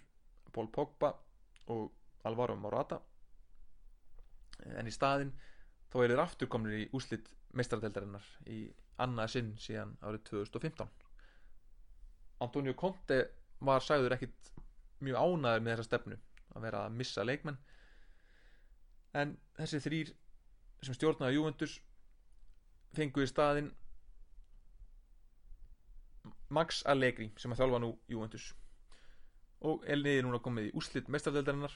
Paul 0.53 0.67
Pogba 0.73 1.13
og 1.73 1.91
Alvaro 2.23 2.55
Morata. 2.55 2.99
En 4.77 4.87
í 4.87 4.93
staðin 4.93 5.33
þá 5.91 5.97
er 6.03 6.13
þeir 6.13 6.23
aftur 6.23 6.51
komin 6.51 6.77
í 6.83 6.87
úslitt 6.97 7.29
mestrardeldarinnar 7.57 8.25
í 8.53 8.67
annað 9.01 9.33
sinn 9.33 9.51
síðan 9.61 9.93
árið 10.01 10.23
2015 10.29 10.89
Antonio 12.43 12.73
Conte 12.77 13.19
var 13.65 13.85
sagður 13.85 14.17
ekkit 14.17 14.51
mjög 15.05 15.17
ánæður 15.21 15.63
með 15.63 15.73
þessa 15.73 15.87
stefnu 15.87 16.17
að 16.55 16.67
vera 16.67 16.85
að 16.85 16.95
missa 16.99 17.25
leikmenn. 17.25 17.57
En 19.17 19.35
þessi 19.57 19.81
þrýr 19.83 20.13
sem 20.85 20.95
stjórnaði 20.97 21.37
Juventus 21.37 21.79
fengu 22.97 23.23
í 23.23 23.29
staðin 23.29 23.71
Max 26.53 26.83
Allegri 26.87 27.31
sem 27.37 27.51
að 27.51 27.63
þjálfa 27.63 27.81
nú 27.83 27.91
Juventus. 28.11 28.51
Og 29.67 29.83
er 29.89 29.99
liðið 29.99 30.25
núna 30.27 30.39
komið 30.43 30.69
í 30.69 30.73
úslitt 30.77 31.09
mestrardeldarinnar 31.11 31.73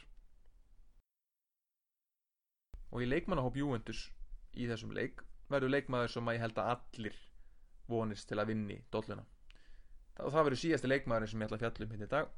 og 2.91 3.03
í 3.03 3.07
leikmannahóp 3.07 3.57
Juventus 3.57 4.05
í 4.53 4.67
þessum 4.69 4.93
leik 4.95 5.23
verður 5.51 5.73
leikmaður 5.75 6.13
sem 6.13 6.27
að 6.27 6.37
ég 6.37 6.43
held 6.45 6.61
að 6.61 6.71
allir 6.75 7.19
vonist 7.91 8.27
til 8.29 8.39
að 8.39 8.51
vinni 8.51 8.77
dolluna. 8.93 9.25
Og 10.21 10.31
það 10.31 10.45
verður 10.47 10.61
síðasti 10.61 10.91
leikmaðurinn 10.91 11.31
sem 11.31 11.41
ég 11.41 11.49
ætla 11.49 11.57
að 11.57 11.63
fjalla 11.65 11.87
um 11.87 11.93
hérna 11.95 12.07
í 12.07 12.11
dag. 12.11 12.33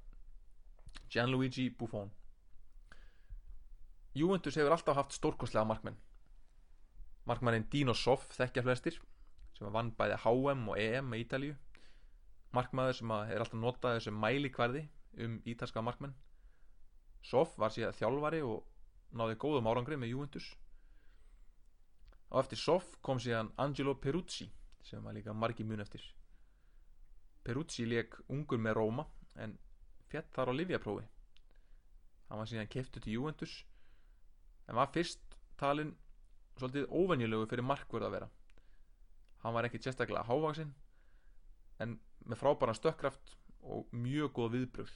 Gianluigi 1.13 1.69
Buffon 1.77 2.13
Juventus 4.13 4.57
hefur 4.57 4.75
alltaf 4.75 4.97
haft 4.97 5.15
stórkostlega 5.15 5.65
markmenn. 5.65 5.97
Markmannin 7.25 7.65
Dino 7.71 7.93
Soff 7.97 8.27
þekkja 8.35 8.63
flestir 8.65 8.99
sem 9.57 9.69
vann 9.73 9.93
bæði 9.97 10.19
HM 10.23 10.67
og 10.69 10.79
EM 10.81 11.13
í 11.15 11.21
Ítalju 11.23 11.55
markmaður 12.53 12.97
sem 12.99 13.13
er 13.15 13.41
alltaf 13.41 13.59
notaður 13.59 14.03
sem 14.05 14.19
mælikvarði 14.19 14.83
um 15.25 15.39
ítalska 15.49 15.81
markmenn. 15.81 16.13
Soff 17.23 17.57
var 17.57 17.73
síðan 17.73 17.95
þjálfari 17.97 18.41
og 18.45 18.65
náði 19.17 19.39
góðum 19.41 19.69
árangri 19.71 19.97
með 19.97 20.13
Juventus. 20.13 20.51
Og 22.29 22.43
eftir 22.43 22.61
Soff 22.61 22.97
kom 23.01 23.21
síðan 23.21 23.53
Angelo 23.57 23.95
Peruzzi 23.95 24.49
sem 24.83 25.01
var 25.05 25.15
líka 25.15 25.33
margi 25.33 25.65
mun 25.65 25.81
eftir. 25.81 26.03
Peruzzi 27.43 27.87
leik 27.87 28.19
ungur 28.29 28.61
með 28.61 28.77
Róma 28.77 29.07
en 29.41 29.57
fjett 30.11 30.29
þar 30.35 30.53
á 30.53 30.57
Livjaprófi 30.59 31.07
hann 32.29 32.41
var 32.41 32.49
síðan 32.49 32.69
keftu 32.71 33.01
til 33.01 33.13
Juventus 33.13 33.51
en 34.67 34.79
var 34.79 34.91
fyrst 34.93 35.37
talin 35.59 35.93
svolítið 36.57 36.91
óvenjulegu 36.93 37.47
fyrir 37.49 37.65
markvörð 37.67 38.07
að 38.07 38.15
vera. 38.17 38.29
Hann 39.43 39.55
var 39.55 39.67
ekki 39.67 39.81
sérstaklega 39.83 40.25
hávaksinn 40.27 40.73
en 41.83 41.97
með 42.23 42.39
frábæran 42.39 42.77
stökkraft 42.77 43.35
og 43.63 43.89
mjög 43.95 44.31
góð 44.37 44.53
viðbröð 44.57 44.93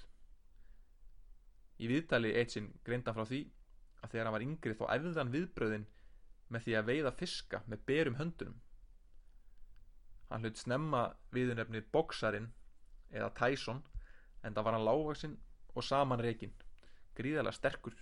í 1.78 1.89
viðtali 1.91 2.34
eitt 2.38 2.53
sinn 2.55 2.70
greindan 2.86 3.15
frá 3.15 3.26
því 3.28 3.41
að 4.01 4.13
þegar 4.13 4.28
hann 4.28 4.36
var 4.38 4.45
yngri 4.45 4.78
þá 4.78 4.86
æfðan 4.95 5.34
viðbröðin 5.34 5.88
með 6.53 6.63
því 6.65 6.78
að 6.80 6.88
veiða 6.91 7.11
fiska 7.20 7.61
með 7.68 7.84
berum 7.89 8.18
höndunum. 8.18 8.61
Hann 10.30 10.43
hlut 10.43 10.59
snemma 10.59 11.03
viðunefnið 11.36 11.89
boksarin 11.91 12.49
eða 13.11 13.34
Tyson 13.36 13.84
en 14.43 14.55
það 14.55 14.68
var 14.68 14.78
hann 14.78 14.88
lágvaksinn 14.88 15.36
og 15.76 15.86
saman 15.86 16.24
reygin 16.24 16.55
gríðarlega 17.18 17.57
sterkur 17.57 17.97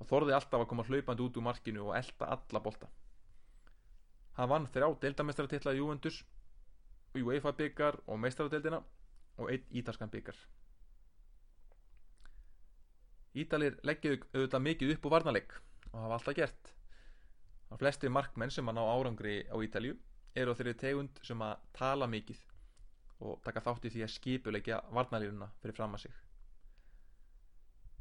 og 0.00 0.08
þorði 0.08 0.36
alltaf 0.36 0.62
að 0.62 0.70
koma 0.72 0.86
hlaupandi 0.88 1.26
út 1.26 1.36
úr 1.36 1.46
markinu 1.46 1.88
og 1.88 1.96
elda 1.98 2.30
alla 2.36 2.62
bolta. 2.64 2.88
Hann 4.38 4.48
vann 4.48 4.70
þrjá 4.72 4.88
deildamestratilla 5.02 5.74
í 5.76 5.82
Juventus 5.82 6.22
UEFA 7.14 7.52
byggar 7.58 8.00
og 8.06 8.20
meistaradeildina 8.22 8.80
og 9.40 9.50
einn 9.50 9.64
ítalskan 9.76 10.12
byggar 10.12 10.38
Ítalir 13.30 13.76
leggjaðu 13.86 14.24
auðvitað 14.34 14.62
mikið 14.64 14.92
upp 14.96 15.04
úr 15.06 15.12
varnarleik 15.14 15.52
og 15.92 15.98
hafa 16.02 16.16
alltaf 16.16 16.34
gert. 16.34 16.70
Að 17.70 17.82
flesti 17.84 18.10
markmenn 18.10 18.50
sem 18.50 18.66
að 18.66 18.78
ná 18.78 18.82
árangri 18.90 19.34
á 19.46 19.54
Ítalju 19.62 19.94
eru 20.34 20.54
á 20.54 20.58
þeirri 20.58 20.74
tegund 20.78 21.20
sem 21.22 21.42
að 21.46 21.60
tala 21.76 22.08
mikið 22.10 22.40
og 23.22 23.38
taka 23.44 23.62
þátt 23.62 23.86
í 23.86 23.92
því 23.94 24.02
að 24.02 24.12
skipulegja 24.16 24.80
varnarlínuna 24.90 25.50
fyrir 25.62 25.76
fram 25.78 25.94
að 25.94 26.06
sig. 26.06 26.18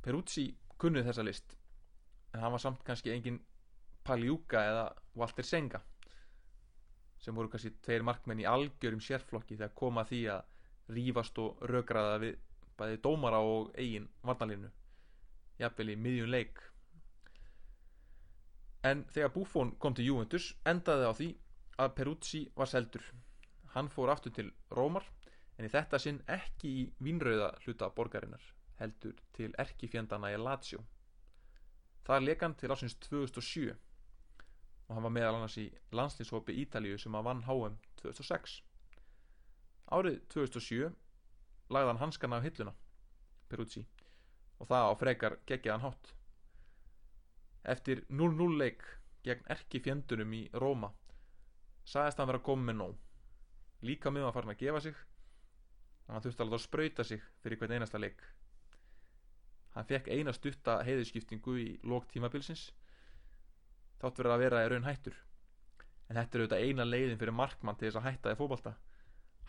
Peruzzi 0.02 0.47
kunnuð 0.82 1.12
þessa 1.12 1.26
list 1.28 1.58
en 2.34 2.43
hann 2.43 2.53
var 2.53 2.61
samt 2.63 2.84
kannski 2.86 3.13
engin 3.13 3.39
Pagliuca 4.05 4.61
eða 4.71 4.86
Walter 5.19 5.45
Senga 5.45 5.82
sem 7.19 7.36
voru 7.36 7.51
kannski 7.51 7.73
tveir 7.84 8.05
markmenn 8.07 8.41
í 8.43 8.47
algjörum 8.47 9.01
sérflokki 9.03 9.57
þegar 9.57 9.75
koma 9.82 10.05
því 10.07 10.21
að 10.36 10.95
rífast 10.95 11.39
og 11.43 11.63
rökraða 11.69 12.17
við 12.23 12.38
bæði 12.80 12.99
dómara 13.03 13.41
og 13.43 13.73
eigin 13.75 14.07
varnarlínu 14.23 14.69
jafnvel 15.59 15.91
í 15.91 15.97
miðjum 15.99 16.30
leik. 16.32 16.61
En 18.88 19.03
þegar 19.11 19.34
Buffon 19.36 19.73
kom 19.84 19.95
til 19.95 20.07
Juventus 20.07 20.53
endaði 20.71 21.09
á 21.11 21.13
því 21.17 21.30
að 21.84 21.95
Peruzzi 21.97 22.41
var 22.55 22.71
seldur. 22.71 23.03
Hann 23.75 23.91
fór 23.91 24.13
aftur 24.13 24.32
til 24.36 24.53
Rómar 24.71 25.03
en 25.57 25.67
í 25.67 25.71
þetta 25.73 25.99
sinn 25.99 26.21
ekki 26.32 26.71
í 26.84 26.86
vínrauða 27.03 27.51
hluta 27.65 27.91
borgarinnar 27.95 28.45
heldur 28.80 29.19
til 29.36 29.51
erkifjandana 29.59 30.32
í 30.32 30.39
Lazio 30.39 30.86
þar 32.10 32.26
leik 32.26 32.41
hann 32.41 32.57
til 32.57 32.74
ásins 32.74 32.97
2007 33.05 33.70
og 33.70 34.95
hann 34.97 35.05
var 35.05 35.14
meðal 35.14 35.38
annars 35.38 35.60
í 35.62 35.68
landslýshópi 35.93 36.57
Ítalíu 36.64 36.97
sem 36.97 37.16
að 37.16 37.30
vann 37.30 37.45
HM 37.45 37.78
2006 38.01 38.60
árið 39.93 40.20
2007 40.34 40.89
lagði 41.70 41.91
hann 41.93 42.01
hanskana 42.01 42.41
á 42.41 42.45
hilluna 42.45 42.74
Peruzzi 43.49 43.86
og 44.60 44.70
það 44.70 44.88
á 44.91 44.93
frekar 44.99 45.36
geggjaðan 45.49 45.86
hátt. 45.86 46.10
Eftir 47.74 48.03
0-0 48.10 48.57
leik 48.60 48.84
gegn 49.24 49.45
erki 49.53 49.82
fjendunum 49.84 50.34
í 50.36 50.41
Róma 50.64 50.91
sagðist 51.88 52.20
hann 52.20 52.30
vera 52.30 52.43
komið 52.43 52.78
nóg. 52.80 52.97
Líka 53.86 54.12
með 54.12 54.28
að 54.28 54.36
fara 54.36 54.53
að 54.53 54.62
gefa 54.62 54.82
sig. 54.84 54.99
Og 56.07 56.14
hann 56.14 56.26
þurfti 56.26 56.43
alveg 56.45 56.60
að 56.60 56.66
spröyta 56.66 57.05
sig 57.07 57.24
fyrir 57.43 57.62
hvern 57.62 57.78
einasta 57.78 58.01
leik 58.01 58.22
hann 59.80 59.88
fekk 59.88 60.11
eina 60.11 60.34
stutta 60.36 60.82
heiðurskiptingu 60.84 61.55
í 61.55 61.67
lók 61.88 62.09
tímabilsins. 62.11 62.69
Þátt 64.03 64.19
verið 64.19 64.36
að 64.36 64.43
vera 64.43 64.63
í 64.65 64.69
raun 64.73 64.88
hættur. 64.88 65.15
En 66.09 66.19
þetta 66.19 66.36
er 66.36 66.43
auðvitað 66.43 66.63
eina 66.67 66.88
leiðin 66.88 67.19
fyrir 67.21 67.38
markmann 67.38 67.77
til 67.80 67.88
þess 67.88 67.99
að 68.01 68.07
hætta 68.09 68.34
í 68.34 68.39
fókbalta 68.39 68.75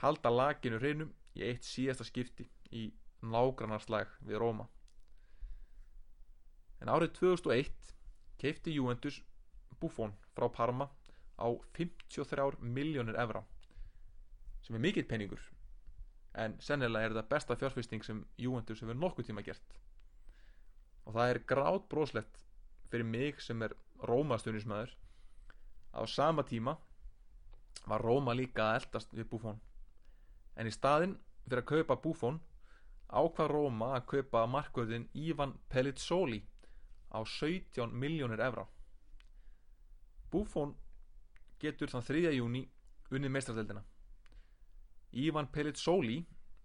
halda 0.00 0.30
laginu 0.32 0.78
hreinum 0.80 1.10
í 1.36 1.44
eitt 1.44 1.66
síðasta 1.66 2.06
skipti 2.08 2.46
í 2.72 2.86
nágrannarslag 3.20 4.12
við 4.24 4.40
Róma. 4.40 4.66
En 6.80 6.88
árið 6.88 7.12
2001 7.18 7.90
keipti 8.40 8.72
Juventus 8.72 9.20
Buffon 9.80 10.14
frá 10.36 10.48
Parma 10.48 10.88
á 11.36 11.48
53 11.76 12.60
miljónir 12.60 13.18
evra 13.20 13.42
sem 14.64 14.76
er 14.76 14.84
mikill 14.86 15.08
peningur. 15.08 15.42
En 16.38 16.56
sennilega 16.62 17.10
er 17.10 17.14
þetta 17.16 17.34
besta 17.34 17.58
fjárfyrsting 17.60 18.04
sem 18.06 18.24
Juventus 18.38 18.80
hefur 18.80 18.96
nokkuð 18.96 19.28
tíma 19.28 19.44
gert 19.44 19.80
og 21.06 21.14
það 21.16 21.32
er 21.32 21.42
grátt 21.52 21.88
broslegt 21.92 22.44
fyrir 22.90 23.06
mig 23.06 23.40
sem 23.42 23.62
er 23.62 23.74
Róma 24.08 24.38
stunismæður 24.40 24.92
á 25.92 26.02
sama 26.06 26.42
tíma 26.42 26.76
var 27.86 28.02
Róma 28.04 28.34
líka 28.36 28.70
að 28.70 28.80
eldast 28.80 29.14
við 29.16 29.28
Buffon. 29.30 29.60
En 30.56 30.68
í 30.68 30.72
staðin 30.74 31.16
fyrir 31.46 31.62
að 31.62 31.70
kaupa 31.72 31.96
Buffon 32.04 32.40
ákvað 33.10 33.52
Róma 33.54 33.94
að 33.96 34.06
kaupa 34.14 34.46
markvöðin 34.46 35.08
Ivan 35.14 35.56
Pelizzoli 35.68 36.42
á 37.10 37.20
17 37.24 37.90
miljónir 37.92 38.42
evra. 38.44 38.66
Buffon 40.30 40.76
getur 41.60 41.90
þann 41.90 42.06
3. 42.06 42.30
júni 42.36 42.66
unnið 43.10 43.34
meistradöldina 43.34 43.82
Ivan 45.12 45.48
Pelizzoli 45.50 46.20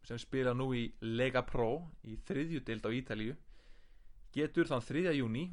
sem 0.05 0.19
spila 0.21 0.53
nú 0.53 0.69
í 0.77 0.85
Lega 1.01 1.41
Pro 1.41 1.87
í 2.05 2.17
þriðjudeld 2.27 2.85
á 2.85 2.89
Ítalíu 2.93 3.33
getur 4.35 4.69
þann 4.69 4.83
3. 4.83 5.15
júni 5.15 5.47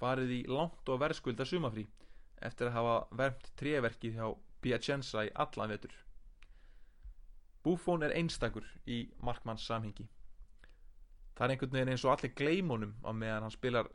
farið 0.00 0.32
í 0.38 0.40
langt 0.50 0.88
og 0.88 1.02
verðskulda 1.02 1.46
sumafrí 1.48 1.86
eftir 2.42 2.70
að 2.70 2.78
hafa 2.78 2.96
vermt 3.18 3.52
tréverkið 3.58 4.18
hjá 4.18 4.32
Piacenza 4.62 5.26
í 5.26 5.30
allan 5.42 5.74
vetur. 5.74 5.94
Buffon 7.62 8.02
er 8.06 8.14
einstakur 8.14 8.66
í 8.86 9.04
markmanns 9.22 9.66
samhengi 9.66 10.08
það 11.36 11.44
er 11.44 11.54
einhvern 11.54 11.76
veginn 11.76 11.92
eins 11.94 12.04
og 12.06 12.12
allir 12.12 12.34
gleimunum 12.38 12.92
á 13.02 13.10
meðan 13.16 13.46
hann 13.46 13.54
spilar 13.54 13.88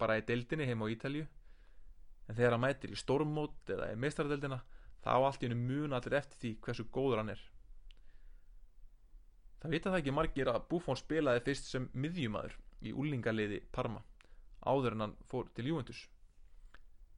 bara 0.00 0.16
í 0.18 0.24
deildinni 0.26 0.66
heim 0.68 0.82
á 0.82 0.86
Ítalju 0.90 1.24
en 1.24 2.36
þegar 2.36 2.56
hann 2.56 2.64
mætir 2.64 2.94
í 2.94 2.98
stormmót 2.98 3.74
eða 3.74 3.90
í 3.92 3.98
meistaradeildina 4.00 4.60
þá 5.04 5.10
allt 5.14 5.42
í 5.42 5.48
hennu 5.48 5.60
mun 5.60 5.96
allir 5.96 6.16
eftir 6.18 6.40
því 6.40 6.52
hversu 6.64 6.86
góður 6.88 7.20
hann 7.20 7.34
er. 7.34 7.42
Það 9.60 9.74
vita 9.76 9.90
það 9.92 10.00
ekki 10.00 10.16
margir 10.18 10.50
að 10.52 10.64
Buffon 10.70 10.98
spilaði 11.00 11.44
fyrst 11.44 11.70
sem 11.70 11.88
miðjumæður 11.92 12.56
í 12.88 12.92
úlingaliði 12.92 13.60
Parma 13.72 14.02
áður 14.64 14.96
en 14.96 15.04
hann 15.04 15.16
fór 15.28 15.48
til 15.56 15.68
Juventus. 15.68 16.06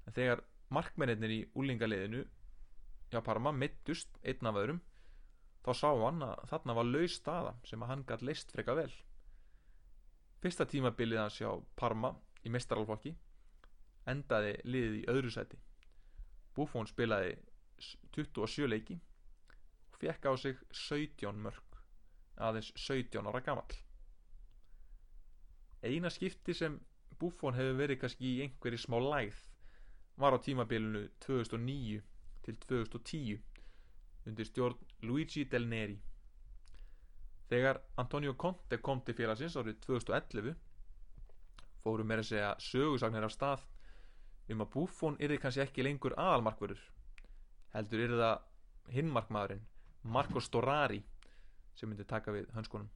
En 0.06 0.14
þegar 0.16 0.42
markmennir 0.74 1.32
í 1.32 1.40
úlingaliðinu 1.58 2.24
hjá 3.12 3.20
Parma 3.24 3.52
mittust 3.54 4.18
einn 4.26 4.50
af 4.50 4.58
öðrum 4.62 4.80
þá 5.66 5.70
sá 5.74 5.88
hann 5.90 6.22
að 6.26 6.42
þarna 6.50 6.76
var 6.78 6.88
laus 6.90 7.18
staða 7.20 7.54
sem 7.66 7.82
að 7.82 7.92
hann 7.92 8.04
gætt 8.08 8.24
leist 8.26 8.54
freka 8.54 8.74
vel. 8.78 8.90
Fyrsta 10.42 10.66
tímabilið 10.70 11.22
hans 11.22 11.38
hjá 11.40 11.50
Parma 11.78 12.12
í 12.46 12.52
mestaralflokki 12.54 13.14
endaði 14.10 14.54
liðið 14.66 14.98
í 15.00 15.06
öðru 15.10 15.32
sæti. 15.34 15.58
Buffon 16.54 16.86
spilaði 16.86 17.34
27 18.14 18.70
leiki 18.70 18.98
og 19.92 19.98
fekk 20.00 20.30
á 20.30 20.32
sig 20.40 20.60
17 20.72 21.42
mörg 21.42 21.80
aðeins 22.36 22.72
17 22.76 23.26
ára 23.26 23.42
gammal 23.44 23.85
eina 25.82 26.10
skipti 26.10 26.54
sem 26.54 26.78
Buffon 27.18 27.56
hefur 27.56 27.78
verið 27.80 28.00
kannski 28.00 28.32
í 28.34 28.40
einhverju 28.44 28.80
smá 28.80 28.98
læð 29.00 29.38
var 30.20 30.36
á 30.36 30.38
tímabilinu 30.40 31.06
2009 31.24 32.02
til 32.44 32.58
2010 32.68 33.38
undir 34.26 34.48
stjórn 34.48 34.76
Luigi 35.02 35.44
Del 35.44 35.68
Neri. 35.68 35.96
Þegar 37.48 37.80
Antonio 37.96 38.34
Conte 38.34 38.78
kom 38.82 39.00
til 39.06 39.14
félagsins 39.14 39.56
árið 39.56 39.78
2011 39.86 40.56
fóru 41.84 42.04
meira 42.04 42.24
að 42.24 42.30
segja 42.32 42.52
sögursagnir 42.58 43.26
af 43.28 43.34
stað 43.34 43.64
um 44.50 44.62
að 44.64 44.72
Buffon 44.74 45.18
er 45.20 45.36
kannski 45.38 45.62
ekki 45.62 45.84
lengur 45.86 46.16
aðalmarkverður 46.18 46.82
heldur 47.76 48.02
er 48.02 48.14
það 48.20 48.92
hinmarkmaðurinn 48.96 49.64
Marco 50.14 50.40
Storari 50.40 51.00
sem 51.76 51.90
myndi 51.90 52.06
taka 52.08 52.32
við 52.32 52.48
hönskunum. 52.54 52.88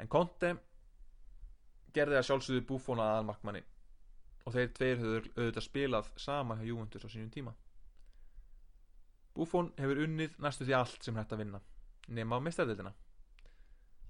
En 0.00 0.08
Conte 0.08 0.54
gerði 1.94 2.18
að 2.18 2.26
sjálfsögðu 2.28 2.66
Buffon 2.68 3.02
að 3.02 3.12
aðalmarkmanni. 3.14 3.62
Og 4.44 4.56
þeir 4.56 4.72
tveir 4.76 4.98
höfður 5.00 5.30
auðvitað 5.36 5.66
spilað 5.68 6.10
sama 6.20 6.58
hjá 6.58 6.66
Juventus 6.68 7.06
á 7.06 7.08
sínum 7.08 7.30
tíma. 7.32 7.54
Buffon 9.34 9.72
hefur 9.78 10.02
unnið 10.04 10.36
næstu 10.42 10.66
því 10.66 10.76
allt 10.78 11.06
sem 11.06 11.16
hægt 11.16 11.32
að 11.32 11.44
vinna 11.44 11.62
nema 12.12 12.36
á 12.36 12.44
mistæðildina 12.44 12.92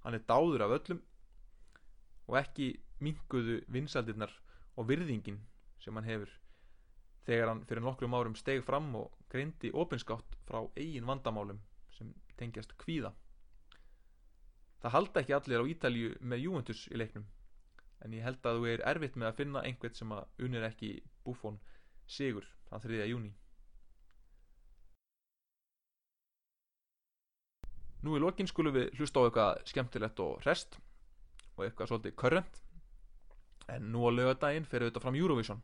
hann 0.05 0.13
er 0.13 0.25
dáður 0.29 0.61
af 0.65 0.73
öllum 0.77 1.01
og 2.29 2.35
ekki 2.37 2.67
minguðu 3.01 3.59
vinsaldirnar 3.73 4.33
og 4.77 4.89
virðingin 4.89 5.39
sem 5.81 5.97
hann 5.97 6.05
hefur 6.05 6.33
þegar 7.25 7.49
hann 7.51 7.63
fyrir 7.65 7.85
nokkrum 7.85 8.13
árum 8.13 8.37
steg 8.37 8.61
fram 8.67 8.91
og 8.99 9.15
greindi 9.33 9.71
opinskátt 9.73 10.37
frá 10.45 10.59
eigin 10.77 11.07
vandamálum 11.09 11.61
sem 11.97 12.11
tengjast 12.37 12.75
kvíða. 12.77 13.15
Það 14.83 14.93
halda 14.93 15.21
ekki 15.23 15.35
allir 15.37 15.63
á 15.65 15.69
Ítalju 15.73 16.11
með 16.21 16.43
Juventus 16.45 16.85
í 16.91 16.99
leiknum 17.01 17.25
en 18.03 18.13
ég 18.13 18.25
held 18.25 18.43
að 18.45 18.59
þú 18.59 18.69
er 18.73 18.85
erfitt 18.91 19.15
með 19.15 19.31
að 19.31 19.39
finna 19.39 19.63
einhvert 19.63 19.97
sem 19.97 20.11
að 20.11 20.45
unir 20.47 20.67
ekki 20.67 20.91
Buffon 21.23 21.57
sigur 22.05 22.47
þann 22.69 22.83
3. 22.83 23.07
júni 23.09 23.33
Nú 28.05 28.13
í 28.13 28.21
lokin 28.21 28.45
skulum 28.45 28.75
við 28.75 28.91
hlusta 28.99 29.17
á 29.17 29.25
eitthvað 29.25 29.61
skemmtilegt 29.71 30.19
og 30.21 30.43
rest 30.45 30.75
og 31.55 31.63
eitthvað 31.65 31.87
svolítið 31.89 32.15
current. 32.21 32.59
En 33.73 33.87
nú 33.89 34.03
á 34.05 34.13
lögadaginn 34.13 34.67
fer 34.69 34.85
auðvitað 34.85 35.05
fram 35.07 35.17
Eurovision 35.17 35.63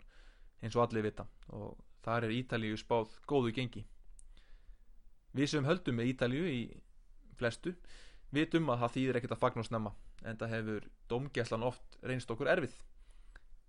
eins 0.65 0.77
og 0.77 0.87
allir 0.87 1.05
vita 1.05 1.27
og 1.53 1.75
þar 2.01 2.25
er 2.25 2.33
Ítalíu 2.33 2.79
spáð 2.81 3.13
góðu 3.29 3.53
gengi. 3.53 3.83
Við 5.37 5.51
sem 5.51 5.67
höldum 5.69 5.99
með 5.99 6.15
Ítalíu 6.15 6.47
í 6.49 6.61
flestu 7.37 7.75
vitum 8.33 8.73
að 8.73 8.85
það 8.85 8.95
þýðir 8.95 9.19
ekkert 9.19 9.35
að 9.37 9.43
fagn 9.43 9.61
og 9.61 9.69
snemma 9.69 9.93
en 10.25 10.37
það 10.37 10.53
hefur 10.55 10.87
domgæslan 11.11 11.65
oft 11.65 11.97
reynst 12.05 12.31
okkur 12.31 12.49
erfið. 12.51 12.75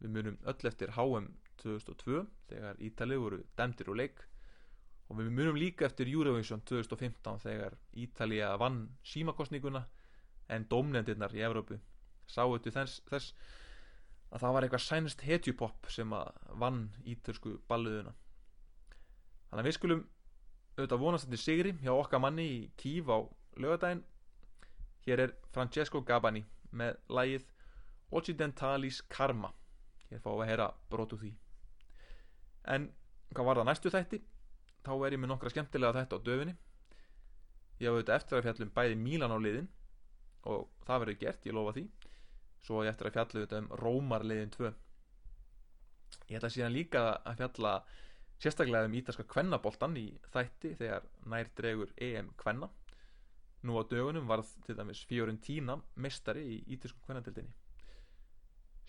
Við 0.02 0.12
munum 0.16 0.38
öll 0.50 0.68
eftir 0.68 0.92
HM 0.96 1.30
2002 1.62 2.24
þegar 2.50 2.82
Ítalíu 2.82 3.22
voru 3.22 3.40
demdir 3.58 3.90
og 3.92 3.98
leik 4.00 4.22
og 5.08 5.18
við 5.20 5.30
munum 5.36 5.58
líka 5.58 5.86
eftir 5.86 6.10
Eurovision 6.10 6.62
2015 6.68 7.42
þegar 7.44 7.76
Ítalíu 8.04 8.52
vann 8.60 8.84
símakostninguna 9.06 9.84
en 10.52 10.66
domnendirnar 10.68 11.34
í 11.36 11.44
Evrópu 11.44 11.78
sáu 12.30 12.56
til 12.62 12.72
þess, 12.74 13.02
þess 13.08 13.34
að 14.32 14.44
það 14.44 14.54
var 14.54 14.66
eitthvað 14.66 14.84
sænst 14.86 15.24
hetjupopp 15.26 15.90
sem 15.92 16.12
að 16.16 16.32
vann 16.60 16.82
ítörsku 17.08 17.58
balluðuna 17.68 18.14
þannig 19.50 19.62
að 19.62 19.68
við 19.68 19.76
skulum 19.76 20.04
auðvitað 20.76 21.02
vonast 21.02 21.28
þetta 21.28 21.42
sigri 21.42 21.74
hjá 21.82 21.92
okkar 21.92 22.22
manni 22.24 22.46
í 22.48 22.58
Kív 22.80 23.12
á 23.12 23.18
lögadaginn 23.60 24.04
hér 25.06 25.24
er 25.26 25.34
Francesco 25.54 26.02
Gabani 26.06 26.44
með 26.72 26.98
lægið 27.08 27.46
Occidentalis 28.12 29.00
Karma. 29.12 29.52
Hér 30.10 30.20
fáum 30.24 30.38
við 30.40 30.44
að 30.44 30.52
heyra 30.52 30.68
brotu 30.92 31.18
því. 31.20 31.32
En 32.74 32.90
hvað 33.32 33.48
var 33.48 33.60
það 33.60 33.68
næstu 33.70 33.92
þætti 33.92 34.22
þá 34.82 34.92
er 34.94 35.16
ég 35.16 35.22
með 35.22 35.32
nokkra 35.32 35.52
skemmtilega 35.52 35.98
þætti 36.00 36.18
á 36.18 36.26
döfinni. 36.28 36.56
Ég 37.80 37.88
hafa 37.88 37.98
auðvitað 37.98 38.16
eftir 38.18 38.38
að 38.38 38.46
fjallum 38.46 38.72
bæði 38.76 39.00
Mílan 39.00 39.34
á 39.34 39.38
liðin 39.42 39.68
og 40.52 40.68
það 40.86 41.04
verður 41.04 41.20
gert, 41.22 41.46
ég 41.46 41.56
lofa 41.56 41.74
því. 41.76 41.84
Svo 42.62 42.82
ég 42.84 42.92
eftir 42.92 43.08
að 43.08 43.16
fjalla 43.16 43.44
þetta 43.44 43.62
um 43.62 43.70
Rómarliðin 43.82 44.54
2 44.54 44.72
ég 46.28 46.38
ætla 46.38 46.50
síðan 46.52 46.74
líka 46.74 47.02
að 47.26 47.40
fjalla 47.40 47.72
sérstaklega 48.42 48.88
um 48.88 48.94
ítalska 48.98 49.26
kvennaboltan 49.30 49.96
í 50.00 50.06
þætti 50.34 50.74
þegar 50.80 51.06
nær 51.30 51.50
dregur 51.58 51.92
EM 52.08 52.32
kvenna 52.40 52.68
nú 53.62 53.78
á 53.78 53.82
dögunum 53.88 54.26
varð 54.28 54.48
til 54.66 54.76
dæmis 54.78 55.04
Fiorentina 55.08 55.78
mestari 55.96 56.42
í 56.54 56.56
ítalsku 56.76 57.04
kvennadildinni 57.06 57.54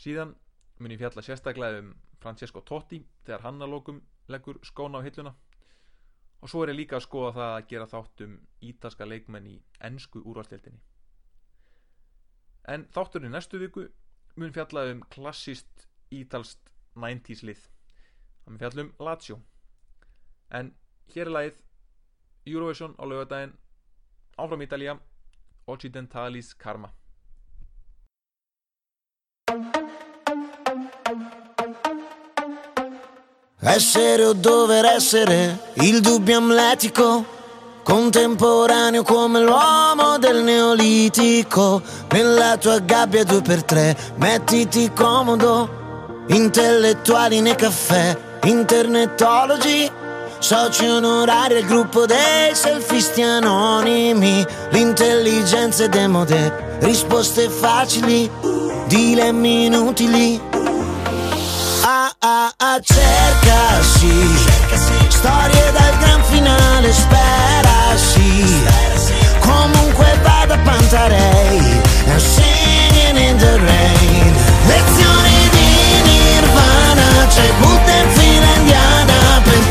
síðan 0.03 0.33
mun 0.79 0.93
ég 0.93 1.01
fjalla 1.01 1.23
sérstaklega 1.25 1.83
um 1.83 1.91
Francesco 2.23 2.61
Totti 2.61 3.01
þegar 3.25 3.45
hann 3.45 3.61
að 3.61 3.73
lókum 3.75 3.99
leggur 4.31 4.59
skóna 4.63 5.03
á 5.03 5.05
hilluna. 5.05 5.33
Og 6.43 6.49
svo 6.49 6.63
er 6.63 6.71
ég 6.73 6.79
líka 6.79 6.97
að 6.97 7.05
skoða 7.05 7.35
það 7.37 7.51
að 7.57 7.67
gera 7.69 7.91
þátt 7.91 8.23
um 8.25 8.33
ítalska 8.69 9.07
leikmenn 9.07 9.51
í 9.51 9.55
ennsku 9.87 10.23
úrvastildinni 10.23 10.81
en 12.71 12.85
þátturinn 12.95 13.33
næstu 13.35 13.59
viku 13.59 13.87
mun 14.39 14.53
fjalla 14.55 14.85
um 14.91 15.01
klassíst 15.11 15.87
ítalst 16.15 16.69
90's 16.95 17.43
lið. 17.43 17.59
Það 18.43 18.51
mun 18.51 18.61
fjalla 18.61 18.85
um 18.85 18.93
Lazio. 18.99 19.39
En 20.51 20.71
hér 21.13 21.27
er 21.27 21.33
lagið 21.35 21.59
Eurovision 22.47 22.95
á 22.99 23.03
lögadaginn 23.07 23.55
áfram 24.37 24.61
Ítalija 24.61 24.99
Occidentalis 25.65 26.53
Karma. 26.55 26.91
Essere 33.59 34.25
o 34.25 34.33
dover 34.33 34.85
essere 34.85 35.57
il 35.75 36.01
dubbio 36.01 36.37
amletico 36.37 37.25
Contemporaneo 37.83 39.03
come 39.03 39.41
l'uomo 39.41 40.17
del 40.17 40.43
neolitico. 40.43 41.81
Nella 42.11 42.57
tua 42.57 42.79
gabbia 42.79 43.23
due 43.23 43.41
per 43.41 43.63
tre 43.63 43.95
Mettiti 44.15 44.91
comodo. 44.93 45.81
Intellettuali 46.27 47.41
nei 47.41 47.55
caffè 47.55 48.17
Internetologi 48.43 49.89
Soci 50.43 50.85
onorari 50.85 51.55
al 51.55 51.63
gruppo 51.63 52.05
dei 52.05 52.53
selfisti 52.53 53.21
anonimi. 53.21 54.45
L'intelligenza 54.71 55.85
è 55.85 55.87
demode 55.87 56.79
Risposte 56.81 57.47
facili 57.47 58.29
Dilemmi 58.87 59.67
inutili. 59.67 60.41
Ah 61.85 62.13
ah, 62.19 62.53
ah, 62.57 62.79
cerca 62.81 63.81
sì, 63.83 65.07
storie 65.07 65.71
dal 65.71 65.97
gran 65.99 66.21
finale, 66.25 66.91
spera 66.91 67.95
sì, 67.95 68.61
comunque 69.39 70.19
vada 70.23 70.57
Pantarei, 70.57 71.81
and 72.09 72.19
singing 72.19 73.17
in 73.17 73.37
the 73.37 73.59
rain, 73.59 74.33
lezioni 74.67 75.49
di 75.51 76.01
Nirvana, 76.03 77.27
c'è 77.27 77.47
indiana, 77.59 77.79
per 77.85 78.22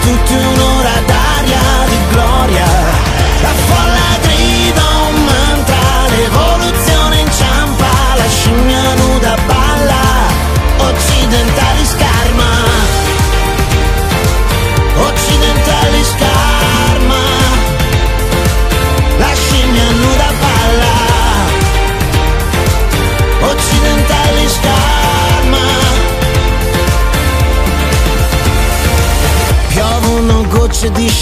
tutti 0.02 0.34
un'ora 0.34 1.01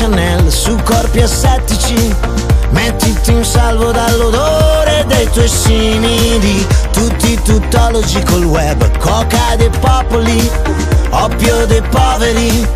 Chanel 0.00 0.50
su 0.50 0.74
corpi 0.82 1.20
assettici 1.20 2.16
Mettiti 2.70 3.32
in 3.32 3.44
salvo 3.44 3.92
dall'odore 3.92 5.04
dei 5.06 5.28
tuoi 5.28 5.46
simili 5.46 6.66
Tutti 6.90 7.38
tuttologi 7.42 8.22
col 8.22 8.44
web 8.44 8.96
Coca 8.96 9.56
dei 9.58 9.68
popoli 9.68 10.50
Oppio 11.10 11.66
dei 11.66 11.82
poveri 11.82 12.66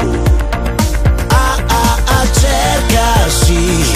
Ah 1.28 1.56
ah 1.66 1.98
ah 2.04 2.26
cerca 2.38 3.30
sì 3.30 3.86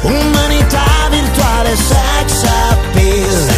Umanità 0.00 1.06
virtuale 1.10 1.76
sex 1.76 2.42
appeal 2.42 3.54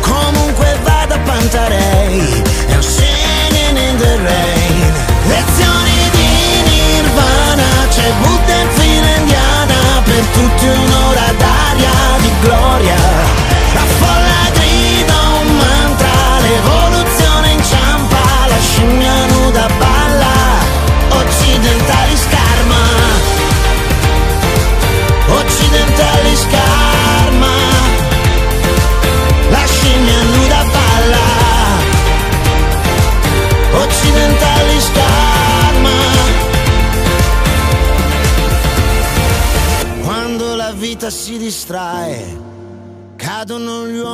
Comunque 0.00 0.78
vada 0.84 1.18
Pantarei 1.24 2.20
And 2.68 2.84
singing 2.84 3.76
in 3.76 3.96
the 3.96 4.16
rain 4.22 4.92
Lezioni 5.26 6.10
di 6.12 6.62
Nirvana 6.70 7.87
C'è 7.98 8.12
Buddha 8.20 8.54
in 8.54 8.70
fila 8.70 9.16
indiana 9.16 10.02
Per 10.04 10.24
tutti 10.26 10.66
un'ora 10.68 11.17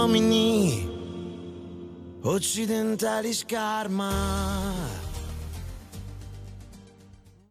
uomini 0.05 0.87
Occidentali 2.25 3.33
scarma 3.33 4.84